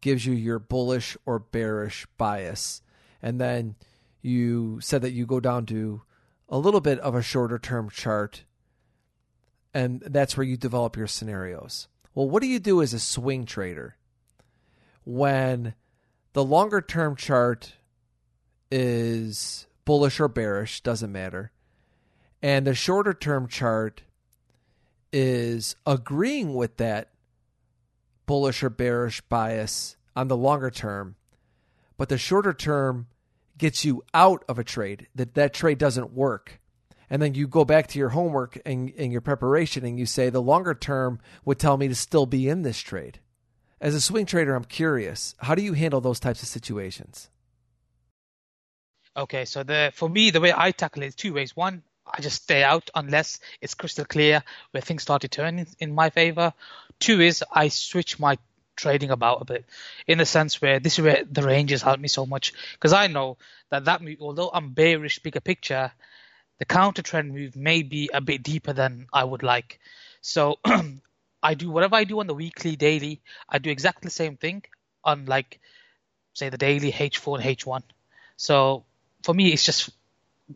gives 0.00 0.24
you 0.24 0.32
your 0.32 0.58
bullish 0.58 1.16
or 1.26 1.38
bearish 1.38 2.06
bias. 2.16 2.82
And 3.20 3.40
then 3.40 3.76
you 4.22 4.80
said 4.80 5.02
that 5.02 5.12
you 5.12 5.26
go 5.26 5.40
down 5.40 5.66
to 5.66 6.02
a 6.48 6.58
little 6.58 6.80
bit 6.80 6.98
of 7.00 7.14
a 7.14 7.22
shorter 7.22 7.58
term 7.58 7.90
chart, 7.90 8.44
and 9.74 10.02
that's 10.06 10.36
where 10.36 10.46
you 10.46 10.56
develop 10.56 10.96
your 10.96 11.06
scenarios. 11.06 11.88
Well, 12.14 12.28
what 12.28 12.42
do 12.42 12.48
you 12.48 12.58
do 12.58 12.80
as 12.80 12.94
a 12.94 12.98
swing 12.98 13.44
trader 13.44 13.96
when 15.04 15.74
the 16.32 16.44
longer 16.44 16.80
term 16.80 17.16
chart 17.16 17.74
is 18.70 19.66
bullish 19.84 20.20
or 20.20 20.28
bearish, 20.28 20.82
doesn't 20.82 21.12
matter, 21.12 21.52
and 22.42 22.66
the 22.66 22.74
shorter 22.74 23.12
term 23.12 23.46
chart 23.46 24.02
is 25.12 25.76
agreeing 25.86 26.54
with 26.54 26.76
that 26.78 27.10
bullish 28.26 28.62
or 28.62 28.70
bearish 28.70 29.20
bias 29.22 29.96
on 30.14 30.28
the 30.28 30.36
longer 30.36 30.70
term, 30.70 31.16
but 31.96 32.08
the 32.08 32.18
shorter 32.18 32.52
term 32.52 33.06
gets 33.56 33.84
you 33.84 34.02
out 34.14 34.44
of 34.48 34.58
a 34.58 34.64
trade, 34.64 35.08
that 35.14 35.34
that 35.34 35.52
trade 35.52 35.78
doesn't 35.78 36.12
work. 36.12 36.60
And 37.10 37.22
then 37.22 37.34
you 37.34 37.48
go 37.48 37.64
back 37.64 37.86
to 37.88 37.98
your 37.98 38.10
homework 38.10 38.60
and, 38.66 38.92
and 38.96 39.10
your 39.10 39.20
preparation 39.20 39.84
and 39.84 39.98
you 39.98 40.06
say 40.06 40.30
the 40.30 40.42
longer 40.42 40.74
term 40.74 41.20
would 41.44 41.58
tell 41.58 41.76
me 41.76 41.88
to 41.88 41.94
still 41.94 42.26
be 42.26 42.48
in 42.48 42.62
this 42.62 42.78
trade. 42.78 43.20
As 43.80 43.94
a 43.94 44.00
swing 44.00 44.26
trader, 44.26 44.54
I'm 44.54 44.64
curious, 44.64 45.34
how 45.38 45.54
do 45.54 45.62
you 45.62 45.72
handle 45.72 46.00
those 46.00 46.20
types 46.20 46.42
of 46.42 46.48
situations? 46.48 47.30
Okay, 49.16 49.44
so 49.44 49.62
the 49.62 49.90
for 49.94 50.08
me 50.08 50.30
the 50.30 50.40
way 50.40 50.52
I 50.56 50.70
tackle 50.70 51.02
it 51.02 51.06
is 51.06 51.14
two 51.14 51.34
ways. 51.34 51.56
One, 51.56 51.82
I 52.12 52.20
just 52.20 52.42
stay 52.42 52.62
out 52.62 52.90
unless 52.94 53.40
it's 53.60 53.74
crystal 53.74 54.04
clear 54.04 54.42
where 54.70 54.80
things 54.80 55.02
start 55.02 55.22
to 55.22 55.28
turn 55.28 55.66
in, 55.78 55.94
my 55.94 56.10
favor. 56.10 56.52
Two 56.98 57.20
is 57.20 57.44
I 57.52 57.68
switch 57.68 58.18
my 58.18 58.38
trading 58.76 59.10
about 59.10 59.42
a 59.42 59.44
bit 59.44 59.64
in 60.06 60.18
the 60.18 60.26
sense 60.26 60.62
where 60.62 60.78
this 60.78 60.98
is 60.98 61.04
where 61.04 61.24
the 61.24 61.42
ranges 61.42 61.82
help 61.82 61.98
me 61.98 62.08
so 62.08 62.24
much 62.26 62.52
because 62.72 62.92
I 62.92 63.08
know 63.08 63.36
that 63.70 63.86
that 63.86 64.02
move, 64.02 64.18
although 64.20 64.50
I'm 64.52 64.70
bearish 64.70 65.18
bigger 65.18 65.40
picture, 65.40 65.92
the 66.58 66.64
counter 66.64 67.02
trend 67.02 67.32
move 67.32 67.56
may 67.56 67.82
be 67.82 68.10
a 68.12 68.20
bit 68.20 68.42
deeper 68.42 68.72
than 68.72 69.06
I 69.12 69.24
would 69.24 69.42
like. 69.42 69.80
So 70.20 70.58
I 71.42 71.54
do 71.54 71.70
whatever 71.70 71.96
I 71.96 72.04
do 72.04 72.20
on 72.20 72.26
the 72.26 72.34
weekly, 72.34 72.76
daily, 72.76 73.20
I 73.48 73.58
do 73.58 73.70
exactly 73.70 74.06
the 74.06 74.12
same 74.12 74.36
thing 74.36 74.64
on 75.04 75.26
like 75.26 75.60
say 76.34 76.48
the 76.48 76.58
daily 76.58 76.92
H4 76.92 77.40
and 77.40 77.58
H1. 77.58 77.82
So 78.36 78.84
for 79.22 79.34
me, 79.34 79.52
it's 79.52 79.64
just 79.64 79.90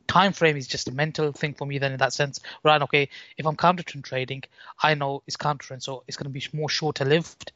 time 0.06 0.32
frame 0.32 0.56
is 0.56 0.66
just 0.66 0.88
a 0.88 0.92
mental 0.92 1.32
thing 1.32 1.54
for 1.54 1.66
me 1.66 1.78
then 1.78 1.92
in 1.92 1.98
that 1.98 2.12
sense. 2.12 2.40
Right, 2.62 2.80
okay, 2.82 3.08
if 3.36 3.46
I'm 3.46 3.56
counter 3.56 3.82
trend 3.82 4.04
trading, 4.04 4.44
I 4.82 4.94
know 4.94 5.22
it's 5.26 5.36
counter 5.36 5.66
trend, 5.66 5.82
so 5.82 6.04
it's 6.06 6.16
going 6.16 6.32
to 6.32 6.38
be 6.38 6.44
more 6.56 6.68
shorter 6.68 7.04
lived. 7.04 7.52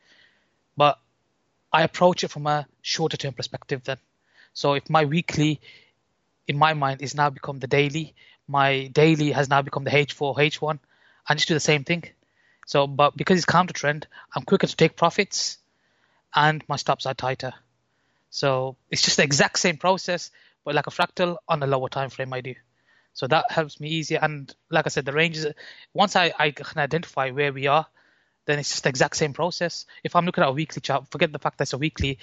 But 0.77 0.99
I 1.73 1.83
approach 1.83 2.25
it 2.25 2.29
from 2.29 2.47
a 2.47 2.67
shorter 2.83 3.17
term 3.17 3.35
perspective 3.35 3.83
then. 3.85 3.99
So 4.53 4.75
if 4.75 4.89
my 4.89 5.05
weekly, 5.05 5.61
in 6.47 6.57
my 6.59 6.75
mind, 6.75 7.03
is 7.03 7.15
now 7.15 7.31
become 7.31 7.59
the 7.59 7.67
daily, 7.67 8.15
my 8.49 8.87
daily 8.87 9.33
has 9.33 9.49
now 9.49 9.63
become 9.63 9.85
the 9.85 9.91
H4, 9.91 10.37
H1, 10.37 10.79
I 11.29 11.35
just 11.35 11.49
do 11.49 11.55
the 11.55 11.61
same 11.61 11.85
thing. 11.85 12.05
So, 12.67 12.87
but 12.87 13.17
because 13.17 13.37
it's 13.37 13.47
counter 13.47 13.73
trend, 13.73 14.07
I'm 14.35 14.43
quicker 14.43 14.67
to 14.67 14.77
take 14.77 14.97
profits, 14.97 15.59
and 16.35 16.63
my 16.69 16.77
stops 16.77 17.07
are 17.07 17.15
tighter. 17.15 17.53
So 18.31 18.77
it's 18.91 19.03
just 19.03 19.17
the 19.17 19.25
exact 19.25 19.59
same 19.59 19.77
process, 19.77 20.31
but 20.67 20.77
like 20.77 20.89
a 20.89 20.91
fractal 20.91 21.39
on 21.49 21.63
a 21.63 21.69
lower 21.69 21.89
time 21.89 22.11
frame 22.11 22.35
I 22.35 22.43
do. 22.43 22.57
So 23.15 23.29
that 23.29 23.47
helps 23.51 23.81
me 23.81 23.89
easier. 23.89 24.19
And 24.21 24.55
like 24.71 24.87
I 24.87 24.91
said, 24.91 25.07
the 25.07 25.13
ranges, 25.15 25.47
once 25.95 26.17
I, 26.17 26.35
I 26.39 26.51
can 26.51 26.79
identify 26.81 27.31
where 27.31 27.55
we 27.55 27.69
are, 27.69 27.87
then 28.47 28.59
it's 28.59 28.71
just 28.71 28.83
the 28.85 28.91
exact 28.91 29.17
same 29.17 29.33
process. 29.33 29.87
If 30.05 30.17
I'm 30.17 30.27
looking 30.27 30.45
at 30.45 30.51
a 30.51 30.53
weekly 30.53 30.83
chart, 30.83 31.09
forget 31.11 31.33
the 31.33 31.39
fact 31.39 31.59
that 31.59 31.65
it's 31.65 31.75
a 31.75 31.79
weekly, 31.79 32.19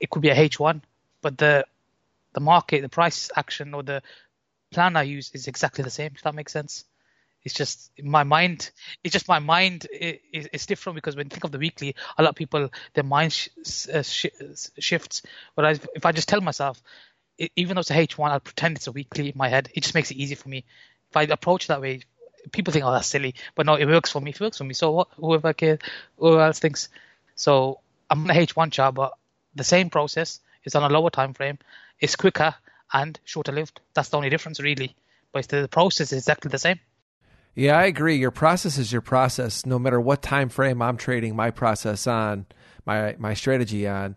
it 0.00 0.10
could 0.10 0.22
be 0.22 0.30
a 0.30 0.34
H1, 0.36 0.82
but 1.22 1.38
the 1.38 1.66
the 2.34 2.40
market, 2.40 2.82
the 2.82 2.90
price 2.90 3.30
action 3.36 3.74
or 3.74 3.82
the 3.82 4.02
plan 4.72 4.96
I 4.96 5.02
use 5.02 5.30
is 5.34 5.48
exactly 5.48 5.84
the 5.84 5.90
same, 5.90 6.12
if 6.14 6.22
that 6.22 6.34
makes 6.34 6.52
sense. 6.52 6.84
It's 7.44 7.54
just 7.54 7.92
my 8.02 8.24
mind. 8.24 8.70
It's 9.04 9.12
just 9.12 9.28
my 9.28 9.38
mind 9.38 9.86
is, 9.92 10.48
is 10.52 10.66
different 10.66 10.96
because 10.96 11.16
when 11.16 11.26
you 11.26 11.30
think 11.30 11.44
of 11.44 11.52
the 11.52 11.58
weekly, 11.58 11.94
a 12.18 12.22
lot 12.22 12.30
of 12.30 12.36
people 12.36 12.70
their 12.94 13.04
mind 13.04 13.32
sh- 13.32 13.48
uh, 13.92 14.02
sh- 14.02 14.26
shifts. 14.78 15.22
Whereas 15.54 15.80
if 15.94 16.04
I 16.04 16.12
just 16.12 16.28
tell 16.28 16.40
myself 16.40 16.82
even 17.56 17.74
though 17.74 17.80
it's 17.80 17.90
a 17.90 17.94
H1, 17.94 18.30
I'll 18.30 18.40
pretend 18.40 18.76
it's 18.76 18.86
a 18.86 18.92
weekly 18.92 19.28
in 19.28 19.34
my 19.36 19.48
head. 19.48 19.68
It 19.74 19.82
just 19.82 19.94
makes 19.94 20.10
it 20.10 20.16
easy 20.16 20.34
for 20.34 20.48
me. 20.48 20.64
If 21.10 21.16
I 21.16 21.22
approach 21.22 21.68
that 21.68 21.80
way, 21.80 22.00
people 22.52 22.72
think, 22.72 22.84
oh, 22.84 22.92
that's 22.92 23.06
silly. 23.06 23.34
But 23.54 23.66
no, 23.66 23.74
it 23.74 23.86
works 23.86 24.10
for 24.10 24.20
me. 24.20 24.30
It 24.30 24.40
works 24.40 24.58
for 24.58 24.64
me. 24.64 24.74
So 24.74 24.90
what, 24.90 25.08
whoever 25.16 25.52
cares, 25.52 25.78
whoever 26.16 26.42
else 26.42 26.58
thinks. 26.58 26.88
So 27.34 27.80
I'm 28.10 28.24
on 28.24 28.30
a 28.30 28.34
H1 28.34 28.72
chart, 28.72 28.94
but 28.94 29.12
the 29.54 29.64
same 29.64 29.90
process 29.90 30.40
is 30.64 30.74
on 30.74 30.82
a 30.82 30.92
lower 30.92 31.10
time 31.10 31.34
frame. 31.34 31.58
It's 32.00 32.16
quicker 32.16 32.54
and 32.92 33.18
shorter 33.24 33.52
lived. 33.52 33.80
That's 33.94 34.08
the 34.08 34.16
only 34.16 34.30
difference, 34.30 34.60
really. 34.60 34.94
But 35.32 35.48
the 35.48 35.68
process 35.68 36.12
is 36.12 36.18
exactly 36.18 36.50
the 36.50 36.58
same. 36.58 36.80
Yeah, 37.54 37.76
I 37.76 37.84
agree. 37.84 38.16
Your 38.16 38.30
process 38.30 38.78
is 38.78 38.92
your 38.92 39.00
process. 39.02 39.66
No 39.66 39.78
matter 39.78 40.00
what 40.00 40.22
time 40.22 40.48
frame 40.48 40.80
I'm 40.80 40.96
trading 40.96 41.34
my 41.34 41.50
process 41.50 42.06
on, 42.06 42.46
my 42.86 43.16
my 43.18 43.34
strategy 43.34 43.86
on, 43.86 44.16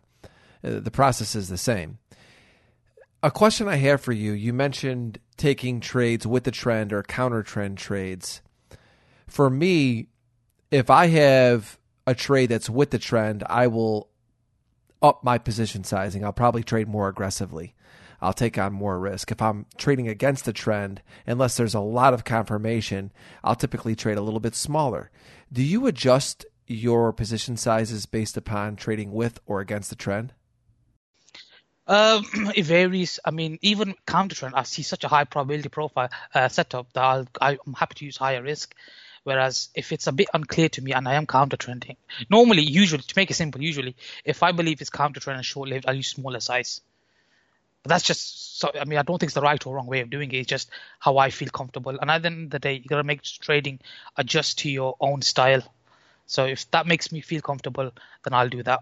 uh, 0.64 0.80
the 0.80 0.92
process 0.92 1.36
is 1.36 1.50
the 1.50 1.58
same. 1.58 1.98
A 3.24 3.30
question 3.30 3.68
I 3.68 3.76
have 3.76 4.02
for 4.02 4.14
you 4.14 4.32
you 4.32 4.52
mentioned 4.52 5.20
taking 5.38 5.80
trades 5.80 6.26
with 6.26 6.44
the 6.44 6.52
trend 6.52 6.92
or 6.92 7.04
counter 7.04 7.44
trend 7.44 7.78
trades. 7.78 8.42
For 9.28 9.48
me, 9.48 10.08
if 10.72 10.90
I 10.90 11.06
have 11.08 11.78
a 12.08 12.16
trade 12.16 12.50
that's 12.50 12.70
with 12.70 12.90
the 12.90 12.98
trend, 12.98 13.44
I 13.48 13.68
will 13.68 14.10
up 15.04 15.24
my 15.24 15.38
position 15.38 15.84
sizing. 15.84 16.26
I'll 16.26 16.34
probably 16.34 16.64
trade 16.64 16.88
more 16.88 17.08
aggressively. 17.08 17.76
I'll 18.22 18.34
take 18.34 18.58
on 18.58 18.74
more 18.74 19.00
risk. 19.00 19.32
If 19.32 19.42
I'm 19.42 19.68
trading 19.78 20.08
against 20.08 20.46
the 20.46 20.54
trend, 20.54 21.04
unless 21.28 21.58
there's 21.58 21.76
a 21.76 21.80
lot 21.80 22.16
of 22.16 22.24
confirmation, 22.24 23.12
I'll 23.44 23.56
typically 23.56 23.96
trade 23.96 24.18
a 24.18 24.22
little 24.22 24.40
bit 24.40 24.56
smaller. 24.56 25.12
Do 25.54 25.62
you 25.62 25.86
adjust 25.86 26.46
your 26.66 27.14
position 27.14 27.56
sizes 27.56 28.08
based 28.08 28.36
upon 28.36 28.78
trading 28.78 29.12
with 29.12 29.40
or 29.46 29.60
against 29.60 29.92
the 29.92 29.96
trend? 29.96 30.34
Um, 31.88 32.26
it 32.56 32.66
varies. 32.66 33.20
I 33.24 33.32
mean, 33.32 33.60
even 33.62 33.96
counter 34.06 34.36
trend, 34.36 34.56
I 34.56 34.64
see 34.64 34.84
such 34.84 35.04
a 35.04 35.08
high 35.08 35.26
probability 35.26 35.70
profile 35.70 36.10
uh, 36.34 36.48
setup 36.50 36.92
that 36.94 37.04
I'll, 37.04 37.28
I'm 37.40 37.74
happy 37.74 37.96
to 37.96 38.06
use 38.06 38.18
higher 38.18 38.42
risk. 38.42 38.76
Whereas 39.24 39.70
if 39.76 39.92
it's 39.92 40.08
a 40.08 40.12
bit 40.12 40.30
unclear 40.34 40.70
to 40.70 40.82
me 40.82 40.94
and 40.94 41.08
I 41.08 41.14
am 41.14 41.28
counter 41.28 41.58
trending, 41.58 41.96
normally, 42.30 42.64
usually, 42.64 43.04
to 43.04 43.14
make 43.16 43.30
it 43.30 43.36
simple, 43.36 43.62
usually, 43.62 43.96
if 44.26 44.42
I 44.42 44.52
believe 44.52 44.82
it's 44.82 44.90
counter 44.90 45.20
trend 45.20 45.38
and 45.38 45.46
short 45.46 45.70
lived, 45.70 45.86
I'll 45.88 45.94
use 45.94 46.10
smaller 46.10 46.40
size. 46.40 46.82
But 47.84 47.90
that's 47.90 48.04
just 48.04 48.60
so. 48.60 48.72
I 48.80 48.86
mean, 48.86 49.00
I 49.00 49.04
don't 49.04 49.20
think 49.20 49.30
it's 49.30 49.36
the 49.36 49.42
right 49.42 49.64
or 49.66 49.76
wrong 49.76 49.88
way 49.88 50.02
of 50.02 50.10
doing 50.10 50.32
it. 50.32 50.38
It's 50.38 50.48
just 50.48 50.70
how 51.00 51.18
I 51.18 51.30
feel 51.30 51.50
comfortable. 51.50 51.98
And 52.00 52.10
at 52.10 52.22
the 52.22 52.28
end 52.28 52.46
of 52.46 52.50
the 52.52 52.60
day, 52.60 52.74
you 52.76 52.86
gotta 52.86 53.04
make 53.04 53.22
trading 53.24 53.80
adjust 54.18 54.60
to 54.60 54.70
your 54.70 54.96
own 55.00 55.22
style. 55.22 55.64
So 56.26 56.46
if 56.46 56.70
that 56.72 56.88
makes 56.88 57.12
me 57.12 57.22
feel 57.22 57.42
comfortable, 57.42 57.92
then 58.24 58.34
I'll 58.34 58.50
do 58.50 58.64
that. 58.64 58.82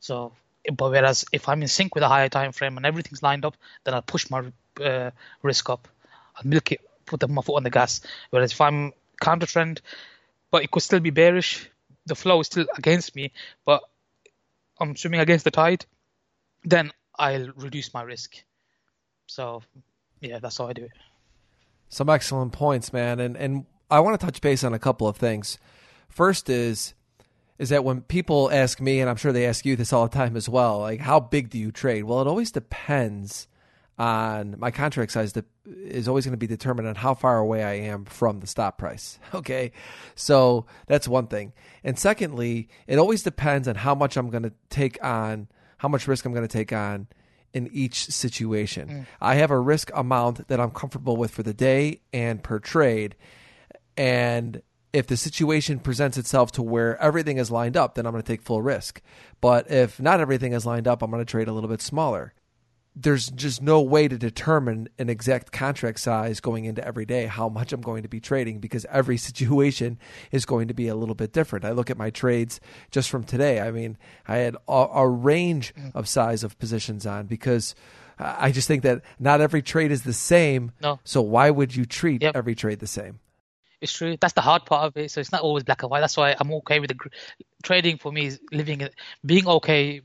So 0.00 0.32
but 0.72 0.90
whereas 0.90 1.24
if 1.32 1.48
I'm 1.48 1.62
in 1.62 1.68
sync 1.68 1.94
with 1.94 2.04
a 2.04 2.08
higher 2.08 2.28
time 2.28 2.52
frame 2.52 2.76
and 2.76 2.86
everything's 2.86 3.22
lined 3.22 3.44
up, 3.44 3.56
then 3.84 3.94
I'll 3.94 4.02
push 4.02 4.30
my 4.30 4.44
uh, 4.82 5.10
risk 5.42 5.70
up. 5.70 5.88
I'll 6.36 6.48
milk 6.48 6.72
it, 6.72 6.80
put 7.04 7.20
the, 7.20 7.28
my 7.28 7.42
foot 7.42 7.56
on 7.56 7.62
the 7.62 7.70
gas. 7.70 8.00
Whereas 8.30 8.52
if 8.52 8.60
I'm 8.60 8.92
counter 9.20 9.46
trend, 9.46 9.80
but 10.50 10.62
it 10.62 10.70
could 10.70 10.82
still 10.82 11.00
be 11.00 11.10
bearish, 11.10 11.68
the 12.06 12.14
flow 12.14 12.40
is 12.40 12.46
still 12.46 12.66
against 12.76 13.16
me, 13.16 13.32
but 13.64 13.82
I'm 14.78 14.96
swimming 14.96 15.20
against 15.20 15.44
the 15.44 15.50
tide, 15.50 15.84
then 16.64 16.92
I'll 17.18 17.50
reduce 17.56 17.92
my 17.94 18.02
risk. 18.02 18.42
So, 19.26 19.62
yeah, 20.20 20.38
that's 20.38 20.58
how 20.58 20.68
I 20.68 20.72
do 20.72 20.84
it. 20.84 20.92
Some 21.88 22.08
excellent 22.08 22.52
points, 22.52 22.92
man. 22.92 23.20
And 23.20 23.36
and 23.36 23.66
I 23.90 24.00
want 24.00 24.18
to 24.18 24.26
touch 24.26 24.40
base 24.40 24.64
on 24.64 24.74
a 24.74 24.78
couple 24.78 25.06
of 25.06 25.16
things. 25.16 25.58
First 26.08 26.48
is 26.50 26.94
is 27.58 27.70
that 27.70 27.84
when 27.84 28.02
people 28.02 28.50
ask 28.50 28.80
me, 28.80 29.00
and 29.00 29.08
I'm 29.08 29.16
sure 29.16 29.32
they 29.32 29.46
ask 29.46 29.64
you 29.64 29.76
this 29.76 29.92
all 29.92 30.08
the 30.08 30.14
time 30.14 30.36
as 30.36 30.48
well, 30.48 30.80
like 30.80 31.00
how 31.00 31.20
big 31.20 31.50
do 31.50 31.58
you 31.58 31.72
trade? 31.72 32.04
Well, 32.04 32.20
it 32.20 32.26
always 32.26 32.50
depends 32.50 33.48
on 33.98 34.56
my 34.58 34.70
contract 34.70 35.10
size 35.12 35.32
that 35.32 35.46
is 35.64 36.06
always 36.06 36.26
going 36.26 36.32
to 36.32 36.38
be 36.38 36.46
determined 36.46 36.86
on 36.86 36.94
how 36.94 37.14
far 37.14 37.38
away 37.38 37.64
I 37.64 37.74
am 37.74 38.04
from 38.04 38.40
the 38.40 38.46
stop 38.46 38.78
price. 38.78 39.18
Okay. 39.34 39.72
So 40.14 40.66
that's 40.86 41.06
one 41.06 41.26
thing. 41.26 41.52
And 41.84 41.98
secondly, 41.98 42.68
it 42.86 42.98
always 42.98 43.22
depends 43.22 43.68
on 43.68 43.74
how 43.74 43.94
much 43.94 44.16
I'm 44.16 44.30
going 44.30 44.44
to 44.44 44.52
take 44.70 45.02
on, 45.04 45.48
how 45.78 45.88
much 45.88 46.08
risk 46.08 46.24
I'm 46.24 46.32
going 46.32 46.46
to 46.46 46.52
take 46.52 46.72
on 46.72 47.06
in 47.52 47.68
each 47.72 48.06
situation. 48.06 48.88
Mm. 48.88 49.06
I 49.20 49.36
have 49.36 49.50
a 49.50 49.58
risk 49.58 49.90
amount 49.94 50.48
that 50.48 50.60
I'm 50.60 50.70
comfortable 50.70 51.16
with 51.16 51.30
for 51.30 51.42
the 51.42 51.54
day 51.54 52.00
and 52.12 52.42
per 52.42 52.58
trade. 52.58 53.14
And 53.96 54.62
if 54.96 55.06
the 55.06 55.16
situation 55.16 55.78
presents 55.78 56.16
itself 56.16 56.50
to 56.52 56.62
where 56.62 56.96
everything 57.02 57.36
is 57.36 57.50
lined 57.50 57.76
up, 57.76 57.94
then 57.94 58.06
I'm 58.06 58.12
going 58.12 58.22
to 58.22 58.26
take 58.32 58.40
full 58.42 58.62
risk. 58.62 59.02
But 59.40 59.70
if 59.70 60.00
not 60.00 60.20
everything 60.20 60.52
is 60.54 60.64
lined 60.64 60.88
up, 60.88 61.02
I'm 61.02 61.10
going 61.10 61.20
to 61.24 61.30
trade 61.30 61.48
a 61.48 61.52
little 61.52 61.68
bit 61.68 61.82
smaller. 61.82 62.32
There's 62.98 63.28
just 63.28 63.60
no 63.60 63.82
way 63.82 64.08
to 64.08 64.16
determine 64.16 64.88
an 64.98 65.10
exact 65.10 65.52
contract 65.52 66.00
size 66.00 66.40
going 66.40 66.64
into 66.64 66.82
every 66.82 67.04
day, 67.04 67.26
how 67.26 67.50
much 67.50 67.74
I'm 67.74 67.82
going 67.82 68.04
to 68.04 68.08
be 68.08 68.20
trading, 68.20 68.58
because 68.58 68.86
every 68.90 69.16
situation 69.28 69.98
is 70.32 70.46
going 70.46 70.68
to 70.68 70.74
be 70.74 70.88
a 70.88 70.94
little 70.94 71.14
bit 71.14 71.30
different. 71.32 71.66
I 71.66 71.72
look 71.72 71.90
at 71.90 71.98
my 71.98 72.08
trades 72.08 72.58
just 72.90 73.10
from 73.10 73.22
today. 73.24 73.60
I 73.60 73.70
mean, 73.70 73.98
I 74.26 74.38
had 74.38 74.56
a, 74.66 74.86
a 74.94 75.06
range 75.06 75.74
of 75.94 76.08
size 76.08 76.42
of 76.42 76.58
positions 76.58 77.04
on 77.04 77.26
because 77.26 77.74
I 78.18 78.50
just 78.50 78.66
think 78.66 78.82
that 78.84 79.02
not 79.18 79.42
every 79.42 79.60
trade 79.60 79.92
is 79.92 80.04
the 80.04 80.14
same. 80.14 80.72
No. 80.80 80.98
So 81.04 81.20
why 81.20 81.50
would 81.50 81.76
you 81.76 81.84
treat 81.84 82.22
Yep. 82.22 82.34
every 82.34 82.54
trade 82.54 82.78
the 82.78 82.86
same? 82.86 83.20
It's 83.80 83.92
true. 83.92 84.16
That's 84.20 84.32
the 84.34 84.40
hard 84.40 84.64
part 84.64 84.84
of 84.86 84.96
it. 84.96 85.10
So 85.10 85.20
it's 85.20 85.32
not 85.32 85.42
always 85.42 85.64
black 85.64 85.82
and 85.82 85.90
white. 85.90 86.00
That's 86.00 86.16
why 86.16 86.34
I'm 86.38 86.52
okay 86.54 86.80
with 86.80 86.88
the 86.88 86.94
gr- 86.94 87.08
trading. 87.62 87.98
For 87.98 88.10
me, 88.10 88.26
is 88.26 88.40
living, 88.50 88.80
in, 88.80 88.90
being 89.24 89.46
okay, 89.46 90.02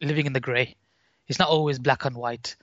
living 0.00 0.26
in 0.26 0.32
the 0.32 0.40
grey. 0.40 0.76
It's 1.28 1.38
not 1.38 1.48
always 1.48 1.78
black 1.78 2.04
and 2.04 2.16
white. 2.16 2.56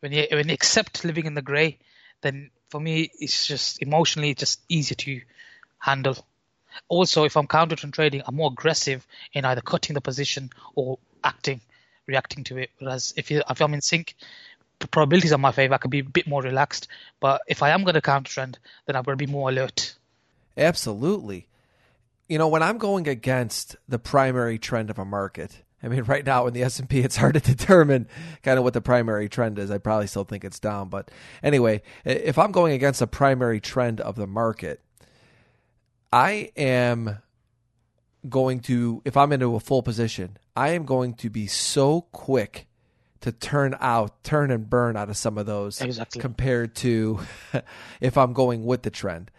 When 0.00 0.12
you 0.12 0.26
when 0.30 0.48
you 0.48 0.54
accept 0.54 1.04
living 1.04 1.26
in 1.26 1.34
the 1.34 1.42
grey, 1.42 1.78
then 2.22 2.50
for 2.70 2.80
me 2.80 3.10
it's 3.18 3.46
just 3.46 3.82
emotionally 3.82 4.34
just 4.34 4.60
easier 4.68 4.96
to 4.96 5.20
handle. 5.78 6.16
Also, 6.88 7.24
if 7.24 7.36
I'm 7.36 7.46
counter 7.46 7.76
trend 7.76 7.94
trading, 7.94 8.22
I'm 8.26 8.36
more 8.36 8.50
aggressive 8.50 9.06
in 9.32 9.44
either 9.44 9.60
cutting 9.60 9.94
the 9.94 10.00
position 10.00 10.50
or 10.74 10.98
acting, 11.22 11.60
reacting 12.06 12.44
to 12.44 12.58
it. 12.58 12.70
Whereas 12.78 13.12
if 13.16 13.30
you 13.30 13.42
if 13.48 13.60
I'm 13.60 13.74
in 13.74 13.80
sync, 13.80 14.14
probabilities 14.86 15.32
are 15.32 15.38
my 15.38 15.52
favor. 15.52 15.74
I 15.74 15.78
can 15.78 15.90
be 15.90 16.00
a 16.00 16.04
bit 16.04 16.26
more 16.26 16.42
relaxed. 16.42 16.88
But 17.20 17.42
if 17.46 17.62
I 17.62 17.70
am 17.70 17.84
going 17.84 17.94
to 17.94 18.00
counter 18.00 18.30
trend, 18.30 18.58
then 18.86 18.96
I'm 18.96 19.02
going 19.02 19.16
to 19.18 19.24
be 19.24 19.30
more 19.30 19.50
alert. 19.50 19.94
Absolutely. 20.56 21.46
You 22.28 22.38
know, 22.38 22.48
when 22.48 22.62
I'm 22.62 22.78
going 22.78 23.08
against 23.08 23.76
the 23.88 23.98
primary 23.98 24.58
trend 24.58 24.90
of 24.90 24.98
a 24.98 25.04
market, 25.04 25.62
I 25.82 25.88
mean, 25.88 26.02
right 26.06 26.24
now 26.24 26.46
in 26.46 26.54
the 26.54 26.62
S 26.62 26.78
and 26.78 26.88
P, 26.88 27.00
it's 27.00 27.16
hard 27.16 27.34
to 27.34 27.40
determine 27.40 28.08
kind 28.42 28.58
of 28.58 28.64
what 28.64 28.74
the 28.74 28.80
primary 28.80 29.28
trend 29.28 29.58
is. 29.58 29.70
I 29.70 29.78
probably 29.78 30.06
still 30.06 30.24
think 30.24 30.44
it's 30.44 30.60
down, 30.60 30.88
but 30.88 31.10
anyway, 31.42 31.82
if 32.04 32.38
I'm 32.38 32.52
going 32.52 32.72
against 32.72 33.00
the 33.00 33.06
primary 33.06 33.60
trend 33.60 34.00
of 34.00 34.16
the 34.16 34.26
market, 34.26 34.80
I 36.12 36.50
am 36.56 37.18
going 38.28 38.60
to, 38.60 39.00
if 39.04 39.16
I'm 39.16 39.32
into 39.32 39.54
a 39.54 39.60
full 39.60 39.82
position, 39.82 40.36
I 40.56 40.70
am 40.70 40.84
going 40.84 41.14
to 41.14 41.30
be 41.30 41.46
so 41.46 42.02
quick 42.12 42.66
to 43.20 43.32
turn 43.32 43.76
out, 43.80 44.22
turn 44.24 44.50
and 44.50 44.68
burn 44.68 44.96
out 44.96 45.10
of 45.10 45.16
some 45.16 45.36
of 45.36 45.46
those 45.46 45.80
Exactly. 45.80 46.20
compared 46.20 46.74
to 46.76 47.20
if 48.00 48.16
I'm 48.16 48.32
going 48.32 48.64
with 48.64 48.82
the 48.82 48.90
trend. 48.90 49.30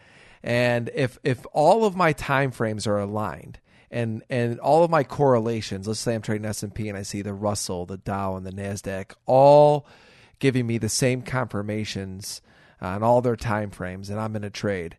And 0.43 0.89
if 0.93 1.19
if 1.23 1.45
all 1.53 1.86
of 1.86 1.95
my 1.95 2.13
time 2.13 2.51
frames 2.51 2.88
are 2.88 2.97
aligned 2.97 3.59
and 3.91 4.23
and 4.29 4.59
all 4.59 4.84
of 4.84 4.89
my 4.89 5.03
correlations, 5.03 5.88
let's 5.88 5.99
say 5.99 6.15
I'm 6.15 6.21
trading 6.21 6.45
S&P 6.45 6.89
and 6.89 6.97
I 6.97 7.03
see 7.03 7.21
the 7.21 7.34
Russell, 7.34 7.86
the 7.86 7.97
Dow 7.97 8.36
and 8.36 8.45
the 8.45 8.51
Nasdaq 8.51 9.13
all 9.25 9.86
giving 10.39 10.65
me 10.65 10.79
the 10.79 10.89
same 10.89 11.21
confirmations 11.21 12.41
on 12.79 13.03
all 13.03 13.21
their 13.21 13.36
time 13.36 13.69
frames 13.69 14.09
and 14.09 14.19
I'm 14.19 14.36
in 14.36 14.43
a 14.43 14.49
trade. 14.49 14.97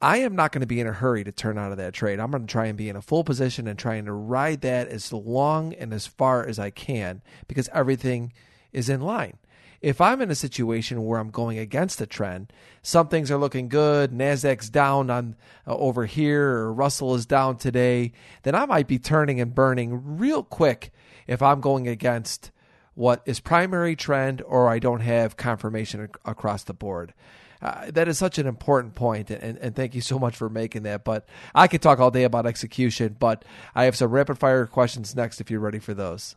I 0.00 0.18
am 0.18 0.36
not 0.36 0.52
going 0.52 0.60
to 0.60 0.66
be 0.66 0.80
in 0.80 0.86
a 0.86 0.92
hurry 0.92 1.24
to 1.24 1.32
turn 1.32 1.58
out 1.58 1.72
of 1.72 1.78
that 1.78 1.92
trade. 1.92 2.20
I'm 2.20 2.30
going 2.30 2.46
to 2.46 2.52
try 2.52 2.66
and 2.66 2.78
be 2.78 2.88
in 2.88 2.94
a 2.94 3.02
full 3.02 3.24
position 3.24 3.66
and 3.66 3.76
trying 3.76 4.04
to 4.04 4.12
ride 4.12 4.60
that 4.60 4.88
as 4.88 5.12
long 5.12 5.74
and 5.74 5.92
as 5.92 6.06
far 6.06 6.46
as 6.46 6.58
I 6.58 6.70
can 6.70 7.20
because 7.48 7.68
everything 7.72 8.32
is 8.72 8.88
in 8.88 9.00
line. 9.00 9.38
If 9.80 10.00
I'm 10.00 10.20
in 10.20 10.30
a 10.30 10.36
situation 10.36 11.04
where 11.04 11.18
I'm 11.18 11.30
going 11.30 11.58
against 11.58 12.00
a 12.00 12.06
trend, 12.06 12.52
some 12.82 13.08
things 13.08 13.30
are 13.30 13.38
looking 13.38 13.68
good, 13.68 14.12
Nasdaq's 14.12 14.70
down 14.70 15.10
on 15.10 15.36
uh, 15.66 15.76
over 15.76 16.06
here 16.06 16.48
or 16.48 16.72
Russell 16.72 17.14
is 17.14 17.26
down 17.26 17.56
today, 17.56 18.12
then 18.42 18.54
I 18.54 18.66
might 18.66 18.88
be 18.88 18.98
turning 18.98 19.40
and 19.40 19.54
burning 19.54 20.18
real 20.18 20.42
quick 20.42 20.92
if 21.26 21.42
I'm 21.42 21.60
going 21.60 21.86
against 21.86 22.50
what 22.94 23.22
is 23.24 23.38
primary 23.38 23.94
trend 23.94 24.42
or 24.42 24.68
I 24.68 24.80
don't 24.80 25.00
have 25.00 25.36
confirmation 25.36 26.02
ac- 26.02 26.12
across 26.24 26.64
the 26.64 26.74
board. 26.74 27.14
Uh, 27.60 27.90
that 27.90 28.06
is 28.06 28.18
such 28.18 28.38
an 28.38 28.46
important 28.46 28.94
point, 28.94 29.30
and, 29.30 29.58
and 29.58 29.74
thank 29.74 29.94
you 29.94 30.00
so 30.00 30.18
much 30.18 30.36
for 30.36 30.48
making 30.48 30.84
that. 30.84 31.04
But 31.04 31.28
I 31.54 31.66
could 31.66 31.82
talk 31.82 31.98
all 31.98 32.10
day 32.10 32.24
about 32.24 32.46
execution, 32.46 33.16
but 33.18 33.44
I 33.74 33.84
have 33.84 33.96
some 33.96 34.10
rapid 34.10 34.38
fire 34.38 34.66
questions 34.66 35.16
next 35.16 35.40
if 35.40 35.50
you're 35.50 35.60
ready 35.60 35.80
for 35.80 35.94
those. 35.94 36.36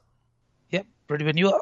Yep, 0.71 0.87
ready 1.09 1.25
when 1.25 1.37
you 1.37 1.51
are. 1.51 1.61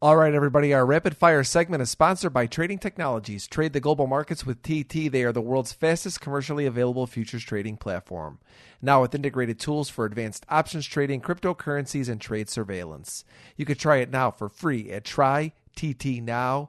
All 0.00 0.16
right, 0.16 0.32
everybody. 0.32 0.72
Our 0.72 0.86
rapid 0.86 1.16
fire 1.16 1.42
segment 1.42 1.82
is 1.82 1.90
sponsored 1.90 2.32
by 2.32 2.46
Trading 2.46 2.78
Technologies. 2.78 3.48
Trade 3.48 3.72
the 3.72 3.80
global 3.80 4.06
markets 4.06 4.46
with 4.46 4.62
TT. 4.62 5.10
They 5.10 5.24
are 5.24 5.32
the 5.32 5.40
world's 5.40 5.72
fastest 5.72 6.20
commercially 6.20 6.66
available 6.66 7.08
futures 7.08 7.42
trading 7.42 7.78
platform. 7.78 8.38
Now, 8.80 9.00
with 9.00 9.12
integrated 9.12 9.58
tools 9.58 9.88
for 9.88 10.04
advanced 10.04 10.46
options 10.48 10.86
trading, 10.86 11.20
cryptocurrencies, 11.20 12.08
and 12.08 12.20
trade 12.20 12.48
surveillance. 12.48 13.24
You 13.56 13.64
can 13.64 13.76
try 13.76 13.96
it 13.96 14.12
now 14.12 14.30
for 14.30 14.48
free 14.48 14.92
at 14.92 15.02
tryttnow.com. 15.02 16.68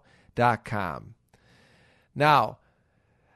Now, 2.16 2.58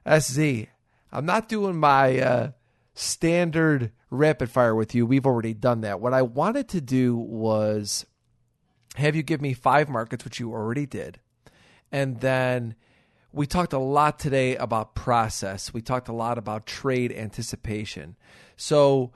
SZ, 0.08 0.68
I'm 1.12 1.26
not 1.26 1.48
doing 1.48 1.78
my 1.78 2.20
uh, 2.20 2.52
standard 2.94 3.92
rapid 4.10 4.50
fire 4.50 4.76
with 4.76 4.94
you. 4.94 5.06
We've 5.06 5.26
already 5.26 5.54
done 5.54 5.82
that. 5.82 6.00
What 6.00 6.14
I 6.14 6.22
wanted 6.22 6.70
to 6.70 6.82
do 6.82 7.16
was 7.16 8.06
have 8.96 9.16
you 9.16 9.24
give 9.24 9.42
me 9.42 9.54
five 9.54 9.90
markets, 9.90 10.24
which 10.24 10.40
you 10.40 10.52
already 10.52 10.86
did. 10.86 11.20
And 11.92 12.20
then 12.22 12.76
we 13.32 13.48
talked 13.48 13.74
a 13.74 13.80
lot 13.80 14.20
today 14.20 14.56
about 14.56 14.94
process. 14.94 15.74
We 15.74 15.82
talked 15.82 16.08
a 16.08 16.14
lot 16.14 16.38
about 16.38 16.66
trade 16.66 17.12
anticipation. 17.12 18.16
So 18.56 19.12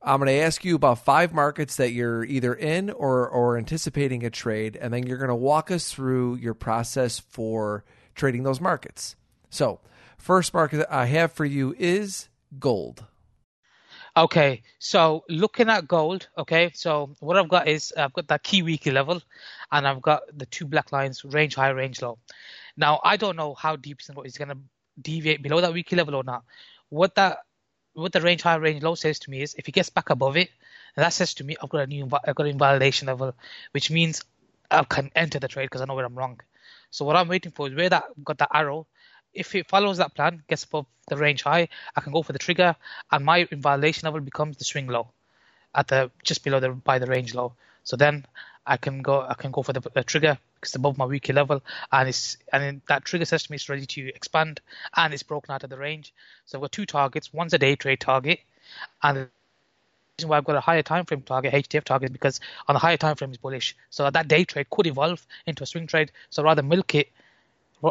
I'm 0.00 0.18
going 0.20 0.28
to 0.28 0.44
ask 0.44 0.64
you 0.64 0.76
about 0.76 1.04
five 1.04 1.32
markets 1.32 1.76
that 1.76 1.92
you're 1.92 2.24
either 2.24 2.54
in 2.54 2.90
or, 2.90 3.28
or 3.28 3.58
anticipating 3.58 4.24
a 4.24 4.30
trade. 4.30 4.76
And 4.80 4.94
then 4.94 5.06
you're 5.06 5.18
going 5.18 5.28
to 5.28 5.34
walk 5.34 5.72
us 5.72 5.92
through 5.92 6.36
your 6.36 6.54
process 6.54 7.18
for 7.18 7.84
trading 8.18 8.42
those 8.42 8.60
markets. 8.60 9.16
So, 9.48 9.80
first 10.18 10.52
market 10.52 10.86
I 10.90 11.06
have 11.06 11.32
for 11.32 11.44
you 11.44 11.74
is 11.78 12.28
gold. 12.58 13.04
Okay, 14.16 14.62
so 14.80 15.24
looking 15.28 15.68
at 15.68 15.86
gold, 15.86 16.26
okay, 16.36 16.72
so 16.74 17.14
what 17.20 17.36
I've 17.36 17.48
got 17.48 17.68
is 17.68 17.92
I've 17.96 18.12
got 18.12 18.26
that 18.28 18.42
key 18.42 18.62
weekly 18.62 18.90
level 18.90 19.22
and 19.70 19.86
I've 19.86 20.02
got 20.02 20.22
the 20.36 20.46
two 20.46 20.66
black 20.66 20.90
lines, 20.90 21.24
range 21.24 21.54
high, 21.54 21.68
range 21.68 22.02
low. 22.02 22.18
Now, 22.76 23.00
I 23.04 23.16
don't 23.16 23.36
know 23.36 23.54
how 23.54 23.76
deep 23.76 24.00
it's 24.00 24.38
going 24.38 24.50
to 24.50 24.58
deviate 25.00 25.42
below 25.42 25.60
that 25.60 25.72
weekly 25.72 25.96
level 25.96 26.16
or 26.16 26.24
not. 26.24 26.42
What 26.88 27.14
that 27.14 27.38
what 27.94 28.12
the 28.12 28.20
range 28.20 28.42
high, 28.42 28.56
range 28.56 28.82
low 28.82 28.94
says 28.94 29.18
to 29.20 29.30
me 29.30 29.42
is 29.42 29.54
if 29.54 29.68
it 29.68 29.72
gets 29.72 29.90
back 29.90 30.10
above 30.10 30.36
it, 30.36 30.50
that 30.96 31.12
says 31.12 31.34
to 31.34 31.44
me 31.44 31.56
I've 31.62 31.68
got 31.68 31.82
a 31.82 31.86
new 31.86 32.08
I've 32.26 32.34
got 32.34 32.46
an 32.46 32.52
invalidation 32.52 33.06
level, 33.06 33.34
which 33.72 33.90
means 33.90 34.24
I 34.70 34.84
can 34.84 35.10
enter 35.14 35.38
the 35.38 35.48
trade 35.48 35.66
because 35.66 35.80
I 35.80 35.84
know 35.84 35.94
where 35.94 36.04
I'm 36.04 36.14
wrong. 36.18 36.40
So 36.90 37.04
what 37.04 37.16
I'm 37.16 37.28
waiting 37.28 37.52
for 37.52 37.68
is 37.68 37.74
where 37.74 37.88
that 37.88 38.04
got 38.24 38.38
that 38.38 38.50
arrow. 38.52 38.86
If 39.34 39.54
it 39.54 39.68
follows 39.68 39.98
that 39.98 40.14
plan, 40.14 40.42
gets 40.48 40.64
above 40.64 40.86
the 41.08 41.16
range 41.16 41.42
high, 41.42 41.68
I 41.94 42.00
can 42.00 42.12
go 42.12 42.22
for 42.22 42.32
the 42.32 42.38
trigger, 42.38 42.74
and 43.10 43.24
my 43.24 43.46
invalidation 43.50 44.06
level 44.06 44.20
becomes 44.20 44.56
the 44.56 44.64
swing 44.64 44.86
low, 44.86 45.08
at 45.74 45.88
the 45.88 46.10
just 46.24 46.44
below 46.44 46.60
the 46.60 46.70
by 46.70 46.98
the 46.98 47.06
range 47.06 47.34
low. 47.34 47.52
So 47.84 47.96
then 47.96 48.26
I 48.66 48.76
can 48.76 49.02
go 49.02 49.20
I 49.22 49.34
can 49.34 49.50
go 49.50 49.62
for 49.62 49.72
the, 49.72 49.80
the 49.80 50.02
trigger 50.02 50.38
because 50.54 50.70
it's 50.70 50.76
above 50.76 50.98
my 50.98 51.04
weekly 51.04 51.34
level, 51.34 51.62
and 51.92 52.08
it's 52.08 52.36
and 52.52 52.80
that 52.88 53.04
trigger 53.04 53.26
me 53.50 53.56
it's 53.56 53.68
ready 53.68 53.86
to 53.86 54.08
expand, 54.08 54.60
and 54.96 55.14
it's 55.14 55.22
broken 55.22 55.54
out 55.54 55.64
of 55.64 55.70
the 55.70 55.78
range. 55.78 56.12
So 56.46 56.58
I've 56.58 56.62
got 56.62 56.72
two 56.72 56.86
targets. 56.86 57.32
One's 57.32 57.54
a 57.54 57.58
day 57.58 57.76
trade 57.76 58.00
target, 58.00 58.40
and 59.02 59.28
reason 60.18 60.28
why 60.28 60.36
I've 60.36 60.44
got 60.44 60.56
a 60.56 60.60
higher 60.60 60.82
time 60.82 61.04
frame 61.04 61.22
target, 61.22 61.54
HTF 61.54 61.84
target, 61.84 62.12
because 62.12 62.40
on 62.66 62.74
the 62.74 62.80
higher 62.80 62.96
time 62.96 63.14
frame 63.14 63.30
is 63.30 63.36
bullish. 63.36 63.76
So 63.90 64.10
that 64.10 64.26
day 64.26 64.44
trade 64.44 64.68
could 64.68 64.86
evolve 64.86 65.24
into 65.46 65.62
a 65.62 65.66
swing 65.66 65.86
trade. 65.86 66.10
So 66.30 66.42
rather 66.42 66.62
milk 66.62 66.94
it 66.94 67.10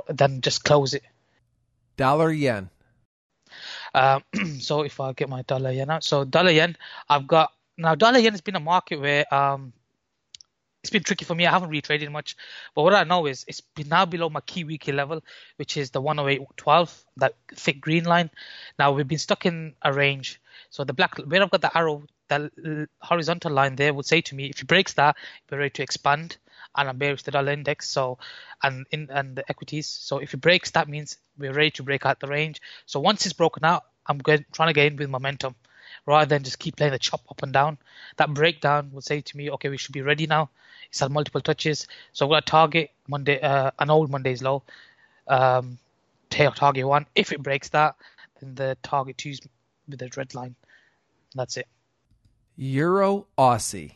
than 0.10 0.42
just 0.42 0.64
close 0.64 0.94
it. 0.94 1.04
Dollar 1.96 2.32
yen. 2.32 2.70
Um, 3.94 4.24
so 4.60 4.82
if 4.82 5.00
I 5.00 5.14
get 5.14 5.30
my 5.30 5.44
dollar 5.44 5.72
yen 5.72 5.90
out, 5.90 6.04
so 6.04 6.26
dollar 6.26 6.52
yen, 6.52 6.76
I've 7.10 7.28
got 7.28 7.54
now 7.78 7.96
dollar 7.96 8.20
yen 8.20 8.34
has 8.34 8.42
been 8.42 8.58
a 8.58 8.60
market 8.60 9.00
where 9.00 9.34
um, 9.34 9.72
it's 10.84 10.92
been 10.92 11.04
tricky 11.04 11.24
for 11.24 11.34
me. 11.34 11.46
I 11.46 11.52
haven't 11.52 11.72
retraded 11.72 12.12
much, 12.12 12.36
but 12.76 12.84
what 12.84 12.94
I 12.94 13.06
know 13.06 13.26
is 13.26 13.46
it's 13.48 13.62
been 13.62 13.88
now 13.88 14.06
below 14.06 14.30
my 14.30 14.42
key 14.42 14.66
weekly 14.66 14.94
level, 14.94 15.24
which 15.56 15.78
is 15.78 15.92
the 15.92 16.02
108.12, 16.02 17.04
that 17.18 17.36
thick 17.56 17.80
green 17.80 18.04
line. 18.04 18.30
Now 18.78 18.92
we've 18.92 19.08
been 19.08 19.18
stuck 19.18 19.46
in 19.46 19.76
a 19.82 19.94
range. 19.94 20.42
So 20.70 20.84
the 20.84 20.94
black 20.94 21.18
where 21.18 21.42
I've 21.42 21.50
got 21.50 21.62
the 21.62 21.76
arrow, 21.76 22.04
that 22.30 22.52
horizontal 23.02 23.52
line 23.52 23.76
there 23.76 23.94
would 23.94 24.06
say 24.06 24.22
to 24.22 24.36
me, 24.36 24.46
if 24.48 24.62
it 24.62 24.68
breaks 24.68 24.94
that, 24.94 25.16
we're 25.50 25.60
ready 25.60 25.70
to 25.72 25.84
expand. 25.84 26.38
And 26.76 26.90
I'm 26.90 26.98
bearish 26.98 27.24
the 27.24 27.32
dollar 27.32 27.54
index, 27.54 27.90
so 27.90 28.20
and 28.62 28.86
in 28.92 29.10
and 29.10 29.36
the 29.36 29.50
equities. 29.50 29.88
So 29.88 30.20
if 30.20 30.34
it 30.34 30.42
breaks, 30.42 30.72
that 30.72 30.88
means 30.88 31.18
we're 31.38 31.54
ready 31.54 31.72
to 31.72 31.84
break 31.84 32.06
out 32.06 32.20
the 32.20 32.28
range. 32.28 32.62
So 32.86 33.00
once 33.00 33.26
it's 33.26 33.34
broken 33.34 33.66
out, 33.66 33.84
I'm 34.06 34.20
going, 34.20 34.46
trying 34.52 34.70
to 34.70 34.74
get 34.74 34.88
in 34.88 34.96
with 34.96 35.10
momentum 35.10 35.56
rather 36.06 36.26
than 36.26 36.44
just 36.44 36.60
keep 36.60 36.76
playing 36.76 36.92
the 36.94 37.00
chop 37.00 37.22
up 37.30 37.42
and 37.44 37.52
down. 37.52 37.78
That 38.18 38.34
breakdown 38.34 38.92
would 38.94 39.04
say 39.04 39.22
to 39.22 39.38
me, 39.38 39.50
okay, 39.52 39.70
we 39.70 39.78
should 39.78 39.94
be 39.94 40.02
ready 40.02 40.28
now. 40.28 40.50
It's 40.90 41.00
had 41.00 41.12
multiple 41.12 41.42
touches, 41.42 41.88
so 42.14 42.26
I've 42.26 42.32
got 42.32 42.44
a 42.44 42.52
target 42.52 42.92
Monday, 43.08 43.42
uh, 43.42 43.72
an 43.80 43.90
old 43.90 44.10
Monday's 44.10 44.42
low, 44.42 44.64
um, 45.28 45.80
target 46.30 46.88
one. 46.88 47.06
If 47.16 47.32
it 47.34 47.44
breaks 47.44 47.70
that, 47.70 47.96
then 48.40 48.56
the 48.56 48.78
target 48.84 49.18
two 49.18 49.32
is 49.32 49.42
with 49.88 50.00
the 50.00 50.10
red 50.16 50.34
line. 50.34 50.56
That's 51.36 51.58
it. 51.58 51.68
Euro 52.58 53.28
Aussie. 53.38 53.94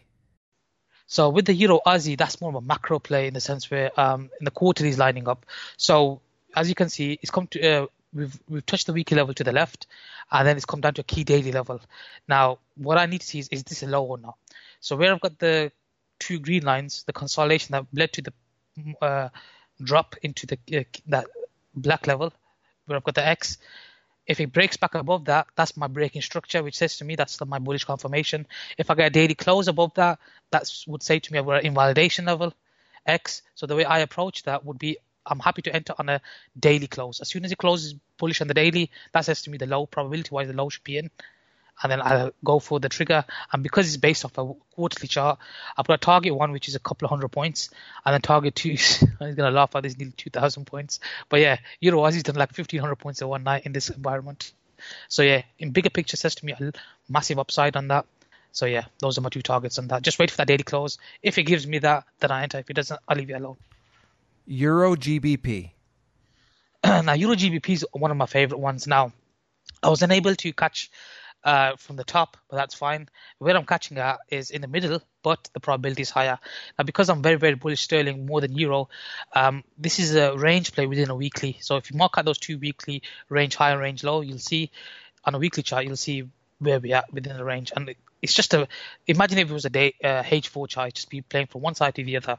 So 1.07 1.30
with 1.30 1.45
the 1.45 1.53
Euro 1.53 1.82
Aussie, 1.86 2.18
that's 2.18 2.39
more 2.39 2.51
of 2.51 2.55
a 2.55 2.62
macro 2.62 2.99
play 2.99 3.28
in 3.28 3.34
the 3.34 3.41
sense 3.41 3.70
where 3.70 3.91
um, 3.99 4.30
in 4.39 4.45
the 4.45 4.51
quarterly 4.51 4.89
is 4.89 4.97
lining 4.97 5.28
up. 5.28 5.45
So 5.76 6.22
as 6.55 6.70
you 6.70 6.76
can 6.76 6.89
see, 6.89 7.20
it's 7.22 7.32
come 7.32 7.47
to 7.47 7.70
uh, 7.70 7.86
we've 8.14 8.39
we've 8.47 8.66
touched 8.66 8.88
the 8.88 8.93
weekly 8.93 9.18
level 9.18 9.34
to 9.34 9.43
the 9.43 9.51
left, 9.51 9.88
and 10.32 10.47
then 10.47 10.55
it's 10.55 10.66
come 10.66 10.82
down 10.82 10.93
to 10.93 11.01
a 11.01 11.03
key 11.03 11.24
daily 11.24 11.51
level. 11.51 11.82
Now, 12.28 12.59
what 12.76 12.97
I 12.97 13.07
need 13.07 13.22
to 13.22 13.28
see 13.28 13.39
is 13.39 13.49
is 13.49 13.64
this 13.64 13.84
a 13.84 13.88
low 13.88 14.03
or 14.03 14.18
not? 14.18 14.38
So 14.80 14.95
where 14.95 15.12
I've 15.12 15.22
got 15.22 15.38
the 15.39 15.72
two 16.20 16.39
green 16.39 16.64
lines, 16.64 17.03
the 17.03 17.14
consolidation 17.14 17.74
that 17.74 17.86
led 17.93 18.14
to 18.14 18.22
the 18.22 18.34
uh, 19.01 19.30
drop 19.84 20.16
into 20.22 20.47
the 20.47 20.57
uh, 20.78 20.84
that 21.07 21.26
black 21.74 22.07
level, 22.07 22.32
where 22.86 22.97
I've 22.97 23.03
got 23.03 23.16
the 23.16 23.28
X. 23.28 23.57
If 24.32 24.40
it 24.40 24.54
breaks 24.54 24.78
back 24.78 24.96
above 24.96 25.26
that, 25.26 25.48
that's 25.58 25.76
my 25.76 25.88
breaking 25.88 26.22
structure, 26.22 26.64
which 26.64 26.78
says 26.78 26.96
to 26.98 27.04
me 27.04 27.18
that's 27.18 27.46
my 27.46 27.60
bullish 27.60 27.84
confirmation. 27.84 28.48
If 28.78 28.90
I 28.90 28.96
get 28.96 29.08
a 29.08 29.10
daily 29.10 29.36
close 29.36 29.68
above 29.68 29.94
that, 29.96 30.20
that 30.52 30.72
would 30.88 31.04
say 31.04 31.20
to 31.20 31.34
me 31.34 31.42
we're 31.42 31.58
at 31.58 31.66
invalidation 31.66 32.24
level 32.24 32.54
X. 33.06 33.42
So 33.56 33.66
the 33.66 33.76
way 33.76 33.84
I 33.84 34.00
approach 34.00 34.44
that 34.44 34.64
would 34.64 34.80
be 34.80 34.98
I'm 35.26 35.40
happy 35.40 35.62
to 35.64 35.76
enter 35.76 35.94
on 36.00 36.08
a 36.08 36.22
daily 36.58 36.88
close. 36.88 37.20
As 37.20 37.28
soon 37.28 37.44
as 37.44 37.52
it 37.52 37.58
closes 37.58 37.94
bullish 38.18 38.40
on 38.40 38.48
the 38.48 38.54
daily, 38.54 38.90
that 39.12 39.26
says 39.26 39.42
to 39.42 39.50
me 39.50 39.58
the 39.58 39.68
low 39.68 39.86
probability 39.86 40.30
wise 40.32 40.48
the 40.48 40.54
low 40.54 40.70
should 40.70 40.86
be 40.86 40.98
in. 40.98 41.12
And 41.84 41.92
then 41.92 42.02
I'll 42.02 42.32
go 42.44 42.60
for 42.60 42.80
the 42.80 42.90
trigger. 42.90 43.26
And 43.52 43.64
because 43.64 43.88
it's 43.88 43.98
based 43.98 44.26
off 44.26 44.38
a 44.38 44.54
quarterly 44.76 45.08
chart, 45.08 45.40
I've 45.78 45.88
got 45.88 45.96
a 45.96 45.98
target 45.98 46.36
one, 46.36 46.52
which 46.52 46.68
is 46.68 46.76
a 46.76 46.80
couple 46.80 47.06
of 47.06 47.10
hundred 47.10 47.30
points, 47.30 47.70
and 48.06 48.14
then 48.14 48.22
target 48.22 48.56
two, 48.56 48.72
is, 48.72 49.04
I'm 49.20 49.36
gonna 49.36 49.52
laugh 49.52 49.76
at 49.76 49.84
this, 49.84 49.98
nearly 49.98 50.14
two 50.16 50.30
thousand 50.30 50.66
points. 50.66 51.00
But 51.30 51.40
yeah, 51.40 51.58
Euro 51.80 52.02
Aussie's 52.02 52.24
done 52.24 52.36
like 52.36 52.54
fifteen 52.54 52.80
hundred 52.80 52.98
points 52.98 53.22
in 53.22 53.28
one 53.28 53.44
night 53.44 53.66
in 53.66 53.72
this 53.72 53.90
environment. 53.90 54.52
So 55.10 55.22
yeah, 55.22 55.44
in 55.60 55.72
bigger 55.72 55.90
picture, 55.90 56.18
says 56.18 56.36
to 56.36 56.46
me 56.46 56.54
a 56.54 56.72
massive 57.10 57.40
upside 57.40 57.76
on 57.76 57.90
that. 57.90 58.06
So 58.52 58.66
yeah, 58.66 58.86
those 59.00 59.18
are 59.18 59.22
my 59.22 59.30
two 59.30 59.42
targets 59.42 59.80
on 59.80 59.88
that. 59.88 60.02
Just 60.02 60.20
wait 60.20 60.32
for 60.32 60.38
that 60.38 60.48
daily 60.48 60.64
close. 60.64 60.98
If 61.22 61.38
it 61.38 61.44
gives 61.44 61.66
me 61.66 61.80
that, 61.80 62.06
then 62.20 62.32
I 62.32 62.44
enter. 62.44 62.60
If 62.60 62.70
it 62.70 62.74
doesn't, 62.74 63.00
I'll 63.08 63.18
leave 63.18 63.30
it 63.30 63.34
alone. 63.34 63.58
Euro 64.46 64.96
GBP. 64.96 65.72
now, 66.84 67.14
Euro 67.14 67.36
GBP 67.36 67.70
is 67.70 67.86
one 67.94 68.12
of 68.12 68.18
my 68.18 68.26
favorite 68.26 68.60
ones. 68.60 68.88
Now, 68.88 69.14
I 69.82 69.90
was 69.90 70.02
unable 70.02 70.36
to 70.36 70.54
catch 70.54 70.92
uh, 71.44 71.76
from 71.78 71.96
the 71.96 72.04
top, 72.04 72.38
but 72.50 72.58
that's 72.58 72.76
fine. 72.76 73.10
Where 73.39 73.56
I'm 73.56 73.66
catching 73.66 73.98
at 73.98 74.20
is 74.30 74.52
in 74.52 74.62
the 74.62 74.68
middle, 74.68 75.02
but 75.24 75.50
the 75.54 75.60
probability 75.60 76.04
is 76.04 76.10
higher. 76.10 76.39
Now, 76.78 76.84
because 76.84 77.10
I'm 77.10 77.22
very, 77.22 77.38
very 77.38 77.56
bullish 77.56 77.82
sterling 77.82 78.26
more 78.26 78.42
than 78.42 78.56
euro, 78.56 78.89
um, 79.34 79.64
this 79.78 80.00
is 80.00 80.16
a 80.16 80.38
range 80.38 80.74
play 80.74 80.86
within 80.86 81.10
a 81.10 81.16
weekly. 81.16 81.58
So 81.62 81.78
if 81.78 81.92
you 81.92 81.98
mark 81.98 82.18
out 82.18 82.26
those 82.26 82.38
two 82.38 82.58
weekly 82.58 83.02
range 83.30 83.56
high 83.56 83.72
and 83.72 83.82
range 83.82 84.04
low, 84.04 84.22
you'll 84.22 84.39
see 84.39 84.72
on 85.24 85.36
a 85.36 85.39
weekly 85.39 85.64
chart, 85.64 85.86
you'll 85.86 85.98
see 85.98 86.28
where 86.60 86.80
we 86.80 86.94
are 86.94 87.04
within 87.12 87.36
the 87.36 87.44
range. 87.44 87.72
And 87.76 87.96
it's 88.22 88.34
just 88.34 88.54
a 88.54 88.68
imagine 89.08 89.39
if 89.39 89.50
it 89.50 89.54
was 89.54 89.66
a 89.66 89.70
day 89.70 89.96
uh, 90.04 90.22
H4 90.24 90.68
chart, 90.68 90.94
just 90.94 91.10
be 91.10 91.22
playing 91.22 91.48
from 91.48 91.62
one 91.62 91.76
side 91.76 91.96
to 91.96 92.04
the 92.04 92.18
other. 92.18 92.38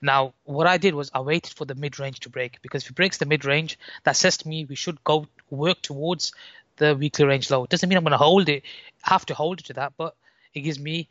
Now, 0.00 0.34
what 0.44 0.66
I 0.66 0.78
did 0.78 0.94
was 0.94 1.10
I 1.12 1.20
waited 1.20 1.52
for 1.54 1.64
the 1.64 1.74
mid 1.74 1.98
range 1.98 2.20
to 2.20 2.30
break 2.30 2.62
because 2.62 2.84
if 2.84 2.90
it 2.90 2.96
breaks 2.96 3.18
the 3.18 3.26
mid 3.26 3.44
range, 3.44 3.78
that 4.04 4.16
says 4.16 4.36
to 4.38 4.48
me 4.48 4.64
we 4.64 4.76
should 4.76 5.02
go 5.02 5.26
work 5.50 5.82
towards 5.82 6.32
the 6.76 6.94
weekly 6.94 7.24
range 7.24 7.50
low. 7.50 7.66
Doesn't 7.66 7.88
mean 7.88 7.96
I'm 7.96 8.04
going 8.04 8.12
to 8.12 8.18
hold 8.18 8.48
it, 8.48 8.62
have 9.02 9.26
to 9.26 9.34
hold 9.34 9.60
it 9.60 9.66
to 9.66 9.72
that, 9.74 9.92
but 9.96 10.16
it 10.52 10.60
gives 10.60 10.78
me 10.78 11.08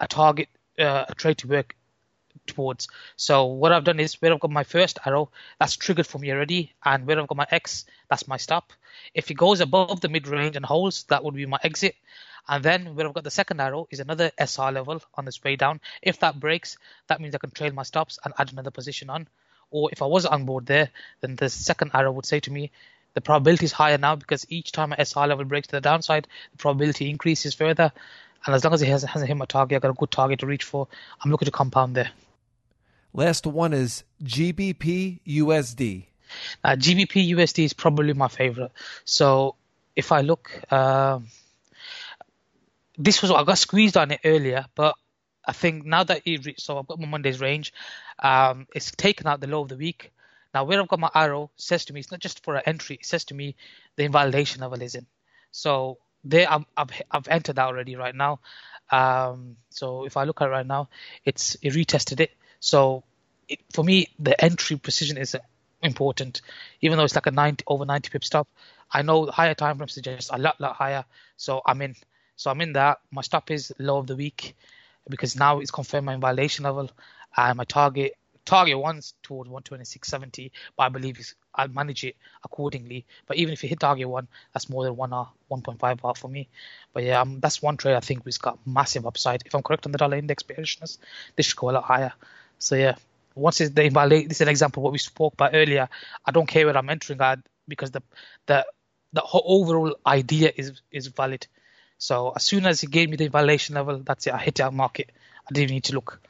a 0.00 0.06
target, 0.06 0.48
uh, 0.78 1.04
a 1.08 1.14
trade 1.14 1.38
to 1.38 1.48
work 1.48 1.74
towards. 2.46 2.88
So 3.16 3.46
what 3.46 3.72
I've 3.72 3.84
done 3.84 4.00
is 4.00 4.20
where 4.20 4.32
I've 4.32 4.40
got 4.40 4.50
my 4.50 4.64
first 4.64 4.98
arrow, 5.04 5.30
that's 5.58 5.76
triggered 5.76 6.06
for 6.06 6.18
me 6.18 6.32
already, 6.32 6.72
and 6.84 7.06
where 7.06 7.18
I've 7.18 7.28
got 7.28 7.36
my 7.36 7.46
X, 7.50 7.86
that's 8.08 8.28
my 8.28 8.36
stop. 8.36 8.72
If 9.14 9.30
it 9.30 9.34
goes 9.34 9.60
above 9.60 10.00
the 10.00 10.08
mid 10.08 10.28
range 10.28 10.56
and 10.56 10.64
holds, 10.64 11.04
that 11.04 11.24
would 11.24 11.34
be 11.34 11.46
my 11.46 11.58
exit. 11.62 11.96
And 12.48 12.64
then 12.64 12.94
where 12.94 13.06
I've 13.06 13.14
got 13.14 13.24
the 13.24 13.30
second 13.30 13.60
arrow 13.60 13.88
is 13.90 14.00
another 14.00 14.30
SR 14.38 14.70
level 14.70 15.02
on 15.14 15.24
this 15.24 15.42
way 15.42 15.56
down. 15.56 15.80
If 16.00 16.20
that 16.20 16.38
breaks, 16.38 16.78
that 17.08 17.20
means 17.20 17.34
I 17.34 17.38
can 17.38 17.50
trail 17.50 17.72
my 17.72 17.82
stops 17.82 18.18
and 18.24 18.32
add 18.38 18.52
another 18.52 18.70
position 18.70 19.10
on. 19.10 19.26
Or 19.70 19.90
if 19.90 20.00
I 20.00 20.06
was 20.06 20.26
on 20.26 20.44
board 20.44 20.66
there, 20.66 20.90
then 21.20 21.34
the 21.34 21.50
second 21.50 21.90
arrow 21.92 22.12
would 22.12 22.26
say 22.26 22.38
to 22.40 22.52
me, 22.52 22.70
the 23.16 23.22
probability 23.22 23.64
is 23.64 23.72
higher 23.72 23.96
now 23.96 24.14
because 24.14 24.44
each 24.50 24.72
time 24.72 24.92
a 24.92 25.02
SR 25.02 25.26
level 25.26 25.46
breaks 25.46 25.68
to 25.68 25.72
the 25.72 25.80
downside, 25.80 26.28
the 26.52 26.58
probability 26.58 27.08
increases 27.08 27.54
further. 27.54 27.90
And 28.44 28.54
as 28.54 28.62
long 28.62 28.74
as 28.74 28.82
it 28.82 28.88
hasn't, 28.88 29.10
hasn't 29.10 29.28
hit 29.28 29.38
my 29.38 29.46
target, 29.46 29.76
I've 29.76 29.82
got 29.82 29.90
a 29.92 29.94
good 29.94 30.10
target 30.10 30.40
to 30.40 30.46
reach 30.46 30.64
for. 30.64 30.86
I'm 31.24 31.30
looking 31.30 31.46
to 31.46 31.50
compound 31.50 31.96
there. 31.96 32.10
Last 33.14 33.46
one 33.46 33.72
is 33.72 34.04
GBP 34.22 35.20
USD. 35.26 36.04
Uh, 36.62 36.76
GBP 36.76 37.30
USD 37.30 37.64
is 37.64 37.72
probably 37.72 38.12
my 38.12 38.28
favorite. 38.28 38.72
So 39.06 39.54
if 39.96 40.12
I 40.12 40.20
look, 40.20 40.50
um, 40.70 41.28
this 42.98 43.22
was 43.22 43.30
I 43.30 43.44
got 43.44 43.56
squeezed 43.56 43.96
on 43.96 44.10
it 44.10 44.20
earlier, 44.26 44.66
but 44.74 44.94
I 45.42 45.52
think 45.52 45.86
now 45.86 46.04
that 46.04 46.20
it 46.26 46.44
reached 46.44 46.60
so 46.60 46.78
I've 46.78 46.86
got 46.86 47.00
my 47.00 47.06
Monday's 47.06 47.40
range, 47.40 47.72
um, 48.18 48.66
it's 48.74 48.90
taken 48.90 49.26
out 49.26 49.40
the 49.40 49.46
low 49.46 49.62
of 49.62 49.70
the 49.70 49.76
week. 49.76 50.12
Now 50.56 50.64
where 50.64 50.80
I've 50.80 50.88
got 50.88 51.00
my 51.00 51.10
arrow 51.14 51.50
says 51.56 51.84
to 51.84 51.92
me 51.92 52.00
it's 52.00 52.10
not 52.10 52.20
just 52.20 52.42
for 52.42 52.56
an 52.56 52.62
entry. 52.64 52.96
It 52.96 53.04
says 53.04 53.24
to 53.26 53.34
me 53.34 53.56
the 53.96 54.04
invalidation 54.04 54.62
level 54.62 54.80
is 54.80 54.94
in. 54.94 55.04
So 55.50 55.98
there 56.24 56.50
I've 56.50 56.64
I've, 56.74 56.92
I've 57.10 57.28
entered 57.28 57.56
that 57.56 57.66
already 57.66 57.94
right 57.94 58.14
now. 58.14 58.40
Um, 58.90 59.58
so 59.68 60.06
if 60.06 60.16
I 60.16 60.24
look 60.24 60.40
at 60.40 60.48
right 60.48 60.66
now, 60.66 60.88
it's 61.26 61.58
it 61.60 61.74
retested 61.74 62.20
it. 62.20 62.30
So 62.58 63.04
it, 63.50 63.58
for 63.70 63.84
me 63.84 64.08
the 64.18 64.42
entry 64.42 64.78
precision 64.78 65.18
is 65.18 65.36
important, 65.82 66.40
even 66.80 66.96
though 66.96 67.04
it's 67.04 67.16
like 67.16 67.26
a 67.26 67.32
90 67.32 67.64
over 67.66 67.84
90 67.84 68.08
pip 68.08 68.24
stop. 68.24 68.48
I 68.90 69.02
know 69.02 69.26
higher 69.26 69.52
time 69.52 69.76
frames 69.76 69.92
suggest 69.92 70.30
a 70.32 70.38
lot 70.38 70.58
lot 70.58 70.76
higher, 70.76 71.04
so 71.36 71.60
I'm 71.66 71.82
in. 71.82 71.96
So 72.36 72.50
I'm 72.50 72.62
in 72.62 72.72
that. 72.72 73.00
My 73.10 73.20
stop 73.20 73.50
is 73.50 73.74
low 73.78 73.98
of 73.98 74.06
the 74.06 74.16
week 74.16 74.56
because 75.06 75.36
now 75.36 75.60
it's 75.60 75.70
confirmed 75.70 76.06
my 76.06 76.16
violation 76.16 76.64
level 76.64 76.90
and 77.36 77.58
my 77.58 77.64
target 77.64 78.14
target 78.46 78.78
one's 78.78 79.14
toward 79.22 79.48
126.70, 79.48 80.50
but 80.76 80.84
I 80.84 80.88
believe 80.88 81.34
I'll 81.54 81.68
manage 81.68 82.04
it 82.04 82.16
accordingly. 82.44 83.04
But 83.26 83.36
even 83.36 83.52
if 83.52 83.62
you 83.62 83.68
hit 83.68 83.80
target 83.80 84.08
one, 84.08 84.28
that's 84.52 84.70
more 84.70 84.84
than 84.84 84.96
one 84.96 85.12
R, 85.12 85.30
1.5 85.50 85.98
R 86.02 86.14
for 86.14 86.28
me. 86.28 86.48
But 86.92 87.02
yeah, 87.02 87.20
um, 87.20 87.40
that's 87.40 87.60
one 87.60 87.76
trade 87.76 87.94
I 87.94 88.00
think 88.00 88.24
we've 88.24 88.38
got 88.38 88.58
massive 88.66 89.06
upside. 89.06 89.42
If 89.44 89.54
I'm 89.54 89.62
correct 89.62 89.86
on 89.86 89.92
the 89.92 89.98
dollar 89.98 90.16
index 90.16 90.42
bearishness, 90.42 90.98
this 91.34 91.46
should 91.46 91.56
go 91.56 91.70
a 91.70 91.72
lot 91.72 91.84
higher. 91.84 92.12
So 92.58 92.76
yeah, 92.76 92.94
once 93.34 93.60
it's 93.60 93.74
the 93.74 93.88
this 94.28 94.38
is 94.38 94.40
an 94.40 94.48
example 94.48 94.80
of 94.80 94.84
what 94.84 94.92
we 94.92 94.98
spoke 94.98 95.34
about 95.34 95.50
earlier. 95.54 95.88
I 96.24 96.30
don't 96.30 96.48
care 96.48 96.66
where 96.66 96.76
I'm 96.76 96.88
entering 96.88 97.20
at 97.20 97.40
because 97.68 97.90
the 97.90 98.02
the 98.46 98.66
the 99.12 99.22
overall 99.32 99.96
idea 100.06 100.52
is 100.56 100.80
is 100.90 101.08
valid. 101.08 101.46
So 101.98 102.32
as 102.34 102.44
soon 102.44 102.66
as 102.66 102.80
he 102.80 102.86
gave 102.86 103.08
me 103.08 103.16
the 103.16 103.28
violation 103.28 103.74
level, 103.74 103.98
that's 103.98 104.26
it. 104.26 104.34
I 104.34 104.38
hit 104.38 104.60
it 104.60 104.62
out 104.62 104.74
market. 104.74 105.10
I 105.48 105.52
didn't 105.52 105.64
even 105.64 105.74
need 105.74 105.84
to 105.84 105.94
look. 105.94 106.20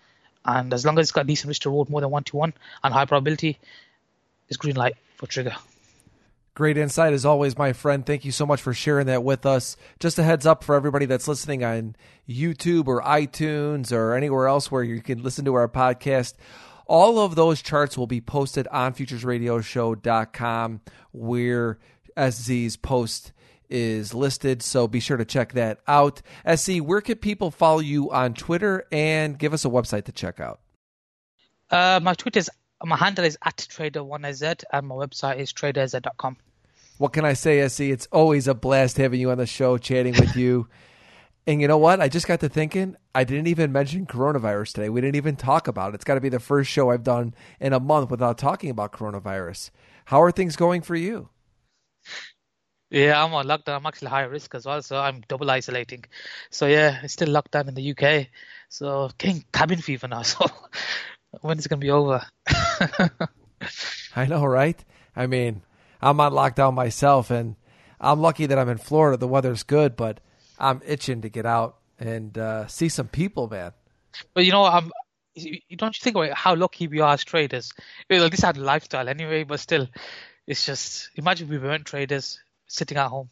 And 0.47 0.73
as 0.73 0.85
long 0.85 0.99
as 0.99 1.07
it's 1.07 1.13
got 1.13 1.27
decent 1.27 1.49
risk 1.49 1.63
to 1.63 1.71
reward, 1.71 1.91
more 1.91 2.01
than 2.01 2.11
one 2.11 2.25
to 2.25 2.37
one, 2.37 2.55
and 2.85 2.95
high 2.95 3.05
probability, 3.05 3.59
it's 4.49 4.57
green 4.57 4.77
light 4.77 4.97
for 5.17 5.27
trigger. 5.27 5.57
Great 6.55 6.79
insight 6.79 7.13
as 7.13 7.27
always, 7.27 7.59
my 7.59 7.75
friend. 7.75 8.07
Thank 8.07 8.25
you 8.25 8.33
so 8.33 8.47
much 8.47 8.63
for 8.63 8.73
sharing 8.73 9.09
that 9.09 9.23
with 9.23 9.45
us. 9.45 9.77
Just 10.01 10.19
a 10.19 10.23
heads 10.23 10.47
up 10.47 10.65
for 10.65 10.75
everybody 10.75 11.05
that's 11.05 11.29
listening 11.29 11.63
on 11.63 11.97
YouTube 12.27 12.87
or 12.87 13.03
iTunes 13.03 13.93
or 13.93 14.15
anywhere 14.15 14.47
else 14.47 14.71
where 14.71 14.83
you 14.83 15.03
can 15.03 15.23
listen 15.23 15.45
to 15.45 15.55
our 15.55 15.69
podcast. 15.69 16.33
All 16.87 17.19
of 17.19 17.35
those 17.35 17.61
charts 17.61 17.99
will 17.99 18.07
be 18.07 18.23
posted 18.23 18.67
on 18.69 18.95
futuresradioshow.com 18.95 20.81
where 21.13 21.79
SZ's 22.17 22.77
post 22.77 23.33
is 23.69 24.15
listed, 24.15 24.63
so 24.63 24.89
be 24.89 25.01
sure 25.01 25.17
to 25.17 25.25
check 25.25 25.53
that 25.53 25.81
out. 25.87 26.23
SZ, 26.47 26.81
where 26.81 27.01
can 27.01 27.17
people 27.17 27.51
follow 27.51 27.81
you 27.81 28.11
on 28.11 28.35
Twitter 28.35 28.85
and 28.91 29.39
give 29.39 29.53
us 29.53 29.65
a 29.65 29.69
website 29.69 30.05
to 30.05 30.13
check 30.13 30.41
out? 30.41 30.61
Uh, 31.71 32.01
my 32.03 32.15
Twitter 32.15 32.39
is 32.39 32.51
my 32.85 32.97
handle 32.97 33.25
is 33.25 33.39
at 33.43 33.57
trader1z 33.57 34.65
and 34.73 34.87
my 34.87 34.95
website 34.95 35.39
is 35.39 35.53
traderz.com. 35.53 36.37
What 36.99 37.13
can 37.13 37.25
I 37.25 37.35
say, 37.35 37.67
SZ? 37.67 37.81
It's 37.81 38.09
always 38.13 38.49
a 38.49 38.55
blast 38.55 38.97
having 38.97 39.21
you 39.21 39.31
on 39.31 39.39
the 39.39 39.47
show, 39.47 39.77
chatting 39.79 40.15
with 40.15 40.37
you. 40.37 40.69
and 41.47 41.61
you 41.61 41.69
know 41.69 41.79
what? 41.79 42.01
I 42.01 42.09
just 42.09 42.27
got 42.27 42.41
to 42.41 42.49
thinking, 42.49 42.97
I 43.15 43.25
didn't 43.25 43.49
even 43.49 43.73
mention 43.73 44.07
coronavirus 44.07 44.75
today. 44.75 44.89
We 44.89 45.01
didn't 45.01 45.17
even 45.17 45.37
talk 45.37 45.69
about 45.69 45.93
it. 45.93 45.97
It's 45.97 46.05
got 46.05 46.15
to 46.15 46.21
be 46.21 46.29
the 46.29 46.41
first 46.41 46.71
show 46.71 46.91
I've 46.91 47.05
done 47.05 47.35
in 47.61 47.73
a 47.73 47.81
month 47.81 48.11
without 48.11 48.39
talking 48.39 48.71
about 48.71 48.93
coronavirus. 48.93 49.71
How 50.07 50.23
are 50.23 50.33
things 50.33 50.57
going 50.57 50.83
for 50.83 50.97
you? 50.97 51.29
Yeah, 52.91 53.23
I'm 53.23 53.35
on 53.35 53.47
lockdown. 53.47 53.77
I'm 53.77 53.87
actually 53.87 54.09
high 54.09 54.23
risk 54.23 54.55
as 54.55 54.65
well, 54.65 54.81
so 54.81 54.97
I'm 54.97 55.23
double 55.27 55.51
isolating. 55.51 56.05
So 56.51 56.67
yeah, 56.67 57.01
it's 57.03 57.15
still 57.15 57.29
locked 57.29 57.51
down 57.51 57.69
in 57.69 57.75
the 57.75 57.91
UK. 57.91 58.29
So 58.69 59.11
getting 59.19 59.45
cabin 59.53 59.81
fever 59.81 60.09
now. 60.09 60.23
So 60.33 60.47
when 61.41 61.59
is 61.59 61.67
it 61.67 61.69
gonna 61.69 61.81
be 61.81 61.91
over? 61.91 62.25
I 64.17 64.27
know, 64.27 64.45
right? 64.45 64.83
I 65.15 65.27
mean, 65.27 65.63
I'm 66.01 66.21
on 66.21 66.33
lockdown 66.33 66.75
myself, 66.75 67.31
and 67.31 67.57
I'm 68.01 68.21
lucky 68.21 68.47
that 68.47 68.59
I'm 68.59 68.69
in 68.69 68.79
Florida. 68.79 69.17
The 69.17 69.29
weather's 69.29 69.63
good, 69.63 69.97
but 69.97 70.21
I'm 70.59 70.81
itching 70.87 71.23
to 71.23 71.29
get 71.29 71.45
out 71.45 71.77
and 71.99 72.37
uh, 72.39 72.67
see 72.69 72.89
some 72.89 73.09
people, 73.09 73.49
man. 73.49 73.73
But 74.35 74.45
you 74.45 74.53
know, 74.53 74.65
I'm. 74.65 74.93
Don't 75.77 75.95
you 75.99 76.03
think 76.03 76.17
about 76.17 76.33
how 76.33 76.55
lucky 76.55 76.89
we 76.89 77.01
are 77.01 77.13
as 77.13 77.25
traders? 77.25 77.73
Well, 78.09 78.31
this 78.31 78.41
had 78.41 78.57
a 78.57 78.61
lifestyle 78.61 79.09
anyway, 79.09 79.45
but 79.45 79.61
still, 79.61 79.89
it's 80.47 80.65
just 80.65 81.11
imagine 81.17 81.49
we 81.49 81.59
weren't 81.59 81.85
traders 81.85 82.41
sitting 82.67 82.99
at 82.99 83.09
home. 83.09 83.31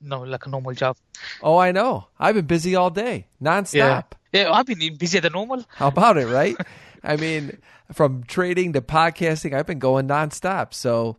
No, 0.00 0.22
like 0.22 0.46
a 0.46 0.50
normal 0.50 0.72
job. 0.72 0.96
Oh, 1.42 1.56
I 1.56 1.72
know. 1.72 2.08
I've 2.18 2.34
been 2.34 2.46
busy 2.46 2.74
all 2.74 2.90
day, 2.90 3.26
nonstop. 3.42 3.74
Yeah. 3.74 4.02
Yeah, 4.32 4.50
I've 4.52 4.66
been 4.66 4.96
busier 4.96 5.20
than 5.20 5.32
normal. 5.32 5.64
How 5.68 5.88
about 5.88 6.18
it, 6.18 6.26
right? 6.26 6.56
I 7.04 7.16
mean, 7.16 7.58
from 7.92 8.24
trading 8.24 8.72
to 8.72 8.80
podcasting, 8.80 9.54
I've 9.54 9.66
been 9.66 9.78
going 9.78 10.08
nonstop. 10.08 10.74
So, 10.74 11.18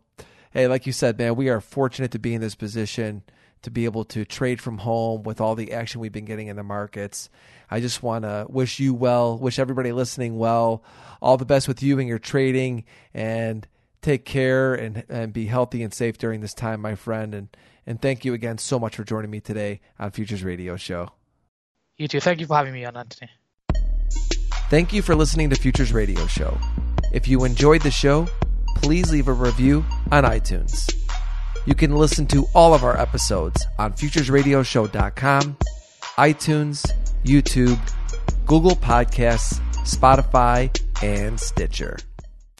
hey, 0.50 0.66
like 0.68 0.86
you 0.86 0.92
said, 0.92 1.16
man, 1.16 1.34
we 1.34 1.48
are 1.48 1.62
fortunate 1.62 2.10
to 2.10 2.18
be 2.18 2.34
in 2.34 2.42
this 2.42 2.54
position 2.54 3.22
to 3.62 3.70
be 3.70 3.84
able 3.84 4.04
to 4.04 4.24
trade 4.24 4.60
from 4.60 4.78
home 4.78 5.22
with 5.22 5.40
all 5.40 5.54
the 5.54 5.72
action 5.72 6.00
we've 6.00 6.12
been 6.12 6.24
getting 6.24 6.48
in 6.48 6.56
the 6.56 6.62
markets. 6.62 7.30
I 7.70 7.80
just 7.80 8.02
want 8.02 8.24
to 8.24 8.46
wish 8.48 8.78
you 8.78 8.94
well, 8.94 9.38
wish 9.38 9.58
everybody 9.58 9.92
listening 9.92 10.38
well, 10.38 10.84
all 11.22 11.36
the 11.36 11.46
best 11.46 11.66
with 11.66 11.82
you 11.82 11.98
and 11.98 12.06
your 12.06 12.18
trading, 12.18 12.84
and 13.14 13.66
take 14.02 14.24
care 14.24 14.74
and, 14.74 15.04
and 15.08 15.32
be 15.32 15.46
healthy 15.46 15.82
and 15.82 15.92
safe 15.92 16.18
during 16.18 16.40
this 16.40 16.54
time, 16.54 16.80
my 16.80 16.94
friend. 16.94 17.34
And, 17.34 17.48
and 17.86 18.00
thank 18.00 18.24
you 18.24 18.34
again 18.34 18.58
so 18.58 18.78
much 18.78 18.96
for 18.96 19.04
joining 19.04 19.30
me 19.30 19.40
today 19.40 19.80
on 19.98 20.10
Futures 20.10 20.44
Radio 20.44 20.76
Show. 20.76 21.10
You 21.96 22.08
too. 22.08 22.20
Thank 22.20 22.40
you 22.40 22.46
for 22.46 22.56
having 22.56 22.72
me 22.72 22.84
on, 22.84 22.96
Anthony. 22.96 23.30
Thank 24.68 24.92
you 24.92 25.00
for 25.00 25.14
listening 25.14 25.50
to 25.50 25.56
Futures 25.56 25.92
Radio 25.92 26.26
Show. 26.26 26.58
If 27.12 27.28
you 27.28 27.44
enjoyed 27.44 27.82
the 27.82 27.90
show, 27.90 28.26
please 28.76 29.10
leave 29.10 29.28
a 29.28 29.32
review 29.32 29.84
on 30.10 30.24
iTunes. 30.24 30.92
You 31.66 31.74
can 31.74 31.96
listen 31.96 32.26
to 32.28 32.46
all 32.54 32.74
of 32.74 32.84
our 32.84 32.96
episodes 32.98 33.64
on 33.78 33.92
futuresradioshow.com, 33.94 35.56
iTunes, 36.16 36.92
YouTube, 37.24 37.78
Google 38.44 38.76
Podcasts, 38.76 39.60
Spotify, 39.84 40.70
and 41.02 41.38
Stitcher. 41.38 41.96